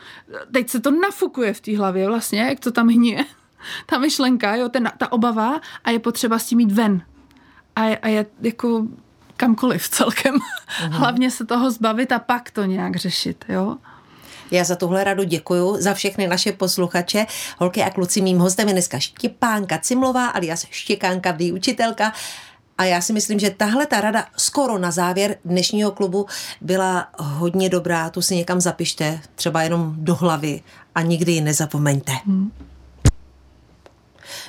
Teď 0.52 0.70
se 0.70 0.80
to 0.80 0.90
nafukuje 0.90 1.54
v 1.54 1.60
té 1.60 1.78
hlavě 1.78 2.06
vlastně, 2.08 2.40
jak 2.40 2.60
to 2.60 2.72
tam 2.72 2.88
hníje. 2.88 3.24
Ta 3.86 3.98
myšlenka, 3.98 4.54
jo, 4.54 4.68
ten, 4.68 4.92
ta 4.98 5.12
obava 5.12 5.60
a 5.84 5.90
je 5.90 5.98
potřeba 5.98 6.38
s 6.38 6.46
tím 6.46 6.60
jít 6.60 6.72
ven. 6.72 7.02
A 7.76 7.84
je, 7.84 7.98
a 7.98 8.08
je 8.08 8.26
jako 8.42 8.86
kamkoliv 9.36 9.88
celkem. 9.88 10.34
Uh-huh. 10.74 10.90
Hlavně 10.90 11.30
se 11.30 11.46
toho 11.46 11.70
zbavit 11.70 12.12
a 12.12 12.18
pak 12.18 12.50
to 12.50 12.64
nějak 12.64 12.96
řešit, 12.96 13.44
jo. 13.48 13.76
Já 14.50 14.64
za 14.64 14.76
tuhle 14.76 15.04
radu 15.04 15.22
děkuju 15.22 15.76
za 15.80 15.94
všechny 15.94 16.26
naše 16.26 16.52
posluchače. 16.52 17.26
Holky 17.58 17.82
a 17.82 17.90
kluci, 17.90 18.20
mým 18.20 18.38
hostem 18.38 18.68
je 18.68 18.74
dneska 18.74 18.98
Štěpánka 18.98 19.78
Cimlová, 19.78 20.26
alias 20.26 20.66
Štěkánka 20.70 21.30
výučitelka. 21.30 22.12
A 22.78 22.84
já 22.84 23.00
si 23.00 23.12
myslím, 23.12 23.38
že 23.38 23.50
tahle 23.50 23.86
ta 23.86 24.00
rada 24.00 24.26
skoro 24.36 24.78
na 24.78 24.90
závěr 24.90 25.36
dnešního 25.44 25.90
klubu 25.90 26.26
byla 26.60 27.08
hodně 27.18 27.68
dobrá. 27.68 28.10
Tu 28.10 28.22
si 28.22 28.36
někam 28.36 28.60
zapište, 28.60 29.20
třeba 29.34 29.62
jenom 29.62 29.94
do 29.98 30.14
hlavy 30.14 30.62
a 30.94 31.02
nikdy 31.02 31.32
ji 31.32 31.40
nezapomeňte. 31.40 32.12
Hmm. 32.26 32.52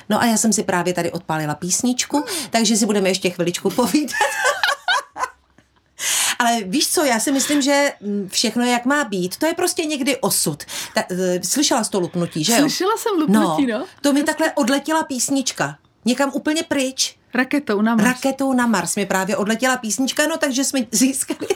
No 0.08 0.22
a 0.22 0.26
já 0.26 0.36
jsem 0.36 0.52
si 0.52 0.62
právě 0.62 0.94
tady 0.94 1.12
odpálila 1.12 1.54
písničku, 1.54 2.24
takže 2.50 2.76
si 2.76 2.86
budeme 2.86 3.08
ještě 3.08 3.30
chviličku 3.30 3.70
povídat. 3.70 4.16
Ale 6.38 6.62
víš 6.62 6.88
co, 6.88 7.04
já 7.04 7.20
si 7.20 7.32
myslím, 7.32 7.62
že 7.62 7.92
mm, 8.00 8.28
všechno 8.32 8.64
jak 8.64 8.84
má 8.84 9.04
být, 9.04 9.36
to 9.36 9.46
je 9.46 9.54
prostě 9.54 9.84
někdy 9.84 10.16
osud. 10.16 10.64
Ta, 10.94 11.04
e, 11.10 11.40
slyšela 11.44 11.84
jsi 11.84 11.90
to 11.90 12.00
lupnutí, 12.00 12.44
že 12.44 12.52
jo? 12.52 12.58
Slyšela 12.58 12.96
jsem 12.96 13.12
lupnutí, 13.20 13.66
no. 13.66 13.78
no. 13.78 13.86
To 14.00 14.12
mi 14.12 14.22
takhle 14.22 14.52
odletěla 14.52 15.02
písnička. 15.02 15.78
Někam 16.04 16.30
úplně 16.34 16.62
pryč. 16.62 17.16
Raketou 17.34 17.82
na 17.82 17.94
Mars. 17.94 18.08
Raketou 18.08 18.52
na 18.52 18.66
Mars 18.66 18.96
mi 18.96 19.06
právě 19.06 19.36
odletěla 19.36 19.76
písnička, 19.76 20.26
no 20.26 20.36
takže 20.36 20.64
jsme 20.64 20.80
získali 20.92 21.48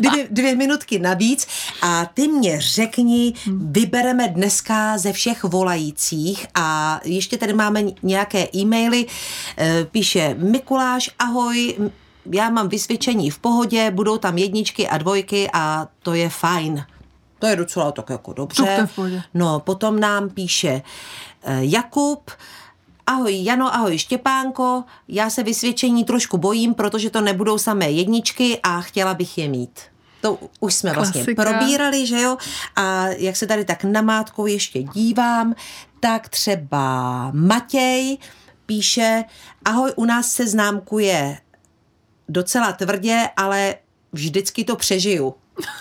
dvě, 0.00 0.26
dvě 0.30 0.54
minutky 0.54 0.98
navíc. 0.98 1.46
A 1.82 2.06
ty 2.14 2.28
mě 2.28 2.60
řekni, 2.60 3.34
vybereme 3.46 4.28
dneska 4.28 4.98
ze 4.98 5.12
všech 5.12 5.44
volajících 5.44 6.46
a 6.54 7.00
ještě 7.04 7.38
tady 7.38 7.52
máme 7.52 7.82
nějaké 8.02 8.48
e-maily. 8.54 9.06
E, 9.58 9.84
píše 9.84 10.34
Mikuláš, 10.38 11.10
ahoj, 11.18 11.76
já 12.32 12.50
mám 12.50 12.68
vysvědčení 12.68 13.30
v 13.30 13.38
pohodě, 13.38 13.90
budou 13.90 14.18
tam 14.18 14.38
jedničky 14.38 14.88
a 14.88 14.98
dvojky 14.98 15.50
a 15.52 15.88
to 16.02 16.14
je 16.14 16.28
fajn. 16.28 16.84
To 17.38 17.46
je 17.46 17.56
docela 17.56 17.92
tak 17.92 18.10
jako 18.10 18.32
dobře. 18.32 18.88
No, 19.34 19.60
potom 19.60 20.00
nám 20.00 20.30
píše 20.30 20.82
eh, 21.42 21.58
Jakub, 21.60 22.30
Ahoj 23.06 23.44
Jano, 23.44 23.74
ahoj 23.74 23.98
Štěpánko, 23.98 24.84
já 25.08 25.30
se 25.30 25.42
vysvědčení 25.42 26.04
trošku 26.04 26.38
bojím, 26.38 26.74
protože 26.74 27.10
to 27.10 27.20
nebudou 27.20 27.58
samé 27.58 27.90
jedničky 27.90 28.60
a 28.62 28.80
chtěla 28.80 29.14
bych 29.14 29.38
je 29.38 29.48
mít. 29.48 29.80
To 30.20 30.38
už 30.60 30.74
jsme 30.74 30.92
vlastně 30.92 31.24
Klasika. 31.24 31.42
vlastně 31.42 31.58
probírali, 31.60 32.06
že 32.06 32.20
jo? 32.20 32.36
A 32.76 33.06
jak 33.06 33.36
se 33.36 33.46
tady 33.46 33.64
tak 33.64 33.84
namátkou 33.84 34.46
ještě 34.46 34.82
dívám, 34.82 35.54
tak 36.00 36.28
třeba 36.28 37.30
Matěj 37.34 38.18
píše, 38.66 39.24
ahoj, 39.64 39.92
u 39.96 40.04
nás 40.04 40.32
se 40.32 40.46
známkuje 40.46 41.38
docela 42.28 42.72
tvrdě, 42.72 43.28
ale 43.36 43.74
vždycky 44.12 44.64
to 44.64 44.76
přežiju. 44.76 45.34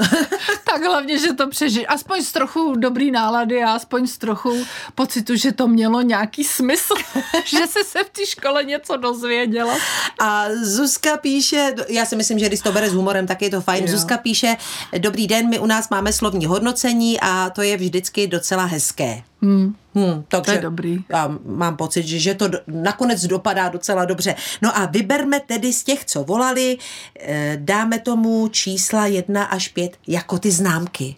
tak 0.71 0.83
hlavně, 0.83 1.19
že 1.19 1.33
to 1.33 1.47
přežij. 1.49 1.85
Aspoň 1.89 2.23
z 2.23 2.31
trochu 2.31 2.75
dobrý 2.75 3.11
nálady 3.11 3.63
a 3.63 3.71
aspoň 3.71 4.07
z 4.07 4.17
trochu 4.17 4.65
pocitu, 4.95 5.35
že 5.35 5.51
to 5.51 5.67
mělo 5.67 6.01
nějaký 6.01 6.43
smysl, 6.43 6.93
že 7.45 7.67
se 7.67 7.83
se 7.83 8.03
v 8.03 8.09
té 8.09 8.25
škole 8.25 8.63
něco 8.63 8.97
dozvěděla. 8.97 9.77
A 10.19 10.45
Zuzka 10.63 11.17
píše, 11.17 11.73
já 11.89 12.05
si 12.05 12.15
myslím, 12.15 12.39
že 12.39 12.47
když 12.47 12.59
to 12.59 12.71
bere 12.71 12.89
s 12.89 12.93
humorem, 12.93 13.27
tak 13.27 13.41
je 13.41 13.49
to 13.49 13.61
fajn. 13.61 13.83
Jo. 13.83 13.91
Zuzka 13.91 14.17
píše, 14.17 14.57
dobrý 14.97 15.27
den, 15.27 15.49
my 15.49 15.59
u 15.59 15.65
nás 15.65 15.89
máme 15.89 16.13
slovní 16.13 16.45
hodnocení 16.45 17.19
a 17.19 17.49
to 17.49 17.61
je 17.61 17.77
vždycky 17.77 18.27
docela 18.27 18.65
hezké. 18.65 19.23
Hmm. 19.41 19.75
Hmm, 19.95 20.23
takže 20.27 20.51
to 20.51 20.51
je 20.51 20.61
dobrý. 20.61 21.03
Já 21.09 21.37
mám 21.45 21.77
pocit, 21.77 22.07
že, 22.07 22.19
že 22.19 22.33
to 22.33 22.49
nakonec 22.67 23.25
dopadá 23.25 23.69
docela 23.69 24.05
dobře. 24.05 24.35
No 24.61 24.77
a 24.77 24.85
vyberme 24.85 25.39
tedy 25.39 25.73
z 25.73 25.83
těch, 25.83 26.05
co 26.05 26.23
volali, 26.23 26.77
eh, 27.19 27.57
dáme 27.61 27.99
tomu 27.99 28.47
čísla 28.47 29.05
1 29.05 29.43
až 29.43 29.67
5 29.67 29.97
jako 30.07 30.39
ty 30.39 30.51
známky. 30.65 31.15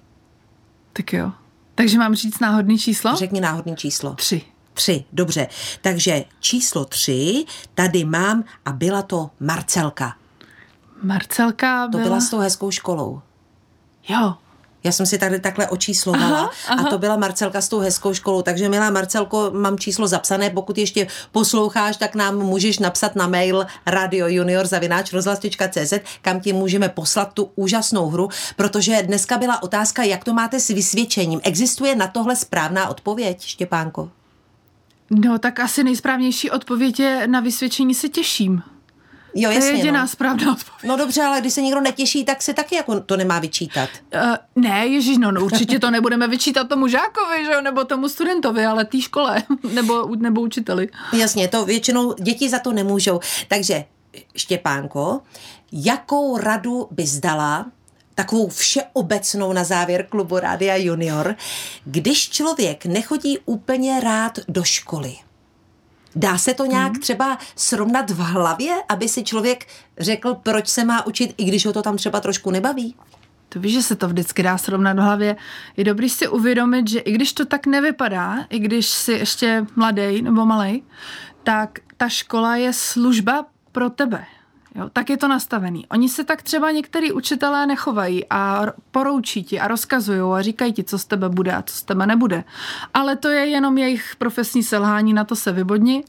Tak 0.94 1.14
jo. 1.14 1.32
Takže 1.76 1.98
mám 1.98 2.16
říct 2.16 2.40
náhodný 2.40 2.80
číslo? 2.80 3.16
Řekni 3.16 3.42
náhodný 3.42 3.76
číslo. 3.76 4.14
Tři. 4.14 4.42
Tři, 4.74 5.06
dobře. 5.14 5.48
Takže 5.82 6.26
číslo 6.40 6.86
tři 6.86 7.46
tady 7.76 8.06
mám 8.06 8.44
a 8.66 8.72
byla 8.72 9.02
to 9.02 9.30
Marcelka. 9.40 10.16
Marcelka 11.04 11.88
byla... 11.88 12.04
To 12.04 12.10
byla 12.10 12.22
s 12.22 12.30
tou 12.30 12.40
hezkou 12.40 12.72
školou. 12.72 13.22
Jo, 14.10 14.36
já 14.88 14.92
jsem 14.92 15.06
si 15.06 15.18
tady 15.18 15.40
takhle 15.40 15.68
očíslovala 15.68 16.40
aha, 16.40 16.52
aha. 16.68 16.88
a 16.88 16.90
to 16.90 16.98
byla 16.98 17.18
Marcelka 17.18 17.62
s 17.62 17.70
tou 17.70 17.80
hezkou 17.80 18.14
školou. 18.14 18.42
Takže 18.42 18.70
milá 18.70 18.90
Marcelko, 18.90 19.52
mám 19.54 19.78
číslo 19.78 20.08
zapsané. 20.08 20.50
Pokud 20.50 20.78
ještě 20.78 21.08
posloucháš, 21.32 21.98
tak 21.98 22.16
nám 22.16 22.38
můžeš 22.38 22.80
napsat 22.80 23.16
na 23.16 23.28
mail 23.28 23.66
radiojunior.cz, 23.86 25.94
kam 26.22 26.40
ti 26.40 26.54
můžeme 26.54 26.90
poslat 26.90 27.34
tu 27.34 27.52
úžasnou 27.56 28.10
hru, 28.10 28.30
protože 28.56 29.04
dneska 29.04 29.38
byla 29.38 29.64
otázka, 29.64 30.04
jak 30.04 30.24
to 30.24 30.34
máte 30.34 30.60
s 30.60 30.68
vysvědčením. 30.68 31.42
Existuje 31.44 31.96
na 31.96 32.08
tohle 32.08 32.36
správná 32.36 32.90
odpověď, 32.90 33.42
Štěpánko? 33.42 34.10
No, 35.12 35.40
tak 35.40 35.60
asi 35.60 35.84
nejsprávnější 35.84 36.52
odpověď 36.52 37.00
je 37.00 37.28
na 37.28 37.40
vysvědčení 37.40 37.94
se 37.94 38.10
těším. 38.10 38.62
Jo, 39.36 39.52
jasně, 39.52 39.60
to 39.60 39.66
je 39.66 39.80
jediná 39.80 40.02
no. 40.02 40.08
správná 40.08 40.52
odpověď. 40.52 40.84
No 40.84 40.98
dobře, 40.98 41.22
ale 41.22 41.42
když 41.42 41.54
se 41.54 41.62
někdo 41.62 41.82
netěší, 41.82 42.26
tak 42.26 42.42
se 42.42 42.54
taky 42.54 42.76
jako 42.76 43.00
to 43.00 43.18
nemá 43.18 43.40
vyčítat. 43.40 43.90
Uh, 44.16 44.64
ne, 44.64 44.88
ježíš, 44.88 45.18
no, 45.18 45.32
no 45.32 45.42
určitě 45.42 45.80
to 45.80 45.92
nebudeme 45.92 46.28
vyčítat 46.28 46.70
tomu 46.70 46.88
žákovi, 46.88 47.46
že 47.46 47.52
jo, 47.52 47.62
nebo 47.62 47.84
tomu 47.84 48.10
studentovi, 48.10 48.66
ale 48.66 48.86
té 48.86 49.02
škole, 49.02 49.44
nebo, 49.74 50.10
nebo 50.16 50.42
učiteli. 50.42 50.90
Jasně, 51.14 51.48
to 51.48 51.66
většinou 51.66 52.14
děti 52.14 52.50
za 52.50 52.60
to 52.60 52.74
nemůžou. 52.74 53.20
Takže 53.48 53.86
Štěpánko, 54.36 55.22
jakou 55.72 56.38
radu 56.38 56.88
bys 56.92 57.20
dala 57.20 57.66
takovou 58.16 58.48
všeobecnou 58.50 59.54
na 59.54 59.64
závěr 59.64 60.06
klubu 60.10 60.40
Rádia 60.40 60.76
Junior, 60.76 61.36
když 61.86 62.30
člověk 62.30 62.86
nechodí 62.86 63.40
úplně 63.46 64.00
rád 64.00 64.40
do 64.48 64.64
školy? 64.64 65.16
Dá 66.20 66.38
se 66.38 66.54
to 66.54 66.66
nějak 66.66 66.92
hmm. 66.92 67.02
třeba 67.02 67.38
srovnat 67.56 68.10
v 68.10 68.18
hlavě, 68.20 68.76
aby 68.90 69.10
si 69.10 69.24
člověk 69.24 69.68
řekl, 69.98 70.34
proč 70.34 70.68
se 70.68 70.84
má 70.84 71.06
učit, 71.06 71.34
i 71.38 71.46
když 71.46 71.66
ho 71.66 71.74
to 71.74 71.82
tam 71.82 71.98
třeba 71.98 72.20
trošku 72.20 72.52
nebaví? 72.52 72.96
To 73.50 73.60
víš, 73.60 73.74
že 73.74 73.82
se 73.82 73.96
to 73.96 74.08
vždycky 74.08 74.44
dá 74.44 74.58
srovnat 74.58 74.98
v 74.98 75.02
hlavě. 75.02 75.36
Je 75.78 75.84
dobrý 75.84 76.10
si 76.10 76.28
uvědomit, 76.28 76.90
že 76.90 77.00
i 77.00 77.12
když 77.12 77.34
to 77.34 77.46
tak 77.46 77.66
nevypadá, 77.66 78.46
i 78.50 78.60
když 78.60 78.88
jsi 78.88 79.12
ještě 79.12 79.66
mladý 79.76 80.22
nebo 80.22 80.46
malý, 80.46 80.84
tak 81.44 81.80
ta 81.98 82.10
škola 82.10 82.56
je 82.56 82.74
služba 82.74 83.46
pro 83.72 83.90
tebe. 83.90 84.26
Jo, 84.78 84.90
tak 84.94 85.10
je 85.10 85.18
to 85.18 85.28
nastavený. 85.28 85.88
Oni 85.88 86.10
se 86.10 86.24
tak 86.24 86.42
třeba 86.42 86.72
některý 86.72 87.12
učitelé 87.12 87.66
nechovají 87.66 88.26
a 88.30 88.66
poroučí 88.92 89.44
ti 89.44 89.60
a 89.60 89.68
rozkazují 89.68 90.22
a 90.22 90.42
říkají 90.42 90.74
ti, 90.74 90.84
co 90.84 91.00
z 91.00 91.06
tebe 91.06 91.30
bude 91.30 91.52
a 91.56 91.62
co 91.62 91.76
z 91.76 91.84
tebe 91.84 92.08
nebude. 92.08 92.44
Ale 92.94 93.16
to 93.16 93.28
je 93.28 93.46
jenom 93.46 93.78
jejich 93.78 94.16
profesní 94.16 94.64
selhání, 94.64 95.14
na 95.14 95.24
to 95.24 95.36
se 95.36 95.52
vybodni. 95.52 96.04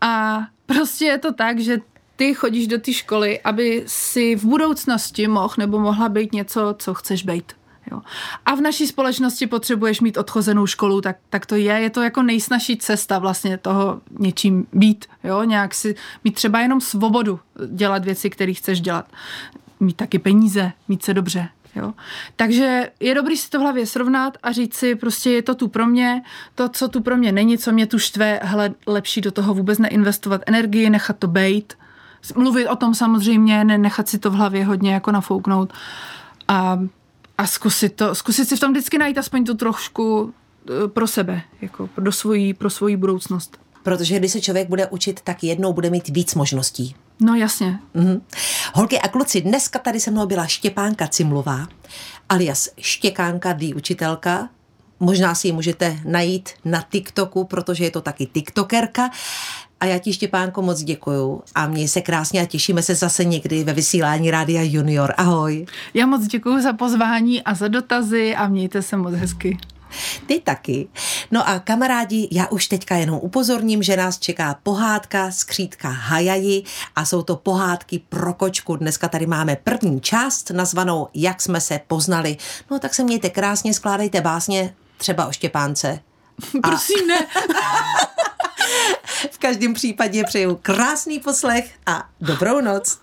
A 0.00 0.46
prostě 0.66 1.04
je 1.04 1.18
to 1.18 1.32
tak, 1.32 1.58
že 1.58 1.78
ty 2.16 2.34
chodíš 2.34 2.66
do 2.66 2.78
té 2.78 2.92
školy, 2.92 3.40
aby 3.40 3.84
si 3.86 4.36
v 4.36 4.44
budoucnosti 4.44 5.28
mohl 5.28 5.54
nebo 5.58 5.78
mohla 5.78 6.08
být 6.08 6.32
něco, 6.32 6.74
co 6.78 6.94
chceš 6.94 7.24
být. 7.24 7.59
Jo. 7.90 8.00
A 8.46 8.54
v 8.54 8.60
naší 8.60 8.86
společnosti 8.86 9.46
potřebuješ 9.46 10.00
mít 10.00 10.16
odchozenou 10.16 10.66
školu, 10.66 11.00
tak, 11.00 11.16
tak 11.30 11.46
to 11.46 11.54
je, 11.54 11.72
je 11.72 11.90
to 11.90 12.02
jako 12.02 12.22
nejsnažší 12.22 12.76
cesta 12.76 13.18
vlastně 13.18 13.58
toho 13.58 14.00
něčím 14.18 14.66
být, 14.72 15.06
jo, 15.24 15.42
nějak 15.42 15.74
si 15.74 15.94
mít 16.24 16.34
třeba 16.34 16.60
jenom 16.60 16.80
svobodu 16.80 17.40
dělat 17.66 18.04
věci, 18.04 18.30
které 18.30 18.52
chceš 18.52 18.80
dělat. 18.80 19.12
Mít 19.80 19.96
taky 19.96 20.18
peníze, 20.18 20.72
mít 20.88 21.02
se 21.02 21.14
dobře, 21.14 21.48
Jo. 21.76 21.92
Takže 22.36 22.90
je 23.00 23.14
dobrý 23.14 23.36
si 23.36 23.50
to 23.50 23.58
v 23.58 23.62
hlavě 23.62 23.86
srovnat 23.86 24.38
a 24.42 24.52
říct 24.52 24.74
si, 24.74 24.94
prostě 24.94 25.30
je 25.30 25.42
to 25.42 25.54
tu 25.54 25.68
pro 25.68 25.86
mě, 25.86 26.22
to, 26.54 26.68
co 26.68 26.88
tu 26.88 27.00
pro 27.00 27.16
mě 27.16 27.32
není, 27.32 27.58
co 27.58 27.72
mě 27.72 27.86
tu 27.86 27.98
štve, 27.98 28.40
hele, 28.42 28.74
lepší 28.86 29.20
do 29.20 29.30
toho 29.30 29.54
vůbec 29.54 29.78
neinvestovat 29.78 30.40
energii, 30.46 30.90
nechat 30.90 31.18
to 31.18 31.26
bejt, 31.26 31.78
mluvit 32.36 32.68
o 32.68 32.76
tom 32.76 32.94
samozřejmě, 32.94 33.64
ne, 33.64 33.78
nechat 33.78 34.08
si 34.08 34.18
to 34.18 34.30
v 34.30 34.34
hlavě 34.34 34.64
hodně 34.64 34.94
jako 34.94 35.12
nafouknout 35.12 35.72
a 36.48 36.78
a 37.40 37.46
zkusit, 37.46 37.96
to, 37.96 38.14
zkusit 38.14 38.48
si 38.48 38.56
v 38.56 38.60
tom 38.60 38.72
vždycky 38.72 38.98
najít 38.98 39.18
aspoň 39.18 39.44
tu 39.44 39.54
trošku 39.54 40.34
eh, 40.84 40.88
pro 40.88 41.06
sebe, 41.06 41.42
jako 41.60 41.88
do 41.98 42.12
svojí, 42.12 42.54
pro 42.54 42.70
svoji 42.70 42.96
budoucnost. 42.96 43.58
Protože 43.82 44.18
když 44.18 44.32
se 44.32 44.40
člověk 44.40 44.68
bude 44.68 44.86
učit, 44.86 45.20
tak 45.24 45.44
jednou 45.44 45.72
bude 45.72 45.90
mít 45.90 46.08
víc 46.08 46.34
možností. 46.34 46.96
No 47.20 47.34
jasně. 47.34 47.78
Mhm. 47.94 48.22
Holky 48.74 48.98
a 49.00 49.08
kluci, 49.08 49.40
dneska 49.40 49.78
tady 49.78 50.00
se 50.00 50.10
mnou 50.10 50.26
byla 50.26 50.46
Štěpánka 50.46 51.08
Cimlová, 51.08 51.68
alias 52.28 52.68
Štěkánka, 52.78 53.52
dý 53.52 53.74
učitelka. 53.74 54.48
Možná 55.00 55.34
si 55.34 55.48
ji 55.48 55.52
můžete 55.52 56.00
najít 56.04 56.50
na 56.64 56.84
TikToku, 56.90 57.44
protože 57.44 57.84
je 57.84 57.90
to 57.90 58.00
taky 58.00 58.26
TikTokerka. 58.26 59.10
A 59.80 59.86
já 59.86 59.98
ti, 59.98 60.12
Štěpánko, 60.12 60.62
moc 60.62 60.82
děkuju 60.82 61.42
a 61.54 61.66
měj 61.66 61.88
se 61.88 62.00
krásně 62.00 62.42
a 62.42 62.46
těšíme 62.46 62.82
se 62.82 62.94
zase 62.94 63.24
někdy 63.24 63.64
ve 63.64 63.72
vysílání 63.72 64.30
Rádia 64.30 64.62
Junior. 64.62 65.14
Ahoj. 65.16 65.66
Já 65.94 66.06
moc 66.06 66.26
děkuji 66.26 66.62
za 66.62 66.72
pozvání 66.72 67.42
a 67.42 67.54
za 67.54 67.68
dotazy 67.68 68.36
a 68.36 68.48
mějte 68.48 68.82
se 68.82 68.96
moc 68.96 69.14
hezky. 69.14 69.58
Ty 70.26 70.40
taky. 70.40 70.88
No 71.30 71.48
a 71.48 71.58
kamarádi, 71.58 72.28
já 72.32 72.46
už 72.46 72.66
teďka 72.66 72.96
jenom 72.96 73.18
upozorním, 73.22 73.82
že 73.82 73.96
nás 73.96 74.18
čeká 74.18 74.58
pohádka 74.62 75.30
skřítka 75.30 75.88
Hajaji 75.88 76.62
a 76.96 77.04
jsou 77.04 77.22
to 77.22 77.36
pohádky 77.36 78.02
pro 78.08 78.34
kočku. 78.34 78.76
Dneska 78.76 79.08
tady 79.08 79.26
máme 79.26 79.56
první 79.56 80.00
část 80.00 80.50
nazvanou 80.50 81.08
Jak 81.14 81.42
jsme 81.42 81.60
se 81.60 81.80
poznali. 81.86 82.36
No 82.70 82.78
tak 82.78 82.94
se 82.94 83.04
mějte 83.04 83.30
krásně, 83.30 83.74
skládejte 83.74 84.20
básně 84.20 84.74
třeba 84.98 85.26
o 85.26 85.32
Štěpánce. 85.32 86.00
Prosím, 86.62 87.06
ne. 87.06 87.18
V 89.30 89.38
každém 89.38 89.74
případě 89.74 90.24
přeju 90.24 90.58
krásný 90.62 91.20
poslech 91.20 91.70
a 91.86 92.08
dobrou 92.20 92.60
noc. 92.60 93.00